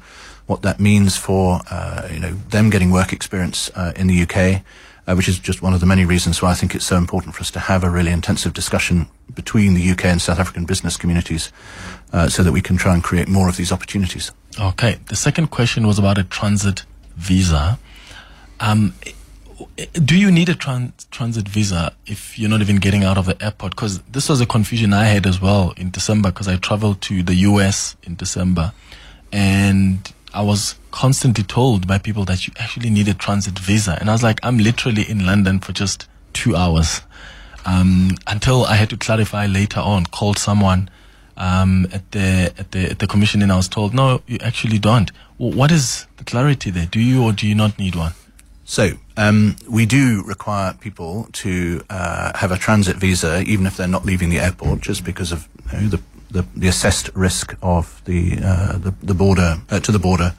what 0.46 0.62
that 0.62 0.80
means 0.80 1.18
for 1.18 1.62
uh, 1.72 2.08
you 2.12 2.20
know 2.20 2.34
them 2.50 2.70
getting 2.70 2.92
work 2.92 3.12
experience 3.12 3.72
uh, 3.76 3.94
in 3.96 4.06
the 4.06 4.22
UK 4.22 4.62
uh, 5.08 5.16
which 5.16 5.28
is 5.28 5.40
just 5.40 5.62
one 5.62 5.74
of 5.74 5.80
the 5.80 5.86
many 5.86 6.06
reasons 6.06 6.42
why 6.42 6.52
I 6.52 6.54
think 6.54 6.76
it's 6.76 6.86
so 6.86 6.98
important 6.98 7.36
for 7.36 7.42
us 7.42 7.52
to 7.52 7.60
have 7.60 7.84
a 7.84 7.90
really 7.90 8.12
intensive 8.12 8.54
discussion 8.54 9.08
between 9.34 9.74
the 9.74 9.90
UK 9.92 10.06
and 10.06 10.22
South 10.22 10.40
African 10.40 10.66
business 10.66 10.98
communities 10.98 11.52
uh, 12.14 12.30
so 12.30 12.44
that 12.44 12.52
we 12.52 12.62
can 12.62 12.78
try 12.78 12.94
and 12.94 13.04
create 13.04 13.28
more 13.28 13.50
of 13.50 13.58
these 13.58 13.72
opportunities. 13.72 14.32
Okay. 14.60 14.98
The 15.08 15.16
second 15.16 15.48
question 15.48 15.86
was 15.86 16.00
about 16.00 16.18
a 16.18 16.24
transit 16.24 16.84
visa. 17.16 17.78
Um, 18.60 18.94
do 19.94 20.18
you 20.18 20.32
need 20.32 20.50
a 20.50 20.56
trans- 20.56 21.06
transit 21.12 21.48
visa 21.48 21.94
if 22.06 22.38
you're 22.38 22.50
not 22.50 22.62
even 22.62 22.78
getting 22.78 23.04
out 23.04 23.18
of 23.18 23.26
the 23.26 23.42
airport? 23.44 23.76
Because 23.76 24.00
this 24.04 24.30
was 24.30 24.42
a 24.42 24.46
confusion 24.46 24.94
I 24.94 25.06
had 25.06 25.26
as 25.26 25.42
well 25.42 25.74
in 25.78 25.92
December 25.92 26.32
because 26.32 26.48
I 26.48 26.58
traveled 26.58 27.02
to 27.04 27.24
the 27.24 27.36
US 27.36 27.96
in 28.04 28.16
December 28.16 28.74
and 29.32 30.12
I 30.34 30.42
was 30.42 30.76
constantly 30.92 31.44
told 31.44 31.88
by 31.88 31.98
people 31.98 32.26
that 32.26 32.48
you 32.48 32.54
actually 32.58 32.90
need 32.90 33.08
a 33.08 33.14
transit 33.14 33.58
visa. 33.60 33.98
And 34.00 34.10
I 34.10 34.14
was 34.14 34.24
like, 34.24 34.40
I'm 34.44 34.58
literally 34.58 35.10
in 35.10 35.26
London 35.26 35.60
for 35.60 35.72
just 35.72 36.08
two 36.34 36.56
hours. 36.56 37.02
Um, 37.66 38.12
until 38.28 38.66
I 38.66 38.76
had 38.76 38.90
to 38.92 38.98
clarify 38.98 39.46
later 39.48 39.80
on, 39.80 40.06
called 40.06 40.38
someone 40.38 40.90
um, 41.38 41.88
at 41.92 42.12
the 42.12 42.54
at 42.58 42.72
the 42.72 42.92
at 42.92 43.00
the 43.00 43.08
commission, 43.08 43.42
and 43.42 43.52
I 43.52 43.58
was 43.58 43.68
told, 43.68 43.94
no, 43.94 44.22
you 44.28 44.38
actually 44.42 44.80
don't. 44.80 45.12
what 45.38 45.72
is 45.72 46.08
the 46.18 46.24
clarity 46.24 46.72
there? 46.72 46.86
Do 46.86 47.00
you 47.00 47.24
or 47.24 47.34
do 47.34 47.48
you 47.48 47.56
not 47.56 47.78
need 47.78 47.96
one? 47.96 48.14
So 48.66 48.94
um, 49.16 49.56
we 49.70 49.86
do 49.86 50.24
require 50.26 50.74
people 50.74 51.30
to 51.34 51.84
uh, 51.90 52.38
have 52.38 52.52
a 52.52 52.58
transit 52.58 52.98
visa, 52.98 53.42
even 53.42 53.68
if 53.68 53.78
they're 53.78 53.88
not 53.88 54.06
leaving 54.06 54.30
the 54.30 54.40
airport, 54.40 54.82
just 54.82 55.04
because 55.04 55.32
of 55.32 55.48
you 55.72 55.82
know, 55.82 55.88
the 55.90 56.02
the, 56.32 56.46
the 56.56 56.68
assessed 56.68 57.10
risk 57.16 57.56
of 57.62 58.02
the 58.06 58.38
uh, 58.44 58.78
the, 58.78 58.94
the, 59.02 59.14
border 59.14 59.62
uh, 59.70 59.80
to 59.80 59.92
the 59.92 60.00
border 60.00 60.34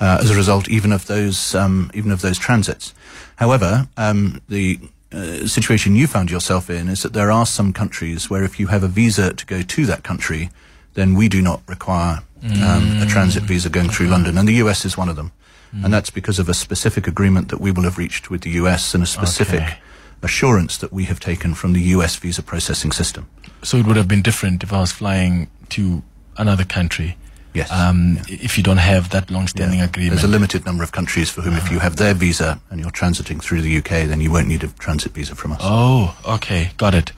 uh, 0.00 0.18
as 0.20 0.30
a 0.30 0.36
result, 0.36 0.68
even 0.68 0.92
of 0.92 1.06
those 1.06 1.54
um, 1.54 1.90
even 1.94 2.12
of 2.12 2.20
those 2.20 2.38
transits. 2.38 2.94
However, 3.36 3.88
um, 3.96 4.40
the 4.48 4.78
uh, 5.14 5.46
situation 5.46 5.94
you 5.94 6.06
found 6.06 6.30
yourself 6.30 6.68
in 6.68 6.88
is 6.88 7.02
that 7.02 7.12
there 7.12 7.30
are 7.30 7.46
some 7.46 7.72
countries 7.72 8.28
where 8.28 8.44
if 8.44 8.58
you 8.58 8.66
have 8.68 8.82
a 8.82 8.88
visa 8.88 9.32
to 9.32 9.46
go 9.46 9.62
to 9.62 9.86
that 9.86 10.02
country, 10.02 10.50
then 10.94 11.14
we 11.14 11.28
do 11.28 11.40
not 11.40 11.62
require 11.68 12.22
um, 12.44 13.00
a 13.00 13.06
transit 13.06 13.42
visa 13.44 13.70
going 13.70 13.88
through 13.88 14.08
London, 14.08 14.36
and 14.36 14.46
the 14.46 14.54
US 14.54 14.84
is 14.84 14.96
one 14.96 15.08
of 15.08 15.16
them. 15.16 15.32
Mm. 15.74 15.84
And 15.84 15.94
that's 15.94 16.10
because 16.10 16.38
of 16.38 16.48
a 16.48 16.54
specific 16.54 17.06
agreement 17.06 17.48
that 17.48 17.60
we 17.60 17.70
will 17.70 17.84
have 17.84 17.98
reached 17.98 18.30
with 18.30 18.42
the 18.42 18.50
US 18.50 18.94
and 18.94 19.02
a 19.02 19.06
specific 19.06 19.62
okay. 19.62 19.78
assurance 20.22 20.76
that 20.78 20.92
we 20.92 21.04
have 21.04 21.20
taken 21.20 21.54
from 21.54 21.72
the 21.72 21.80
US 21.96 22.16
visa 22.16 22.42
processing 22.42 22.92
system. 22.92 23.28
So 23.62 23.78
it 23.78 23.86
would 23.86 23.96
have 23.96 24.08
been 24.08 24.22
different 24.22 24.62
if 24.62 24.72
I 24.72 24.80
was 24.80 24.92
flying 24.92 25.48
to 25.70 26.02
another 26.36 26.64
country. 26.64 27.16
Yes. 27.54 27.70
Um, 27.70 28.18
yeah. 28.28 28.36
If 28.42 28.58
you 28.58 28.64
don't 28.64 28.78
have 28.78 29.10
that 29.10 29.30
long-standing 29.30 29.78
yeah. 29.78 29.84
agreement. 29.84 30.16
There's 30.16 30.24
a 30.24 30.28
limited 30.28 30.66
number 30.66 30.82
of 30.82 30.90
countries 30.90 31.30
for 31.30 31.40
whom, 31.40 31.54
uh-huh. 31.54 31.64
if 31.64 31.72
you 31.72 31.78
have 31.78 31.96
their 31.96 32.12
visa 32.12 32.60
and 32.68 32.80
you're 32.80 32.90
transiting 32.90 33.40
through 33.40 33.62
the 33.62 33.78
UK, 33.78 34.08
then 34.08 34.20
you 34.20 34.32
won't 34.32 34.48
need 34.48 34.64
a 34.64 34.68
transit 34.68 35.12
visa 35.12 35.36
from 35.36 35.52
us. 35.52 35.60
Oh, 35.62 36.16
okay, 36.26 36.72
got 36.76 36.94
it. 36.94 37.12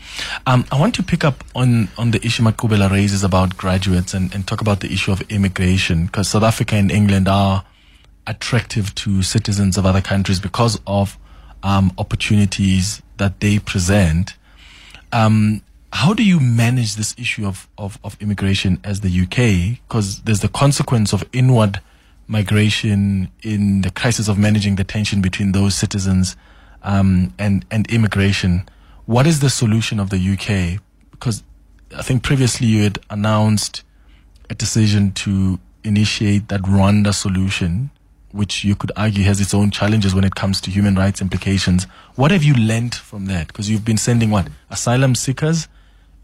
Um, 0.47 0.67
I 0.71 0.79
want 0.79 0.95
to 0.97 1.03
pick 1.03 1.25
up 1.25 1.43
on 1.55 1.89
on 1.97 2.11
the 2.11 2.25
issue 2.25 2.43
Makubela 2.43 2.91
raises 2.91 3.25
about 3.25 3.57
graduates 3.57 4.13
and, 4.13 4.33
and 4.35 4.47
talk 4.47 4.61
about 4.61 4.81
the 4.81 4.93
issue 4.93 5.11
of 5.11 5.23
immigration 5.31 6.07
because 6.07 6.29
South 6.29 6.43
Africa 6.43 6.77
and 6.77 6.93
England 6.93 7.29
are 7.29 7.65
attractive 8.27 8.95
to 8.97 9.23
citizens 9.23 9.79
of 9.79 9.87
other 9.87 10.03
countries 10.03 10.39
because 10.39 10.79
of 10.87 11.19
um, 11.63 11.93
opportunities 11.97 13.01
that 13.17 13.41
they 13.41 13.59
present. 13.59 14.35
Um, 15.13 15.63
how 15.97 16.13
do 16.13 16.23
you 16.23 16.39
manage 16.39 16.97
this 16.97 17.15
issue 17.17 17.47
of, 17.47 17.69
of, 17.79 17.99
of 18.05 18.21
immigration 18.21 18.79
as 18.85 19.01
the 19.01 19.09
UK? 19.09 19.81
Because 19.89 20.21
there's 20.23 20.41
the 20.41 20.49
consequence 20.49 21.15
of 21.15 21.25
inward 21.33 21.81
migration 22.29 23.31
in 23.43 23.81
the 23.81 23.91
crisis 23.91 24.29
of 24.29 24.37
managing 24.37 24.77
the 24.77 24.85
tension 24.85 25.23
between 25.23 25.53
those 25.53 25.75
citizens 25.75 26.37
um, 26.83 27.33
and, 27.39 27.65
and 27.71 27.91
immigration. 27.91 28.69
What 29.07 29.27
is 29.27 29.41
the 29.41 29.49
solution 29.49 29.99
of 29.99 30.11
the 30.11 30.19
UK? 30.19 30.83
Because 31.13 31.43
I 31.97 32.03
think 32.03 32.23
previously 32.23 32.67
you 32.67 32.83
had 32.83 32.99
announced 33.09 33.83
a 34.51 34.55
decision 34.55 35.13
to 35.13 35.59
initiate 35.83 36.49
that 36.49 36.61
Rwanda 36.61 37.15
solution, 37.15 37.91
which 38.33 38.65
you 38.65 38.77
could 38.77 38.93
argue 38.97 39.25
has 39.25 39.41
its 39.41 39.55
own 39.55 39.71
challenges 39.71 40.15
when 40.15 40.25
it 40.25 40.35
comes 40.35 40.61
to 40.61 40.71
human 40.71 40.95
rights 40.95 41.23
implications. 41.23 41.85
What 42.17 42.33
have 42.33 42.45
you 42.45 42.53
learned 42.53 42.95
from 42.95 43.27
that? 43.27 43.47
Because 43.47 43.71
you've 43.71 43.85
been 43.87 43.97
sending 43.97 44.31
what? 44.31 44.49
Asylum 44.69 45.15
seekers 45.15 45.69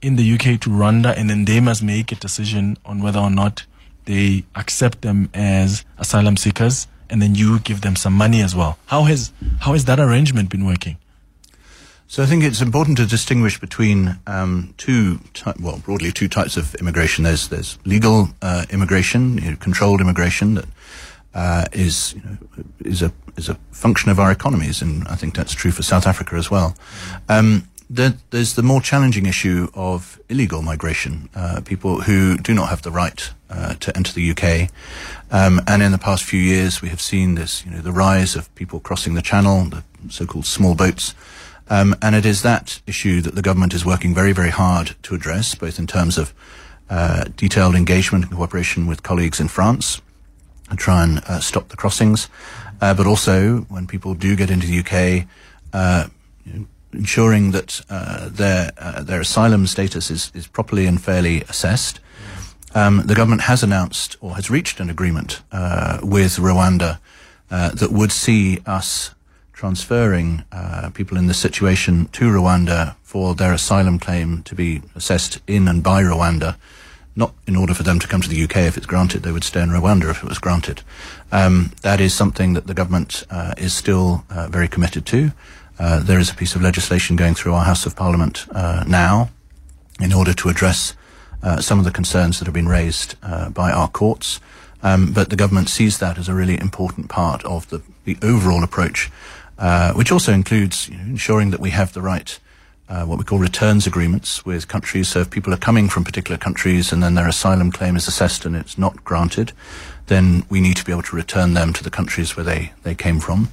in 0.03 0.17
the 0.17 0.35
UK 0.35 0.61
to 0.61 0.71
Rwanda, 0.71 1.17
and 1.17 1.31
then 1.31 1.45
they 1.45 1.61
must 1.61 1.83
make 1.83 2.13
a 2.13 2.17
decision 2.17 2.77
on 2.85 3.01
whether 3.01 3.21
or 3.21 3.31
not 3.31 3.65
they 4.05 4.45
accept 4.57 5.03
them 5.03 5.31
as 5.33 5.85
asylum 5.97 6.37
seekers, 6.37 6.89
and 7.09 7.23
then 7.23 7.35
you 7.35 7.61
give 7.61 7.81
them 7.83 7.95
some 7.97 8.13
money 8.13 8.43
as 8.43 8.55
well. 8.55 8.79
How 8.87 9.05
has 9.05 9.33
how 9.61 9.73
has 9.73 9.85
that 9.85 10.01
arrangement 10.01 10.51
been 10.51 10.67
working? 10.67 10.97
So 12.09 12.23
I 12.23 12.27
think 12.27 12.45
it's 12.45 12.61
important 12.61 12.99
to 12.99 13.07
distinguish 13.07 13.59
between 13.59 14.19
um, 14.27 14.75
two, 14.77 15.19
ty- 15.33 15.55
well, 15.59 15.79
broadly 15.79 16.13
two 16.13 16.29
types 16.29 16.59
of 16.59 16.75
immigration. 16.75 17.25
There's 17.25 17.49
there's 17.49 17.79
legal 17.87 18.29
uh, 18.43 18.67
immigration, 18.71 19.39
you 19.39 19.51
know, 19.53 19.57
controlled 19.57 20.01
immigration 20.01 20.55
that 20.55 20.67
uh, 21.35 21.65
is 21.73 22.15
you 22.15 22.23
know, 22.23 22.37
is 22.85 23.03
a 23.03 23.13
is 23.37 23.49
a 23.49 23.55
function 23.71 24.11
of 24.11 24.19
our 24.19 24.31
economies, 24.31 24.83
and 24.83 25.09
I 25.09 25.15
think 25.15 25.35
that's 25.35 25.55
true 25.55 25.71
for 25.71 25.83
South 25.83 26.07
Africa 26.07 26.37
as 26.37 26.51
well. 26.51 26.77
Um, 27.29 27.69
there's 27.93 28.55
the 28.55 28.63
more 28.63 28.81
challenging 28.81 29.27
issue 29.27 29.69
of 29.75 30.19
illegal 30.29 30.63
migration, 30.63 31.29
uh, 31.35 31.61
people 31.65 32.03
who 32.03 32.39
do 32.39 32.55
not 32.55 32.71
have 32.71 32.83
the 32.83 32.91
right 32.91 33.31
uh, 33.51 33.75
to 33.75 33.95
enter 33.97 34.13
the 34.13 34.31
UK. 34.31 34.71
Um, 35.31 35.61
and 35.67 35.83
in 35.83 35.93
the 35.93 35.99
past 35.99 36.25
few 36.25 36.41
years, 36.41 36.81
we 36.81 36.89
have 36.89 37.01
seen 37.01 37.35
this, 37.35 37.65
you 37.67 37.71
know, 37.71 37.81
the 37.81 37.93
rise 37.93 38.35
of 38.35 38.53
people 38.55 38.81
crossing 38.81 39.15
the 39.15 39.23
channel, 39.23 39.65
the 39.65 39.85
so-called 40.09 40.47
small 40.47 40.75
boats. 40.75 41.15
Um, 41.69 41.95
and 42.01 42.15
it 42.15 42.25
is 42.25 42.43
that 42.43 42.81
issue 42.87 43.21
that 43.21 43.35
the 43.35 43.43
government 43.43 43.75
is 43.75 43.85
working 43.85 44.15
very, 44.15 44.33
very 44.33 44.51
hard 44.51 44.97
to 45.03 45.15
address, 45.15 45.55
both 45.55 45.79
in 45.79 45.87
terms 45.87 46.17
of 46.17 46.33
uh, 46.89 47.25
detailed 47.37 47.75
engagement 47.75 48.25
and 48.25 48.35
cooperation 48.35 48.87
with 48.87 49.03
colleagues 49.03 49.41
in 49.41 49.49
France 49.49 50.01
and 50.71 50.79
try 50.79 51.03
and 51.05 51.19
uh, 51.29 51.41
stop 51.41 51.69
the 51.69 51.77
crossings, 51.77 52.29
uh, 52.81 52.95
but 52.95 53.07
also 53.07 53.59
when 53.69 53.87
people 53.87 54.15
do 54.15 54.35
get 54.35 54.51
into 54.51 54.67
the 54.67 54.79
UK, 54.79 55.27
uh, 55.73 56.09
you 56.45 56.53
know, 56.53 56.67
ensuring 56.93 57.53
that 57.53 57.81
uh, 57.89 58.29
their 58.29 58.73
uh, 58.79 59.03
their 59.03 59.21
asylum 59.21 59.67
status 59.67 60.11
is, 60.11 60.31
is 60.35 60.47
properly 60.47 60.87
and 60.87 61.03
fairly 61.03 61.43
assessed. 61.43 62.01
Um, 62.75 63.03
the 63.05 63.15
government 63.15 63.43
has 63.43 63.63
announced 63.63 64.17
or 64.21 64.37
has 64.37 64.51
reached 64.51 64.81
an 64.81 64.89
agreement 64.89 65.43
uh, 65.53 65.99
with 66.03 66.37
Rwanda 66.37 66.99
uh, 67.51 67.71
that 67.71 67.93
would 67.93 68.13
see 68.13 68.61
us 68.65 69.15
transferring 69.53 70.43
uh, 70.51 70.91
people 70.95 71.19
in 71.19 71.27
this 71.27 71.39
situation 71.39 72.07
to 72.13 72.31
Rwanda 72.31 72.97
for 73.03 73.35
their 73.35 73.53
asylum 73.53 73.99
claim 73.99 74.43
to 74.45 74.55
be 74.55 74.81
assessed 74.95 75.41
in 75.47 75.69
and 75.69 75.83
by 75.83 76.03
Rwanda. 76.03 76.57
Not 77.15 77.35
in 77.47 77.57
order 77.57 77.75
for 77.75 77.83
them 77.83 77.99
to 77.99 78.09
come 78.09 78.23
to 78.23 78.29
the 78.29 78.43
UK 78.43 78.57
if 78.57 78.79
it's 78.79 78.87
granted, 78.87 79.23
they 79.23 79.33
would 79.33 79.45
stay 79.45 79.61
in 79.61 79.69
Rwanda 79.69 80.11
if 80.11 80.23
it 80.23 80.29
was 80.29 80.39
granted. 80.39 80.81
Um, 81.31 81.73
that 81.83 82.01
is 82.01 82.15
something 82.15 82.55
that 82.55 82.67
the 82.67 82.73
government 82.73 83.25
uh, 83.31 83.53
is 83.59 83.75
still 83.75 84.25
very 84.49 84.67
committed 84.67 85.05
to. 85.07 85.33
Uh, 85.83 85.99
there 86.01 86.21
is 86.21 86.31
a 86.31 86.35
piece 86.35 86.55
of 86.55 86.63
legislation 86.63 87.17
going 87.17 87.35
through 87.35 87.53
our 87.53 87.65
House 87.65 87.87
of 87.87 87.97
Parliament 87.97 88.47
uh, 88.53 88.85
now 88.87 89.31
in 89.99 90.13
order 90.13 90.33
to 90.33 90.49
address 90.49 90.95
uh, 91.43 91.61
some 91.61 91.81
of 91.81 91.85
the 91.85 91.91
concerns 91.91 92.39
that 92.39 92.45
have 92.45 92.55
been 92.55 92.69
raised 92.69 93.17
by 93.53 93.73
our 93.73 93.89
courts. 93.89 94.39
Um, 94.85 95.13
but 95.13 95.31
the 95.31 95.37
government 95.37 95.69
sees 95.69 95.99
that 95.99 96.19
as 96.19 96.29
a 96.29 96.35
really 96.35 96.59
important 96.61 97.09
part 97.09 97.45
of 97.45 97.69
the, 97.71 97.83
the 98.05 98.17
overall 98.23 98.63
approach, 98.63 99.11
uh, 99.59 99.93
which 99.95 100.13
also 100.13 100.33
includes 100.33 100.89
you 100.89 100.97
know, 100.97 101.03
ensuring 101.03 101.51
that 101.51 101.61
we 101.61 101.71
have 101.71 101.93
the 101.93 102.03
right 102.03 102.39
uh, 102.89 103.05
what 103.07 103.19
we 103.19 103.25
call 103.25 103.39
returns 103.39 103.87
agreements 103.87 104.45
with 104.45 104.69
countries. 104.69 105.09
So 105.09 105.21
if 105.21 105.31
people 105.31 105.55
are 105.55 105.59
coming 105.59 105.89
from 105.89 106.05
particular 106.05 106.37
countries 106.37 106.93
and 106.93 107.03
then 107.03 107.15
their 107.15 107.29
asylum 107.29 107.73
claim 107.73 107.97
is 107.97 108.07
assessed 108.07 108.45
and 108.45 108.55
it's 108.55 108.77
not 108.77 109.03
granted, 109.03 109.53
then 110.07 110.45
we 110.51 110.61
need 110.61 110.77
to 110.77 110.85
be 110.85 110.93
able 110.93 111.03
to 111.03 111.17
return 111.17 111.55
them 111.55 111.73
to 111.73 111.85
the 111.85 111.91
countries 111.91 112.37
where 112.37 112.45
they, 112.45 112.73
they 112.83 112.95
came 112.95 113.21
from. 113.21 113.49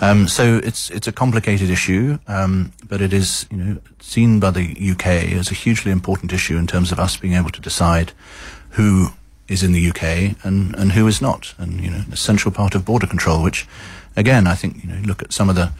Um, 0.00 0.28
so 0.28 0.60
it's 0.62 0.90
it's 0.90 1.06
a 1.06 1.12
complicated 1.12 1.70
issue, 1.70 2.18
um, 2.26 2.72
but 2.88 3.00
it 3.00 3.12
is 3.12 3.46
you 3.50 3.56
know 3.56 3.80
seen 4.00 4.40
by 4.40 4.50
the 4.50 4.92
UK 4.92 5.06
as 5.32 5.50
a 5.50 5.54
hugely 5.54 5.92
important 5.92 6.32
issue 6.32 6.56
in 6.56 6.66
terms 6.66 6.92
of 6.92 6.98
us 6.98 7.16
being 7.16 7.34
able 7.34 7.50
to 7.50 7.60
decide 7.60 8.12
who 8.70 9.08
is 9.46 9.62
in 9.62 9.72
the 9.72 9.88
UK 9.88 10.36
and, 10.44 10.74
and 10.74 10.92
who 10.92 11.06
is 11.06 11.20
not, 11.20 11.54
and 11.58 11.80
you 11.80 11.90
know 11.90 11.98
an 12.06 12.12
essential 12.12 12.50
part 12.50 12.74
of 12.74 12.84
border 12.84 13.06
control, 13.06 13.42
which 13.42 13.66
again 14.16 14.46
I 14.46 14.54
think 14.54 14.82
you 14.82 14.90
know 14.90 15.00
look 15.04 15.22
at 15.22 15.32
some 15.32 15.48
of 15.48 15.54
the 15.54 15.72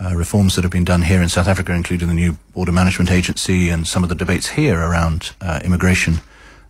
uh, 0.00 0.14
reforms 0.14 0.56
that 0.56 0.62
have 0.62 0.72
been 0.72 0.84
done 0.84 1.02
here 1.02 1.22
in 1.22 1.28
South 1.28 1.48
Africa, 1.48 1.72
including 1.72 2.08
the 2.08 2.14
new 2.14 2.36
border 2.52 2.72
management 2.72 3.10
agency 3.10 3.70
and 3.70 3.86
some 3.86 4.02
of 4.02 4.08
the 4.08 4.14
debates 4.14 4.50
here 4.50 4.78
around 4.78 5.32
uh, 5.40 5.60
immigration 5.64 6.20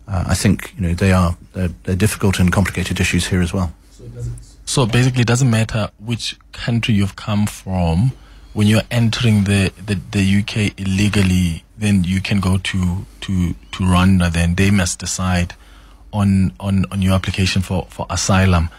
uh, 0.07 0.25
I 0.27 0.35
think 0.35 0.73
you 0.75 0.81
know 0.87 0.93
they 0.93 1.11
are 1.11 1.35
they're, 1.53 1.69
they're, 1.83 1.95
difficult 1.95 2.39
and 2.39 2.51
complicated 2.51 2.99
issues 2.99 3.27
here 3.27 3.41
as 3.41 3.53
well. 3.53 3.73
So 4.65 4.85
basically, 4.85 5.21
it 5.21 5.27
doesn't 5.27 5.49
matter 5.49 5.89
which 5.99 6.37
country 6.51 6.93
you've 6.93 7.15
come 7.15 7.47
from. 7.47 8.11
When 8.53 8.67
you're 8.67 8.83
entering 8.89 9.43
the, 9.43 9.73
the, 9.85 9.95
the 10.11 10.39
UK 10.39 10.79
illegally, 10.79 11.65
then 11.77 12.05
you 12.05 12.21
can 12.21 12.39
go 12.39 12.57
to 12.57 13.05
to 13.21 13.53
to 13.53 13.83
Rwanda. 13.83 14.31
Then 14.31 14.55
they 14.55 14.71
must 14.71 14.99
decide 14.99 15.55
on 16.13 16.53
on, 16.59 16.85
on 16.91 17.01
your 17.01 17.13
application 17.13 17.61
for, 17.61 17.87
for 17.89 18.05
asylum. 18.09 18.69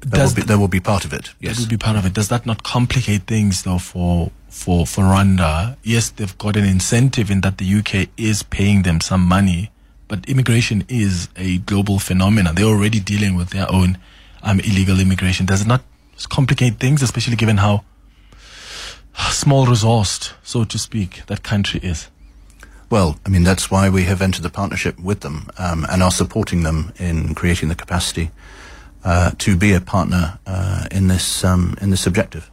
There 0.00 0.22
will, 0.22 0.34
be, 0.34 0.42
there 0.42 0.58
will 0.58 0.68
be 0.68 0.80
part 0.80 1.06
of 1.06 1.14
it. 1.14 1.32
Yes, 1.40 1.56
that 1.56 1.62
will 1.62 1.70
be 1.70 1.78
part 1.78 1.96
of 1.96 2.04
it. 2.04 2.12
Does 2.12 2.28
that 2.28 2.44
not 2.44 2.62
complicate 2.62 3.22
things 3.22 3.62
though 3.62 3.78
for 3.78 4.30
for 4.50 4.84
for 4.86 5.04
Rwanda? 5.04 5.76
Yes, 5.82 6.10
they've 6.10 6.36
got 6.36 6.56
an 6.56 6.64
incentive 6.64 7.30
in 7.30 7.40
that 7.40 7.56
the 7.56 7.74
UK 7.74 8.08
is 8.18 8.42
paying 8.42 8.82
them 8.82 9.00
some 9.00 9.22
money 9.22 9.70
but 10.08 10.28
immigration 10.28 10.84
is 10.88 11.28
a 11.36 11.58
global 11.58 11.98
phenomenon. 11.98 12.54
They're 12.54 12.64
already 12.64 13.00
dealing 13.00 13.34
with 13.36 13.50
their 13.50 13.70
own 13.70 13.98
um, 14.42 14.60
illegal 14.60 15.00
immigration. 15.00 15.46
Does 15.46 15.62
it 15.62 15.66
not 15.66 15.82
complicate 16.28 16.78
things, 16.78 17.02
especially 17.02 17.36
given 17.36 17.58
how 17.58 17.84
small 19.30 19.66
resourced, 19.66 20.32
so 20.42 20.64
to 20.64 20.78
speak, 20.78 21.22
that 21.26 21.42
country 21.42 21.80
is? 21.82 22.08
Well, 22.90 23.18
I 23.26 23.28
mean, 23.28 23.42
that's 23.42 23.70
why 23.70 23.88
we 23.88 24.04
have 24.04 24.22
entered 24.22 24.42
the 24.42 24.50
partnership 24.50 25.00
with 25.00 25.20
them 25.20 25.48
um, 25.58 25.86
and 25.90 26.02
are 26.02 26.10
supporting 26.10 26.62
them 26.62 26.92
in 26.98 27.34
creating 27.34 27.68
the 27.68 27.74
capacity 27.74 28.30
uh, 29.04 29.32
to 29.38 29.56
be 29.56 29.72
a 29.72 29.80
partner 29.80 30.38
uh, 30.46 30.86
in 30.90 31.08
this 31.08 31.44
um, 31.44 31.76
in 31.80 31.90
this 31.90 32.06
objective. 32.06 32.50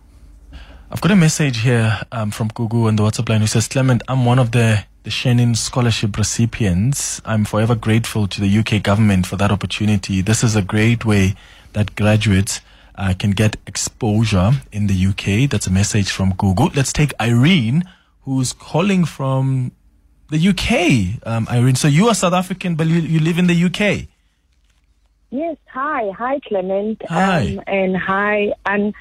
I've 0.91 0.99
got 0.99 1.11
a 1.11 1.15
message 1.15 1.59
here 1.61 2.01
um, 2.11 2.31
from 2.31 2.49
Gugu 2.49 2.87
on 2.87 2.97
the 2.97 3.03
WhatsApp 3.03 3.29
line 3.29 3.41
who 3.41 3.47
says, 3.47 3.67
Clement, 3.69 4.03
I'm 4.09 4.25
one 4.25 4.39
of 4.39 4.51
the 4.51 4.83
the 5.03 5.09
Chevening 5.09 5.55
Scholarship 5.57 6.17
recipients. 6.17 7.21
I'm 7.25 7.43
forever 7.45 7.75
grateful 7.75 8.27
to 8.27 8.39
the 8.39 8.57
UK 8.59 8.83
government 8.83 9.25
for 9.25 9.35
that 9.37 9.51
opportunity. 9.51 10.21
This 10.21 10.43
is 10.43 10.55
a 10.55 10.61
great 10.61 11.05
way 11.05 11.35
that 11.73 11.95
graduates 11.95 12.61
uh, 12.95 13.13
can 13.17 13.31
get 13.31 13.57
exposure 13.65 14.51
in 14.71 14.87
the 14.87 15.07
UK. 15.07 15.49
That's 15.49 15.65
a 15.65 15.71
message 15.71 16.11
from 16.11 16.33
Gugu. 16.33 16.75
Let's 16.75 16.93
take 16.93 17.13
Irene, 17.19 17.83
who's 18.23 18.53
calling 18.53 19.05
from 19.05 19.71
the 20.29 20.49
UK. 20.49 21.25
Um, 21.25 21.47
Irene, 21.49 21.75
so 21.75 21.87
you 21.87 22.07
are 22.07 22.15
South 22.15 22.33
African, 22.33 22.75
but 22.75 22.85
you, 22.85 22.99
you 22.99 23.19
live 23.19 23.39
in 23.39 23.47
the 23.47 23.63
UK. 23.65 24.07
Yes. 25.31 25.57
Hi. 25.73 26.11
Hi, 26.11 26.39
Clement. 26.47 27.01
Hi. 27.07 27.55
Um, 27.57 27.63
and 27.65 27.97
hi. 27.97 28.53
And 28.65 28.93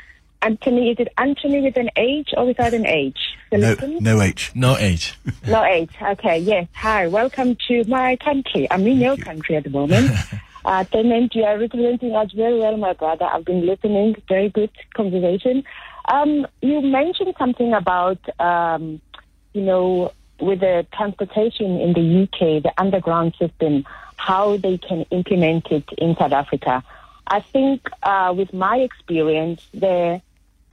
Antony, 0.42 0.90
is 0.90 0.96
it 0.98 1.08
Anthony 1.18 1.60
with 1.60 1.76
an 1.76 1.90
H 1.96 2.30
or 2.36 2.46
without 2.46 2.72
an 2.72 2.86
H? 2.86 3.18
No, 3.52 3.76
no 4.00 4.22
H. 4.22 4.52
No 4.54 4.76
H. 4.78 5.14
no 5.46 5.62
H. 5.64 5.90
Okay, 6.00 6.38
yes. 6.38 6.66
Hi, 6.74 7.06
welcome 7.08 7.56
to 7.68 7.84
my 7.84 8.16
country. 8.16 8.66
I'm 8.70 8.86
in 8.86 8.98
your 8.98 9.16
country 9.18 9.56
at 9.56 9.64
the 9.64 9.70
moment. 9.70 10.10
uh, 10.64 10.84
Clement, 10.90 11.34
you 11.34 11.44
are 11.44 11.58
representing 11.58 12.16
us 12.16 12.32
very 12.32 12.58
well, 12.58 12.76
my 12.78 12.94
brother. 12.94 13.26
I've 13.26 13.44
been 13.44 13.66
listening. 13.66 14.16
Very 14.28 14.48
good 14.48 14.70
conversation. 14.94 15.62
Um, 16.06 16.46
you 16.62 16.80
mentioned 16.80 17.34
something 17.38 17.74
about, 17.74 18.18
um, 18.40 19.00
you 19.52 19.62
know, 19.62 20.12
with 20.40 20.60
the 20.60 20.86
transportation 20.94 21.78
in 21.80 21.92
the 21.92 22.22
UK, 22.22 22.62
the 22.62 22.72
underground 22.78 23.34
system, 23.38 23.84
how 24.16 24.56
they 24.56 24.78
can 24.78 25.02
implement 25.10 25.66
it 25.70 25.84
in 25.98 26.16
South 26.16 26.32
Africa. 26.32 26.82
I 27.26 27.40
think 27.40 27.88
uh, 28.02 28.34
with 28.36 28.52
my 28.54 28.78
experience, 28.78 29.66
the 29.72 30.22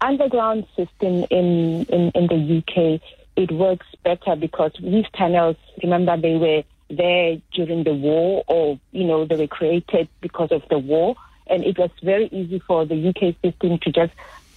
underground 0.01 0.65
system 0.75 1.25
in, 1.29 1.85
in, 1.85 2.11
in 2.13 2.27
the 2.27 2.57
UK, 2.57 3.01
it 3.35 3.51
works 3.51 3.85
better 4.03 4.35
because 4.35 4.71
these 4.81 5.05
tunnels, 5.17 5.55
remember, 5.81 6.17
they 6.17 6.35
were 6.35 6.63
there 6.89 7.37
during 7.53 7.83
the 7.83 7.93
war 7.93 8.43
or, 8.47 8.79
you 8.91 9.03
know, 9.03 9.25
they 9.25 9.35
were 9.35 9.47
created 9.47 10.07
because 10.21 10.51
of 10.51 10.63
the 10.69 10.77
war. 10.77 11.15
And 11.47 11.63
it 11.63 11.77
was 11.77 11.91
very 12.03 12.27
easy 12.27 12.59
for 12.59 12.85
the 12.85 13.09
UK 13.09 13.35
system 13.41 13.79
to 13.79 13.91
just, 13.91 14.13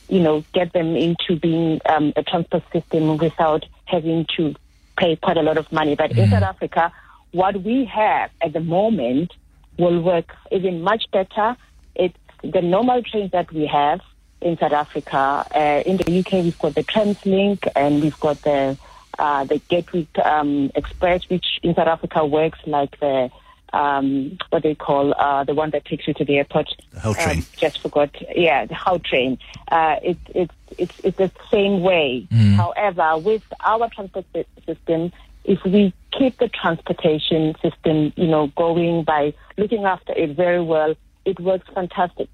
you 0.08 0.20
know, 0.20 0.44
get 0.52 0.72
them 0.72 0.96
into 0.96 1.36
being 1.36 1.80
um, 1.88 2.12
a 2.16 2.22
transport 2.22 2.64
system 2.72 3.16
without 3.18 3.64
having 3.84 4.26
to 4.36 4.54
pay 4.96 5.16
quite 5.16 5.36
a 5.36 5.42
lot 5.42 5.56
of 5.56 5.70
money. 5.70 5.94
But 5.94 6.10
mm. 6.10 6.24
in 6.24 6.30
South 6.30 6.42
Africa, 6.42 6.92
what 7.32 7.62
we 7.62 7.84
have 7.84 8.30
at 8.40 8.52
the 8.52 8.60
moment 8.60 9.32
will 9.78 10.00
work 10.00 10.32
even 10.50 10.82
much 10.82 11.04
better. 11.12 11.56
It's 11.94 12.16
the 12.42 12.62
normal 12.62 13.02
trains 13.02 13.30
that 13.32 13.52
we 13.52 13.66
have 13.66 14.00
in 14.40 14.58
South 14.58 14.72
Africa. 14.72 15.46
Uh, 15.54 15.82
in 15.86 15.96
the 15.98 16.18
UK, 16.18 16.44
we've 16.44 16.58
got 16.58 16.74
the 16.74 16.84
Thameslink 16.84 17.68
and 17.76 18.02
we've 18.02 18.18
got 18.20 18.40
the 18.42 18.76
uh, 19.18 19.44
the 19.44 19.60
Gatwick 19.68 20.18
um, 20.18 20.70
Express, 20.74 21.28
which 21.28 21.44
in 21.62 21.74
South 21.74 21.88
Africa 21.88 22.24
works 22.24 22.58
like 22.66 22.98
the 23.00 23.30
um, 23.72 24.38
what 24.50 24.62
they 24.62 24.74
call 24.74 25.14
uh, 25.14 25.44
the 25.44 25.54
one 25.54 25.70
that 25.70 25.84
takes 25.84 26.08
you 26.08 26.14
to 26.14 26.24
the 26.24 26.38
airport. 26.38 26.68
The 26.92 27.00
Gautrain. 27.00 27.56
just 27.56 27.80
forgot. 27.80 28.10
Yeah, 28.34 28.66
the 28.66 28.74
Gautrain. 28.74 29.38
Uh, 29.68 29.96
it, 30.02 30.18
it, 30.34 30.50
it's 30.78 30.98
it's 31.04 31.16
the 31.18 31.30
same 31.50 31.82
way. 31.82 32.26
Mm. 32.30 32.54
However, 32.54 33.18
with 33.18 33.42
our 33.60 33.88
transport 33.90 34.26
system, 34.66 35.12
if 35.44 35.62
we 35.64 35.92
keep 36.16 36.38
the 36.38 36.48
transportation 36.48 37.54
system, 37.62 38.12
you 38.16 38.26
know, 38.26 38.48
going 38.56 39.04
by 39.04 39.34
looking 39.56 39.84
after 39.84 40.12
it 40.14 40.34
very 40.36 40.62
well, 40.62 40.94
it 41.24 41.38
works 41.40 41.68
fantastic. 41.74 42.28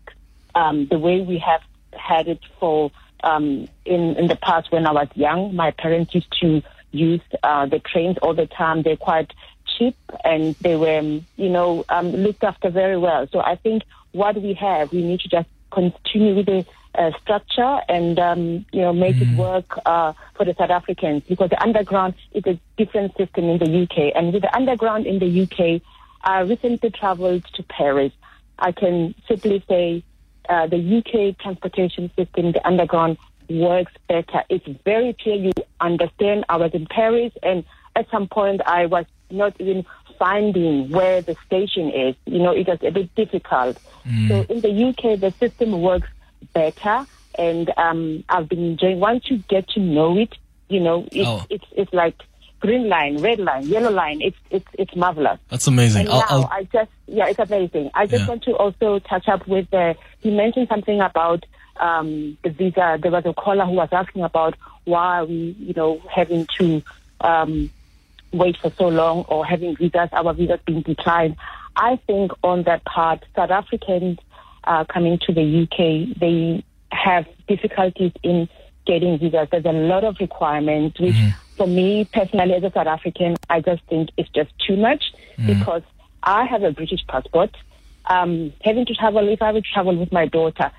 Um, 0.54 0.86
the 0.86 0.98
way 0.98 1.20
we 1.20 1.38
have 1.38 1.61
had 1.97 2.28
it 2.28 2.40
for 2.59 2.90
um, 3.22 3.68
in 3.84 4.16
in 4.16 4.28
the 4.28 4.36
past 4.36 4.70
when 4.70 4.86
I 4.86 4.92
was 4.92 5.09
young. 5.14 5.55
My 5.55 5.70
parents 5.70 6.14
used 6.14 6.32
to 6.40 6.62
use 6.92 7.20
uh, 7.42 7.66
the 7.66 7.78
trains 7.80 8.16
all 8.22 8.34
the 8.34 8.47
time. 8.47 8.82
They're 8.82 8.97
quite 8.97 9.32
cheap 9.76 9.97
and 10.24 10.55
they 10.61 10.76
were, 10.76 11.20
you 11.36 11.49
know, 11.49 11.84
um, 11.88 12.12
looked 12.12 12.44
after 12.44 12.70
very 12.70 12.97
well. 12.97 13.26
So 13.30 13.40
I 13.40 13.57
think 13.57 13.82
what 14.12 14.40
we 14.40 14.55
have, 14.55 14.92
we 14.92 15.03
need 15.03 15.20
to 15.20 15.28
just 15.28 15.49
continue 15.70 16.34
with 16.34 16.47
the 16.47 16.64
uh, 16.97 17.11
structure 17.22 17.80
and 17.88 18.18
um, 18.18 18.64
you 18.72 18.80
know 18.80 18.92
make 18.92 19.16
mm. 19.16 19.30
it 19.30 19.38
work 19.38 19.78
uh, 19.84 20.12
for 20.34 20.44
the 20.44 20.55
South 20.55 20.70
Africans 20.70 21.22
because 21.28 21.51
the 21.51 21.62
underground 21.62 22.14
is 22.32 22.42
a 22.47 22.59
different 22.78 23.14
system 23.16 23.44
in 23.44 23.59
the 23.59 23.82
UK. 23.82 24.12
And 24.14 24.32
with 24.32 24.42
the 24.42 24.57
underground 24.57 25.07
in 25.07 25.18
the 25.18 25.42
UK, 25.42 25.82
I 26.22 26.40
recently 26.40 26.90
travelled 26.90 27.44
to 27.55 27.62
Paris. 27.64 28.12
I 28.59 28.72
can 28.72 29.14
simply 29.28 29.62
say 29.68 30.03
uh, 30.49 30.66
the 30.66 30.99
UK 30.99 31.38
transportation 31.38 32.11
system, 32.16 32.53
the 32.53 32.66
underground, 32.66 33.18
works 33.49 33.92
better. 34.09 34.42
It's 34.49 34.66
very 34.84 35.14
clear 35.14 35.36
you 35.36 35.53
understand. 35.80 36.44
I 36.49 36.57
was 36.57 36.72
in 36.74 36.86
Paris, 36.86 37.32
and 37.42 37.64
at 37.94 38.11
some 38.11 38.28
point 38.28 38.61
I 38.66 38.86
was 38.86 39.07
not 39.30 39.55
even 39.61 39.84
finding 40.18 40.90
where 40.90 41.22
the 41.22 41.36
station 41.47 41.90
is. 41.90 42.14
You 42.26 42.38
know, 42.38 42.53
it 42.53 42.66
was 42.66 42.78
a 42.82 42.90
bit 42.90 43.14
difficult. 43.14 43.78
Mm. 44.07 44.28
So 44.28 44.55
in 44.55 44.61
the 44.61 44.88
UK, 44.88 45.20
the 45.20 45.32
system 45.38 45.80
works 45.80 46.09
better, 46.53 47.07
and 47.38 47.72
um, 47.76 48.24
I've 48.28 48.49
been 48.49 48.64
enjoying. 48.64 49.01
Once 49.01 49.30
you 49.30 49.38
get 49.49 49.68
to 49.70 49.80
know 49.80 50.16
it, 50.18 50.34
you 50.68 50.80
know, 50.80 51.07
it's 51.12 51.28
oh. 51.28 51.47
it's 51.51 51.64
it's 51.72 51.92
like 51.92 52.16
green 52.66 52.88
line, 52.88 53.18
red 53.18 53.38
line, 53.38 53.64
yellow 53.64 53.90
line. 53.90 54.20
It's 54.20 54.36
it's 54.50 54.66
it's 54.72 54.96
marvelous. 54.96 55.38
That's 55.48 55.68
amazing. 55.68 56.08
I'll, 56.08 56.18
now 56.20 56.26
I'll... 56.28 56.48
i 56.50 56.64
just 56.64 56.90
yeah, 57.06 57.28
it's 57.28 57.38
amazing. 57.38 57.90
I 57.94 58.06
just 58.06 58.22
yeah. 58.22 58.28
want 58.28 58.42
to 58.44 58.56
also 58.56 58.98
touch 58.98 59.28
up 59.28 59.46
with 59.46 59.70
the. 59.70 59.94
He 60.20 60.30
mentioned 60.30 60.66
something 60.68 61.00
about 61.00 61.44
um, 61.76 62.36
the 62.42 62.50
visa. 62.50 62.98
There 63.00 63.12
was 63.12 63.24
a 63.24 63.32
caller 63.34 63.64
who 63.64 63.72
was 63.74 63.88
asking 63.92 64.22
about 64.22 64.56
why 64.84 65.20
are 65.20 65.24
we, 65.26 65.56
you 65.58 65.74
know, 65.74 66.02
having 66.12 66.46
to 66.58 66.82
um, 67.20 67.70
wait 68.32 68.56
for 68.56 68.70
so 68.72 68.88
long 68.88 69.24
or 69.28 69.46
having 69.46 69.76
visas, 69.76 70.08
our 70.12 70.34
visas 70.34 70.60
being 70.66 70.82
declined. 70.82 71.36
I 71.76 71.96
think 72.06 72.32
on 72.42 72.64
that 72.64 72.84
part, 72.84 73.24
South 73.36 73.50
Africans 73.50 74.18
uh, 74.64 74.84
coming 74.84 75.18
to 75.26 75.32
the 75.32 75.62
UK, 75.62 76.18
they 76.18 76.64
have 76.90 77.26
difficulties 77.46 78.12
in 78.22 78.48
getting 78.87 79.18
visas. 79.18 79.49
There's 79.51 79.64
a 79.64 79.72
lot 79.72 80.05
of 80.05 80.16
requirements, 80.20 80.99
which 80.99 81.14
mm-hmm 81.14 81.43
for 81.57 81.66
me 81.66 82.09
personally 82.12 82.55
as 82.55 82.62
a 82.62 82.70
South 82.70 82.87
African, 82.87 83.37
I 83.49 83.61
just 83.61 83.82
think 83.84 84.11
it's 84.16 84.28
just 84.30 84.51
too 84.59 84.76
much 84.76 85.12
mm. 85.39 85.47
because 85.47 85.82
I 86.22 86.45
have 86.45 86.62
a 86.62 86.70
British 86.70 87.07
passport. 87.07 87.57
Um, 88.07 88.53
having 88.62 88.87
to 88.87 88.95
travel, 88.95 89.26
if 89.28 89.43
I 89.43 89.53
would 89.53 89.64
travel 89.64 89.97
with 89.97 90.12
my 90.12 90.26
daughter, 90.26 90.70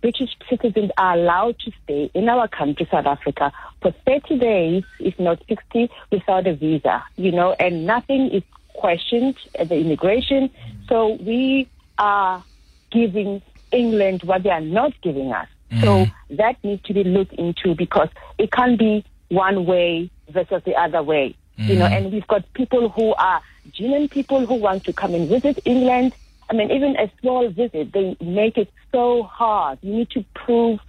British 0.00 0.36
citizens 0.48 0.90
are 0.98 1.14
allowed 1.14 1.58
to 1.60 1.72
stay 1.84 2.10
in 2.14 2.28
our 2.28 2.46
country, 2.46 2.86
South 2.90 3.06
Africa, 3.06 3.52
for 3.80 3.92
30 4.06 4.38
days, 4.38 4.84
if 5.00 5.18
not 5.18 5.42
60, 5.48 5.90
without 6.10 6.46
a 6.46 6.54
visa, 6.54 7.02
you 7.16 7.32
know, 7.32 7.54
and 7.58 7.86
nothing 7.86 8.30
is 8.30 8.42
questioned 8.74 9.36
at 9.58 9.68
the 9.68 9.76
immigration. 9.76 10.50
So 10.88 11.14
we 11.20 11.68
are 11.98 12.44
giving 12.90 13.42
England 13.72 14.22
what 14.22 14.44
they 14.44 14.50
are 14.50 14.60
not 14.60 14.92
giving 15.02 15.32
us. 15.32 15.48
Mm. 15.70 15.82
So 15.82 16.06
that 16.36 16.62
needs 16.62 16.82
to 16.84 16.94
be 16.94 17.04
looked 17.04 17.34
into 17.34 17.74
because 17.74 18.08
it 18.38 18.50
can't 18.52 18.78
be 18.78 19.04
one 19.28 19.66
way 19.66 20.10
versus 20.30 20.62
the 20.64 20.74
other 20.74 21.02
way. 21.02 21.36
Mm. 21.58 21.68
You 21.68 21.76
know, 21.76 21.86
mm. 21.86 21.96
and 21.96 22.12
we've 22.12 22.26
got 22.26 22.50
people 22.54 22.88
who 22.88 23.14
are 23.14 23.42
genuine 23.72 24.08
people 24.08 24.46
who 24.46 24.54
want 24.54 24.84
to 24.84 24.92
come 24.92 25.14
and 25.14 25.28
visit 25.28 25.58
England. 25.64 26.14
I 26.50 26.54
mean, 26.54 26.70
even 26.70 26.96
a 26.96 27.10
small 27.20 27.48
visit, 27.50 27.92
they 27.92 28.16
make 28.20 28.56
it 28.56 28.72
so 28.90 29.24
hard. 29.24 29.78
You 29.82 29.92
need 29.96 30.10
to 30.10 30.24
prove, 30.34 30.80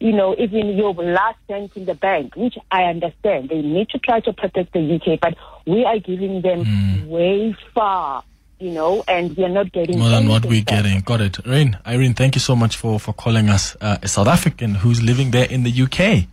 you 0.00 0.12
know, 0.12 0.34
even 0.36 0.76
your 0.76 0.92
last 0.94 1.38
cent 1.46 1.76
in 1.76 1.84
the 1.84 1.94
bank, 1.94 2.34
which 2.34 2.58
I 2.72 2.84
understand. 2.84 3.50
They 3.50 3.62
need 3.62 3.88
to 3.90 3.98
try 4.00 4.20
to 4.20 4.32
protect 4.32 4.72
the 4.72 4.94
UK, 4.96 5.20
but 5.20 5.36
we 5.64 5.84
are 5.84 6.00
giving 6.00 6.42
them 6.42 6.64
mm. 6.64 7.06
way 7.06 7.56
far 7.72 8.24
you 8.58 8.70
know, 8.70 9.04
and 9.06 9.36
we 9.36 9.44
are 9.44 9.48
not 9.48 9.72
getting 9.72 9.98
more 9.98 10.08
than 10.08 10.28
what 10.28 10.44
we're 10.44 10.64
back. 10.64 10.84
getting. 10.84 11.00
Got 11.00 11.20
it, 11.20 11.46
Irene. 11.46 11.78
Irene, 11.86 12.14
thank 12.14 12.34
you 12.34 12.40
so 12.40 12.56
much 12.56 12.76
for 12.76 12.98
for 12.98 13.12
calling 13.12 13.48
us. 13.48 13.76
Uh, 13.80 13.98
a 14.02 14.08
South 14.08 14.28
African 14.28 14.76
who's 14.76 15.02
living 15.02 15.30
there 15.30 15.46
in 15.46 15.62
the 15.62 15.82
UK, 15.82 16.26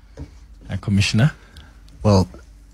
uh, 0.69 0.77
Commissioner. 0.77 1.33
Well, 2.01 2.27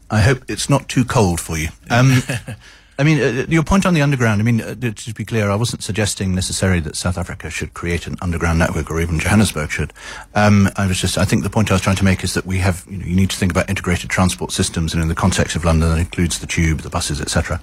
I 0.09 0.21
hope 0.21 0.43
it's 0.47 0.69
not 0.69 0.89
too 0.89 1.05
cold 1.05 1.39
for 1.39 1.57
you. 1.57 1.69
Um, 1.89 2.21
I 2.99 3.03
mean, 3.03 3.21
uh, 3.21 3.45
your 3.47 3.63
point 3.63 3.85
on 3.85 3.93
the 3.93 4.01
underground, 4.01 4.41
I 4.41 4.43
mean, 4.43 4.59
uh, 4.59 4.75
to 4.75 5.13
be 5.13 5.23
clear, 5.23 5.49
I 5.49 5.55
wasn't 5.55 5.83
suggesting 5.83 6.35
necessarily 6.35 6.81
that 6.81 6.97
South 6.97 7.17
Africa 7.17 7.49
should 7.49 7.73
create 7.73 8.07
an 8.07 8.17
underground 8.21 8.59
network 8.59 8.91
or 8.91 8.99
even 8.99 9.19
Johannesburg 9.19 9.71
should. 9.71 9.93
Um, 10.35 10.67
I 10.75 10.85
was 10.85 10.99
just, 10.99 11.17
I 11.17 11.23
think 11.23 11.43
the 11.43 11.49
point 11.49 11.71
I 11.71 11.75
was 11.75 11.81
trying 11.81 11.95
to 11.95 12.03
make 12.03 12.25
is 12.25 12.33
that 12.33 12.45
we 12.45 12.57
have, 12.57 12.85
you 12.89 12.97
know, 12.97 13.05
you 13.05 13.15
need 13.15 13.29
to 13.29 13.37
think 13.37 13.53
about 13.53 13.69
integrated 13.69 14.09
transport 14.09 14.51
systems 14.51 14.93
and 14.93 15.01
in 15.01 15.07
the 15.07 15.15
context 15.15 15.55
of 15.55 15.63
London 15.63 15.87
that 15.87 15.97
includes 15.97 16.39
the 16.39 16.47
tube, 16.47 16.81
the 16.81 16.89
buses, 16.89 17.21
etc. 17.21 17.61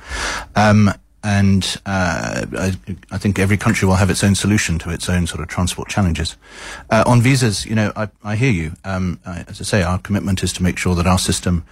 Um, 0.55 0.91
and 1.27 1.77
uh, 1.87 2.47
I, 2.57 2.77
I, 3.11 3.19
think 3.19 3.41
every 3.41 3.57
country 3.57 3.89
will 3.89 3.97
have 3.97 4.11
its 4.11 4.23
own 4.23 4.37
solution 4.37 4.79
to 4.79 4.91
its 4.91 5.09
own 5.09 5.27
sort 5.27 5.41
of 5.41 5.49
transport 5.49 5.89
challenges. 5.89 6.37
Uh, 6.89 7.03
on 7.05 7.21
visas, 7.21 7.67
you 7.67 7.75
know, 7.75 7.93
I, 7.97 8.09
I 8.23 8.37
hear 8.37 8.53
you. 8.53 8.75
Um, 8.85 9.19
I, 9.27 9.45
as 9.49 9.61
I 9.61 9.65
say, 9.65 9.83
our 9.83 9.99
commitment 9.99 10.45
is 10.45 10.53
to 10.53 10.63
make 10.63 10.79
sure 10.79 10.95
that 10.95 11.05
our 11.05 11.19
system 11.19 11.65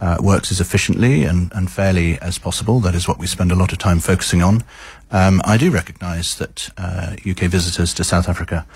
uh, 0.00 0.16
works 0.18 0.50
as 0.50 0.62
efficiently 0.62 1.24
and, 1.24 1.52
and, 1.54 1.70
fairly 1.70 2.18
as 2.20 2.38
possible. 2.38 2.80
That 2.80 2.94
is 2.94 3.06
what 3.06 3.18
we 3.18 3.26
spend 3.26 3.52
a 3.52 3.54
lot 3.54 3.70
of 3.70 3.76
time 3.76 4.00
focusing 4.00 4.42
on. 4.42 4.64
Um, 5.10 5.42
I 5.44 5.58
do 5.58 5.70
recognise 5.70 6.36
that 6.36 6.70
UK 6.78 7.42
uh, 7.42 7.48
visitors 7.48 7.92
to 7.94 8.04
South 8.04 8.30
Africa 8.30 8.66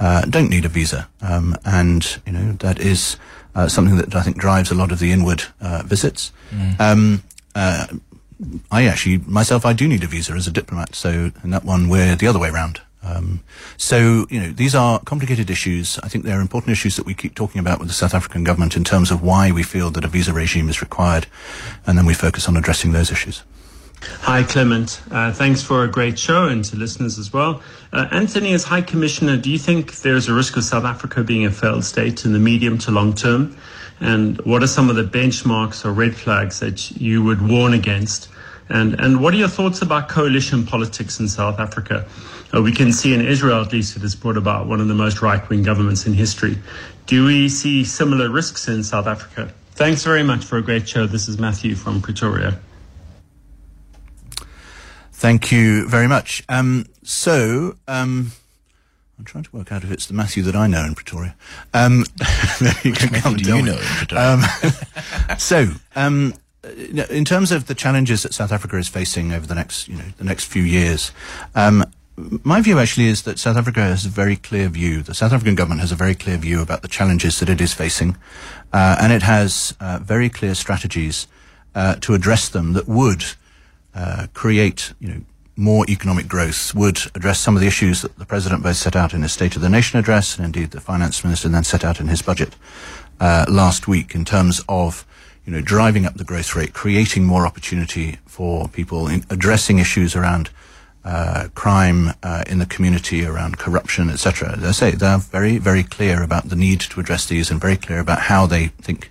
uh, 0.00 0.22
don't 0.22 0.50
need 0.50 0.64
a 0.64 0.68
visa, 0.68 1.08
um, 1.22 1.56
and 1.64 2.20
you 2.26 2.32
know 2.32 2.52
that 2.54 2.80
is 2.80 3.16
uh, 3.54 3.68
something 3.68 3.96
that 3.96 4.12
I 4.16 4.22
think 4.22 4.38
drives 4.38 4.72
a 4.72 4.74
lot 4.74 4.90
of 4.90 4.98
the 4.98 5.12
inward 5.12 5.44
visits. 5.84 6.32
Mm. 6.50 6.80
Um, 6.80 7.22
I 8.70 8.86
actually 8.86 9.18
myself 9.18 9.64
I 9.64 9.72
do 9.72 9.86
need 9.88 10.02
a 10.04 10.06
visa 10.06 10.32
as 10.32 10.46
a 10.46 10.52
diplomat, 10.52 10.94
so 10.94 11.30
in 11.42 11.50
that 11.50 11.64
one 11.64 11.88
we're 11.88 12.16
the 12.16 12.26
other 12.26 12.38
way 12.38 12.48
around. 12.48 12.80
Um, 13.02 13.42
so 13.76 14.26
you 14.30 14.40
know 14.40 14.50
these 14.50 14.74
are 14.74 14.98
complicated 15.00 15.50
issues. 15.50 15.98
I 16.02 16.08
think 16.08 16.24
they're 16.24 16.40
important 16.40 16.72
issues 16.72 16.96
that 16.96 17.06
we 17.06 17.14
keep 17.14 17.34
talking 17.34 17.60
about 17.60 17.78
with 17.78 17.88
the 17.88 17.94
South 17.94 18.14
African 18.14 18.44
government 18.44 18.76
in 18.76 18.84
terms 18.84 19.10
of 19.10 19.22
why 19.22 19.52
we 19.52 19.62
feel 19.62 19.90
that 19.90 20.04
a 20.04 20.08
visa 20.08 20.32
regime 20.32 20.68
is 20.68 20.80
required, 20.80 21.26
and 21.86 21.98
then 21.98 22.06
we 22.06 22.14
focus 22.14 22.48
on 22.48 22.56
addressing 22.56 22.92
those 22.92 23.12
issues. 23.12 23.42
Hi, 24.20 24.42
Clement. 24.42 25.00
Uh, 25.10 25.32
thanks 25.32 25.62
for 25.62 25.84
a 25.84 25.88
great 25.88 26.18
show 26.18 26.46
and 26.48 26.64
to 26.64 26.76
listeners 26.76 27.18
as 27.18 27.32
well. 27.32 27.62
Uh, 27.92 28.06
Antony, 28.10 28.52
as 28.52 28.64
High 28.64 28.82
Commissioner, 28.82 29.36
do 29.36 29.50
you 29.50 29.58
think 29.58 29.96
there's 29.98 30.28
a 30.28 30.34
risk 30.34 30.56
of 30.56 30.64
South 30.64 30.84
Africa 30.84 31.22
being 31.22 31.46
a 31.46 31.50
failed 31.50 31.84
state 31.84 32.24
in 32.24 32.32
the 32.32 32.38
medium 32.38 32.76
to 32.78 32.90
long 32.90 33.14
term? 33.14 33.56
And 34.00 34.40
what 34.42 34.62
are 34.62 34.66
some 34.66 34.90
of 34.90 34.96
the 34.96 35.04
benchmarks 35.04 35.84
or 35.84 35.92
red 35.92 36.14
flags 36.14 36.60
that 36.60 36.90
you 36.92 37.22
would 37.22 37.46
warn 37.48 37.74
against? 37.74 38.28
And, 38.68 38.98
and 39.00 39.22
what 39.22 39.34
are 39.34 39.36
your 39.36 39.48
thoughts 39.48 39.82
about 39.82 40.08
coalition 40.08 40.66
politics 40.66 41.20
in 41.20 41.28
South 41.28 41.60
Africa? 41.60 42.06
Uh, 42.54 42.62
we 42.62 42.72
can 42.72 42.92
see 42.92 43.14
in 43.14 43.24
Israel, 43.24 43.60
at 43.62 43.72
least, 43.72 43.96
it 43.96 44.02
has 44.02 44.14
brought 44.14 44.36
about 44.36 44.66
one 44.66 44.80
of 44.80 44.88
the 44.88 44.94
most 44.94 45.22
right 45.22 45.46
wing 45.48 45.62
governments 45.62 46.06
in 46.06 46.14
history. 46.14 46.56
Do 47.06 47.24
we 47.26 47.48
see 47.48 47.84
similar 47.84 48.30
risks 48.30 48.68
in 48.68 48.82
South 48.82 49.06
Africa? 49.06 49.52
Thanks 49.72 50.04
very 50.04 50.22
much 50.22 50.44
for 50.44 50.56
a 50.56 50.62
great 50.62 50.88
show. 50.88 51.06
This 51.06 51.28
is 51.28 51.38
Matthew 51.38 51.74
from 51.74 52.00
Pretoria. 52.00 52.58
Thank 55.12 55.50
you 55.50 55.88
very 55.88 56.06
much. 56.06 56.44
Um, 56.48 56.86
so, 57.02 57.76
um, 57.88 58.32
I'm 59.18 59.24
trying 59.24 59.44
to 59.44 59.56
work 59.56 59.70
out 59.70 59.84
if 59.84 59.90
it's 59.90 60.06
the 60.06 60.14
Matthew 60.14 60.42
that 60.42 60.56
I 60.56 60.66
know 60.66 60.84
in 60.84 60.94
Pretoria. 60.94 61.36
Um, 61.72 62.04
you 62.82 62.92
can 62.92 63.10
come 63.10 63.36
do 63.36 63.56
you 63.56 63.62
know 63.62 63.72
in 63.72 63.78
Pretoria? 63.78 64.32
Um, 64.32 65.38
so, 65.38 65.68
um, 65.94 66.34
in 67.10 67.24
terms 67.24 67.52
of 67.52 67.66
the 67.66 67.74
challenges 67.74 68.22
that 68.22 68.34
South 68.34 68.50
Africa 68.50 68.76
is 68.76 68.88
facing 68.88 69.32
over 69.32 69.46
the 69.46 69.54
next, 69.54 69.88
you 69.88 69.96
know, 69.96 70.04
the 70.16 70.24
next 70.24 70.44
few 70.46 70.62
years, 70.62 71.12
um, 71.54 71.84
my 72.16 72.60
view 72.60 72.78
actually 72.78 73.06
is 73.06 73.22
that 73.22 73.38
South 73.38 73.56
Africa 73.56 73.80
has 73.80 74.06
a 74.06 74.08
very 74.08 74.36
clear 74.36 74.68
view. 74.68 75.02
The 75.02 75.14
South 75.14 75.32
African 75.32 75.54
government 75.54 75.80
has 75.80 75.92
a 75.92 75.96
very 75.96 76.14
clear 76.14 76.36
view 76.36 76.62
about 76.62 76.82
the 76.82 76.88
challenges 76.88 77.40
that 77.40 77.48
it 77.48 77.60
is 77.60 77.74
facing, 77.74 78.16
uh, 78.72 78.96
and 79.00 79.12
it 79.12 79.22
has 79.22 79.76
uh, 79.80 79.98
very 80.02 80.28
clear 80.28 80.54
strategies 80.54 81.26
uh, 81.74 81.96
to 81.96 82.14
address 82.14 82.48
them 82.48 82.72
that 82.74 82.88
would 82.88 83.24
uh, 83.94 84.28
create, 84.32 84.92
you 85.00 85.08
know, 85.08 85.20
more 85.56 85.84
economic 85.88 86.26
growth, 86.26 86.74
would 86.74 86.98
address 87.14 87.38
some 87.38 87.54
of 87.54 87.60
the 87.60 87.66
issues 87.66 88.02
that 88.02 88.18
the 88.18 88.26
president 88.26 88.62
both 88.62 88.76
set 88.76 88.96
out 88.96 89.14
in 89.14 89.22
his 89.22 89.32
State 89.32 89.56
of 89.56 89.62
the 89.62 89.68
Nation 89.68 89.98
address, 89.98 90.36
and 90.36 90.44
indeed 90.44 90.72
the 90.72 90.80
finance 90.80 91.22
minister 91.22 91.48
then 91.48 91.64
set 91.64 91.84
out 91.84 92.00
in 92.00 92.08
his 92.08 92.22
budget 92.22 92.56
uh, 93.20 93.44
last 93.48 93.86
week 93.86 94.14
in 94.14 94.24
terms 94.24 94.60
of 94.68 95.06
you 95.46 95.52
know, 95.52 95.60
driving 95.60 96.06
up 96.06 96.14
the 96.14 96.24
growth 96.24 96.56
rate, 96.56 96.72
creating 96.72 97.24
more 97.24 97.46
opportunity 97.46 98.18
for 98.26 98.68
people, 98.68 99.08
in 99.08 99.24
addressing 99.30 99.78
issues 99.78 100.16
around 100.16 100.50
uh, 101.04 101.48
crime 101.54 102.12
uh, 102.22 102.44
in 102.46 102.58
the 102.58 102.66
community, 102.66 103.26
around 103.26 103.58
corruption, 103.58 104.08
etc. 104.08 104.56
As 104.56 104.64
I 104.64 104.70
say, 104.70 104.90
they're 104.92 105.18
very, 105.18 105.58
very 105.58 105.82
clear 105.82 106.22
about 106.22 106.48
the 106.48 106.56
need 106.56 106.80
to 106.80 107.00
address 107.00 107.26
these 107.26 107.50
and 107.50 107.60
very 107.60 107.76
clear 107.76 107.98
about 107.98 108.20
how 108.20 108.46
they 108.46 108.68
think 108.68 109.10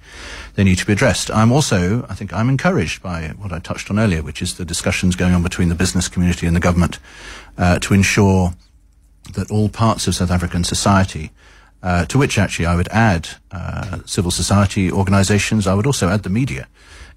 they 0.56 0.64
need 0.64 0.78
to 0.78 0.86
be 0.86 0.93
addressed. 0.93 1.32
I'm 1.32 1.51
also, 1.51 2.06
I 2.10 2.16
think 2.16 2.34
I'm 2.34 2.49
encouraged 2.49 3.01
by 3.01 3.30
what 3.38 3.51
I 3.51 3.60
touched 3.60 3.89
on 3.89 3.99
earlier, 3.99 4.22
which 4.22 4.41
is 4.41 4.56
the 4.56 4.66
discussions 4.66 5.16
going 5.16 5.34
on 5.34 5.43
between 5.43 5.70
the 5.70 5.76
business 5.76 6.08
community 6.08 6.45
and 6.45 6.56
the 6.56 6.60
government 6.60 6.99
uh, 7.58 7.80
to 7.80 7.93
ensure 7.93 8.54
that 9.34 9.49
all 9.49 9.70
parts 9.70 10.08
of 10.08 10.16
South 10.16 10.32
African 10.32 10.64
society 10.64 11.32
uh, 11.84 12.06
to 12.06 12.18
which 12.18 12.38
actually 12.38 12.66
I 12.66 12.76
would 12.76 12.88
add 12.88 13.30
uh, 13.51 13.99
civil 14.06 14.32
society 14.32 14.89
organizations. 14.91 15.68
I 15.68 15.74
would 15.74 15.86
also 15.86 16.08
add 16.08 16.24
the 16.24 16.30
media 16.30 16.68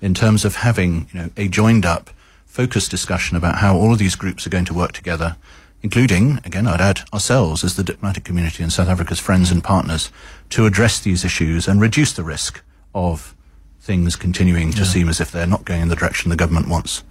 in 0.00 0.12
terms 0.12 0.44
of 0.44 0.56
having 0.56 1.08
you 1.12 1.20
know, 1.20 1.30
a 1.36 1.48
joined 1.48 1.86
up, 1.86 2.10
focused 2.44 2.90
discussion 2.90 3.36
about 3.36 3.56
how 3.56 3.76
all 3.76 3.92
of 3.92 3.98
these 3.98 4.16
groups 4.16 4.46
are 4.46 4.50
going 4.50 4.64
to 4.64 4.74
work 4.74 4.92
together, 4.92 5.36
including, 5.82 6.40
again, 6.44 6.66
I'd 6.66 6.80
add 6.80 7.00
ourselves 7.14 7.62
as 7.62 7.76
the 7.76 7.84
diplomatic 7.84 8.24
community 8.24 8.62
and 8.62 8.72
South 8.72 8.88
Africa's 8.88 9.20
friends 9.20 9.52
and 9.52 9.62
partners 9.62 10.10
to 10.50 10.66
address 10.66 10.98
these 10.98 11.24
issues 11.24 11.68
and 11.68 11.80
reduce 11.80 12.12
the 12.12 12.24
risk 12.24 12.62
of 12.96 13.36
things 13.78 14.16
continuing 14.16 14.72
to 14.72 14.78
yeah. 14.78 14.84
seem 14.84 15.08
as 15.08 15.20
if 15.20 15.30
they're 15.30 15.46
not 15.46 15.64
going 15.64 15.82
in 15.82 15.88
the 15.88 15.94
direction 15.94 16.30
the 16.30 16.36
government 16.36 16.68
wants. 16.68 17.04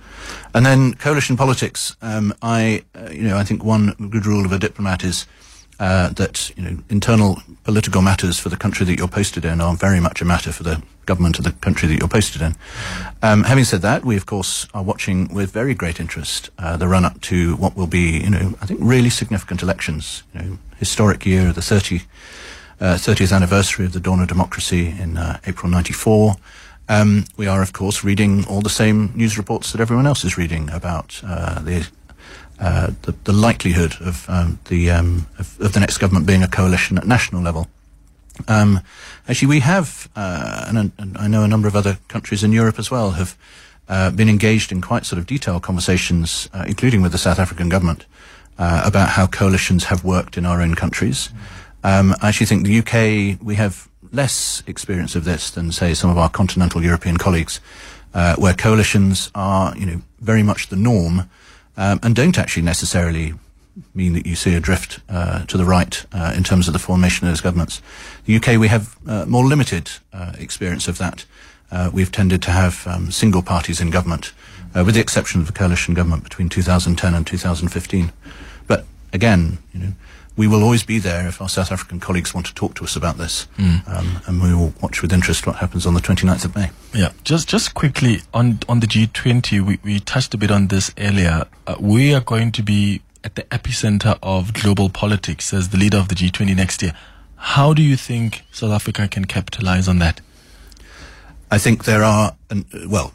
And 0.54 0.66
then 0.66 0.96
coalition 0.96 1.38
politics. 1.38 1.96
Um, 2.02 2.34
I, 2.42 2.84
uh, 2.96 3.12
you 3.12 3.24
know, 3.24 3.38
I 3.38 3.44
think 3.44 3.64
one 3.64 3.94
good 4.10 4.26
rule 4.26 4.46
of 4.46 4.52
a 4.52 4.60
diplomat 4.60 5.04
is 5.04 5.28
uh, 5.80 6.10
that 6.10 6.52
you 6.56 6.64
know 6.64 6.78
internal 6.90 7.38
political 7.64 8.02
matters 8.02 8.40
for 8.40 8.50
the 8.50 8.58
country 8.58 8.86
that 8.86 8.98
you're 8.98 9.10
posted 9.10 9.44
in 9.44 9.60
are 9.60 9.76
very 9.76 10.00
much 10.00 10.22
a 10.22 10.26
matter 10.26 10.52
for 10.52 10.64
the 10.64 10.82
government 11.06 11.38
of 11.38 11.44
the 11.44 11.52
country 11.52 11.88
that 11.88 12.00
you're 12.00 12.08
posted 12.08 12.42
in. 12.42 12.56
Um, 13.22 13.44
having 13.44 13.66
said 13.66 13.82
that, 13.82 14.06
we 14.06 14.16
of 14.18 14.26
course 14.26 14.68
are 14.74 14.84
watching 14.84 15.34
with 15.34 15.52
very 15.52 15.74
great 15.74 16.00
interest 16.00 16.50
uh, 16.58 16.78
the 16.78 16.88
run 16.88 17.06
up 17.06 17.20
to 17.22 17.56
what 17.58 17.76
will 17.76 17.88
be, 17.88 18.22
you 18.24 18.30
know, 18.30 18.56
I 18.62 18.66
think 18.66 18.80
really 18.82 19.10
significant 19.10 19.62
elections. 19.62 20.24
You 20.34 20.42
know, 20.42 20.58
historic 20.78 21.26
year, 21.26 21.50
of 21.50 21.56
the 21.56 21.62
30, 21.62 22.02
uh, 22.80 22.96
30th 22.96 23.34
anniversary 23.34 23.86
of 23.86 23.94
the 23.94 24.00
dawn 24.00 24.20
of 24.20 24.28
democracy 24.28 24.88
in 24.88 25.18
uh, 25.18 25.40
April 25.46 25.72
'94. 25.72 26.36
Um, 26.88 27.26
we 27.36 27.48
are, 27.48 27.62
of 27.62 27.74
course, 27.74 28.04
reading 28.04 28.46
all 28.48 28.62
the 28.62 28.70
same 28.70 29.12
news 29.16 29.38
reports 29.38 29.72
that 29.72 29.82
everyone 29.82 30.06
else 30.06 30.24
is 30.24 30.38
reading 30.38 30.70
about 30.70 31.20
uh, 31.26 31.60
the 31.62 31.88
uh, 32.60 32.92
the, 33.02 33.14
the, 33.26 33.34
likelihood 33.34 33.96
of 34.00 34.30
um, 34.30 34.60
the 34.70 34.90
um, 34.90 35.28
of, 35.40 35.60
of, 35.60 35.74
the 35.74 35.80
next 35.80 35.98
government 35.98 36.26
being 36.26 36.42
a 36.42 36.48
coalition 36.48 36.98
at 36.98 37.06
national 37.06 37.42
level. 37.42 37.68
Um, 38.48 38.80
actually, 39.28 39.50
we 39.50 39.60
have, 39.60 40.10
uh, 40.16 40.66
and, 40.68 40.92
and, 40.98 41.18
I 41.18 41.28
know 41.28 41.44
a 41.44 41.50
number 41.50 41.68
of 41.68 41.76
other 41.76 41.98
countries 42.08 42.44
in 42.46 42.54
Europe 42.54 42.80
as 42.80 42.90
well 42.90 43.12
have 43.12 43.38
uh, 43.90 44.10
been 44.12 44.30
engaged 44.30 44.72
in 44.72 44.80
quite 44.80 45.06
sort 45.06 45.20
of 45.20 45.26
detailed 45.26 45.64
conversations, 45.64 46.50
including 46.66 47.02
with 47.02 47.12
the 47.12 47.18
South 47.18 47.40
African 47.40 47.68
government, 47.68 48.06
about 48.58 49.10
how 49.10 49.28
coalitions 49.28 49.86
have 49.86 50.06
worked 50.06 50.38
in 50.38 50.46
our 50.46 50.62
own 50.62 50.76
countries. 50.76 51.30
Um, 51.86 52.16
I 52.22 52.30
actually 52.30 52.48
think 52.48 52.66
the 52.66 52.80
UK 52.80 53.40
we 53.46 53.56
have 53.56 53.88
less 54.12 54.64
experience 54.66 55.16
of 55.16 55.24
this 55.24 55.52
than, 55.52 55.72
say, 55.72 55.94
some 55.94 56.10
of 56.10 56.18
our 56.18 56.30
continental 56.30 56.84
European 56.84 57.18
colleagues, 57.18 57.60
where 58.38 58.54
coalitions 58.54 59.30
are, 59.36 59.76
you 59.78 59.86
know, 59.86 60.02
very 60.20 60.44
much 60.44 60.70
the 60.70 60.76
norm 60.76 61.30
um, 61.78 62.00
and 62.04 62.16
don't 62.16 62.38
actually 62.38 62.64
necessarily 62.64 63.34
mean 63.94 64.14
that 64.14 64.26
you 64.26 64.36
see 64.36 64.56
a 64.56 64.60
drift 64.60 65.00
uh, 65.10 65.46
to 65.46 65.58
the 65.58 65.66
right 65.66 66.06
uh, 66.14 66.34
in 66.36 66.44
terms 66.44 66.68
of 66.68 66.74
the 66.74 66.80
formation 66.80 67.28
of 67.28 67.32
those 67.32 67.42
governments. 67.42 67.82
The 68.26 68.36
UK, 68.38 68.60
we 68.60 68.70
have 68.70 68.98
uh, 69.08 69.26
more 69.26 69.46
limited 69.46 69.92
uh, 70.14 70.34
experience 70.40 70.88
of 70.88 70.98
that. 70.98 71.26
Uh, 71.72 71.90
we've 71.92 72.12
tended 72.12 72.42
to 72.44 72.52
have 72.52 72.88
um, 72.88 73.12
single 73.12 73.42
parties 73.42 73.82
in 73.82 73.90
government, 73.90 74.32
uh, 74.74 74.84
with 74.86 74.96
the 74.96 75.02
exception 75.02 75.42
of 75.42 75.48
the 75.48 75.54
coalition 75.54 75.94
government 75.94 76.24
between 76.24 76.48
2010 76.48 77.14
and 77.14 77.28
2015. 77.28 78.14
But 78.68 78.86
again, 79.12 79.58
you 79.74 79.80
know, 79.80 79.92
we 80.38 80.48
will 80.48 80.64
always 80.64 80.84
be 80.84 81.00
there 81.00 81.28
if 81.28 81.42
our 81.42 81.50
South 81.50 81.72
African 81.72 82.00
colleagues 82.00 82.34
want 82.34 82.46
to 82.48 82.54
talk 82.54 82.76
to 82.76 82.84
us 82.84 82.96
about 82.96 83.18
this, 83.18 83.48
mm. 83.58 83.88
um, 83.88 84.22
and 84.28 84.42
we 84.42 84.54
will 84.54 84.74
watch 84.82 85.02
with 85.02 85.14
interest 85.14 85.48
what 85.48 85.58
happens 85.58 85.86
on 85.86 85.94
the 85.94 86.02
29th 86.02 86.46
of 86.46 86.56
May. 86.56 86.72
Yeah, 86.94 87.12
just 87.24 87.48
just 87.48 87.74
quickly 87.74 88.22
on 88.34 88.60
on 88.68 88.80
the 88.80 88.88
G20, 88.88 89.62
we, 89.62 89.80
we 89.84 90.00
touched 90.00 90.34
a 90.34 90.38
bit 90.38 90.52
on 90.52 90.68
this 90.68 90.94
earlier. 90.98 91.46
Uh, 91.66 91.76
we 91.80 92.14
are 92.14 92.22
going 92.22 92.52
to 92.54 92.64
be 92.64 93.02
at 93.24 93.36
the 93.36 93.44
epicenter 93.44 94.20
of 94.22 94.54
global 94.54 94.90
politics 94.90 95.54
as 95.54 95.70
the 95.70 95.78
leader 95.78 95.98
of 95.98 96.10
the 96.10 96.16
G20 96.16 96.56
next 96.56 96.82
year. 96.82 96.94
How 97.38 97.74
do 97.74 97.82
you 97.82 97.96
think 97.96 98.44
South 98.52 98.72
Africa 98.72 99.08
can 99.08 99.26
capitalize 99.26 99.88
on 99.88 100.00
that? 100.00 100.22
I 101.52 101.58
think 101.58 101.86
there 101.86 102.04
are, 102.04 102.36
well, 102.88 103.14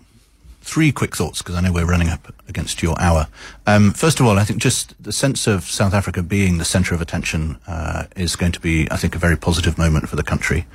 three 0.70 0.92
quick 0.92 1.16
thoughts 1.16 1.42
because 1.42 1.56
I 1.56 1.60
know 1.60 1.72
we're 1.72 1.84
running 1.84 2.10
up 2.10 2.32
against 2.48 2.80
your 2.80 2.94
hour. 3.00 3.26
Um, 3.66 3.92
first 3.92 4.20
of 4.20 4.26
all, 4.26 4.38
I 4.38 4.44
think 4.44 4.62
just 4.62 4.94
the 5.02 5.12
sense 5.12 5.48
of 5.48 5.64
South 5.64 5.92
Africa 5.92 6.22
being 6.22 6.58
the 6.58 6.64
centre 6.64 6.94
of 6.94 7.00
attention 7.00 7.58
uh, 7.66 8.04
is 8.14 8.36
going 8.36 8.52
to 8.52 8.60
be, 8.60 8.86
I 8.88 8.96
think, 8.96 9.16
a 9.16 9.18
very 9.18 9.36
positive 9.36 9.76
moment 9.76 10.08
for 10.08 10.14
the 10.14 10.22
country. 10.22 10.66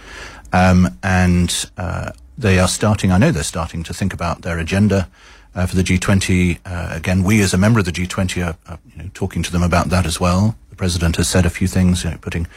Um, 0.51 0.97
and 1.01 1.69
uh, 1.77 2.11
they 2.37 2.59
are 2.59 2.67
starting, 2.67 3.13
I 3.13 3.17
know 3.17 3.31
they're 3.31 3.43
starting 3.43 3.83
to 3.83 3.93
think 3.93 4.13
about 4.13 4.41
their 4.41 4.59
agenda 4.59 5.07
uh, 5.55 5.65
for 5.65 5.77
the 5.77 5.83
G20. 5.83 6.59
Uh, 6.65 6.89
again, 6.91 7.23
we 7.23 7.41
as 7.41 7.53
a 7.53 7.57
member 7.57 7.79
of 7.79 7.85
the 7.85 7.93
G20 7.93 8.45
are, 8.45 8.57
are 8.67 8.79
you 8.91 9.01
know, 9.01 9.09
talking 9.13 9.43
to 9.43 9.51
them 9.51 9.63
about 9.63 9.87
that 9.91 10.05
as 10.05 10.19
well. 10.19 10.57
The 10.71 10.75
president 10.75 11.15
has 11.15 11.29
said 11.29 11.45
a 11.45 11.49
few 11.49 11.69
things, 11.69 12.03
you 12.03 12.09
know, 12.09 12.17
putting 12.17 12.47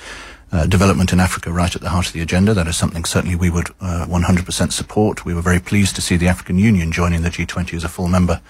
uh, 0.53 0.67
development 0.67 1.13
in 1.13 1.21
Africa 1.21 1.53
right 1.53 1.75
at 1.75 1.83
the 1.83 1.91
heart 1.91 2.07
of 2.07 2.13
the 2.13 2.21
agenda. 2.21 2.55
That 2.55 2.67
is 2.67 2.77
something 2.77 3.05
certainly 3.05 3.37
we 3.37 3.51
would 3.51 3.71
uh, 3.81 4.07
100% 4.09 4.73
support. 4.73 5.25
We 5.25 5.35
were 5.35 5.43
very 5.43 5.61
pleased 5.61 5.95
to 5.97 6.03
see 6.03 6.17
the 6.17 6.29
African 6.29 6.59
Union 6.59 6.93
joining 6.93 7.23
the 7.23 7.31
G20 7.31 7.75
as 7.75 7.85
a 7.85 7.89
full 7.89 8.09
member 8.09 8.41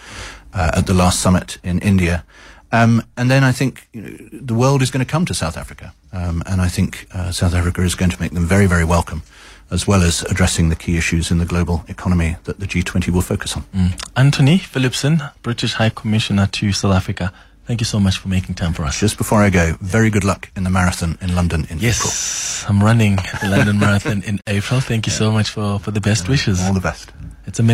uh, 0.55 0.70
at 0.74 0.86
the 0.86 0.94
last 0.94 1.20
summit 1.20 1.59
in 1.62 1.78
India. 1.80 2.24
Um, 2.70 3.03
and 3.16 3.30
then 3.30 3.44
I 3.44 3.53
think 3.53 3.88
you 3.92 4.03
know, 4.03 4.28
the 4.32 4.55
world 4.55 4.82
is 4.82 4.90
going 4.90 5.05
to 5.05 5.11
come 5.11 5.24
to 5.24 5.34
South 5.34 5.57
Africa, 5.57 5.94
um, 6.12 6.42
and 6.46 6.61
I 6.61 6.68
think 6.68 7.07
uh, 7.14 7.32
South 7.32 7.55
Africa 7.55 7.82
is 7.82 7.94
going 7.94 8.11
to 8.11 8.20
make 8.20 8.32
them 8.32 8.44
very, 8.44 8.66
very 8.66 8.84
welcome, 8.84 9.22
as 9.70 9.86
well 9.86 10.03
as 10.03 10.22
addressing 10.24 10.68
the 10.68 10.76
key 10.76 10.99
issues 10.99 11.30
in 11.30 11.38
the 11.38 11.46
global 11.46 11.82
economy 11.88 12.36
that 12.44 12.61
the 12.61 12.66
G20 12.66 13.09
will 13.09 13.22
focus 13.22 13.57
on. 13.57 13.62
Mm. 13.74 14.11
Antony 14.16 14.59
Phillipson, 14.59 15.22
British 15.42 15.74
High 15.74 15.88
Commissioner 15.88 16.46
to 16.46 16.72
South 16.72 16.94
Africa. 16.94 17.32
Thank 17.69 17.83
you 17.83 17.85
so 17.85 18.01
much 18.01 18.16
for 18.16 18.29
making 18.29 18.55
time 18.55 18.73
for 18.73 18.85
us. 18.85 18.99
Just 18.99 19.19
before 19.19 19.43
I 19.43 19.51
go, 19.51 19.77
very 19.83 20.09
good 20.09 20.25
luck 20.25 20.49
in 20.57 20.64
the 20.64 20.71
marathon 20.71 21.19
in 21.21 21.35
London 21.35 21.66
in 21.69 21.79
yes, 21.79 21.99
April. 21.99 22.09
Yes, 22.09 22.64
I'm 22.66 22.83
running 22.83 23.16
the 23.43 23.49
London 23.51 23.79
Marathon 23.79 24.23
in 24.23 24.41
April. 24.47 24.81
Thank 24.81 25.07
you 25.07 25.12
yeah. 25.12 25.19
so 25.19 25.31
much 25.31 25.51
for, 25.51 25.79
for 25.79 25.91
the 25.91 26.01
best 26.01 26.31
wishes. 26.31 26.64
All 26.64 26.73
the 26.73 26.81
best. 26.81 27.12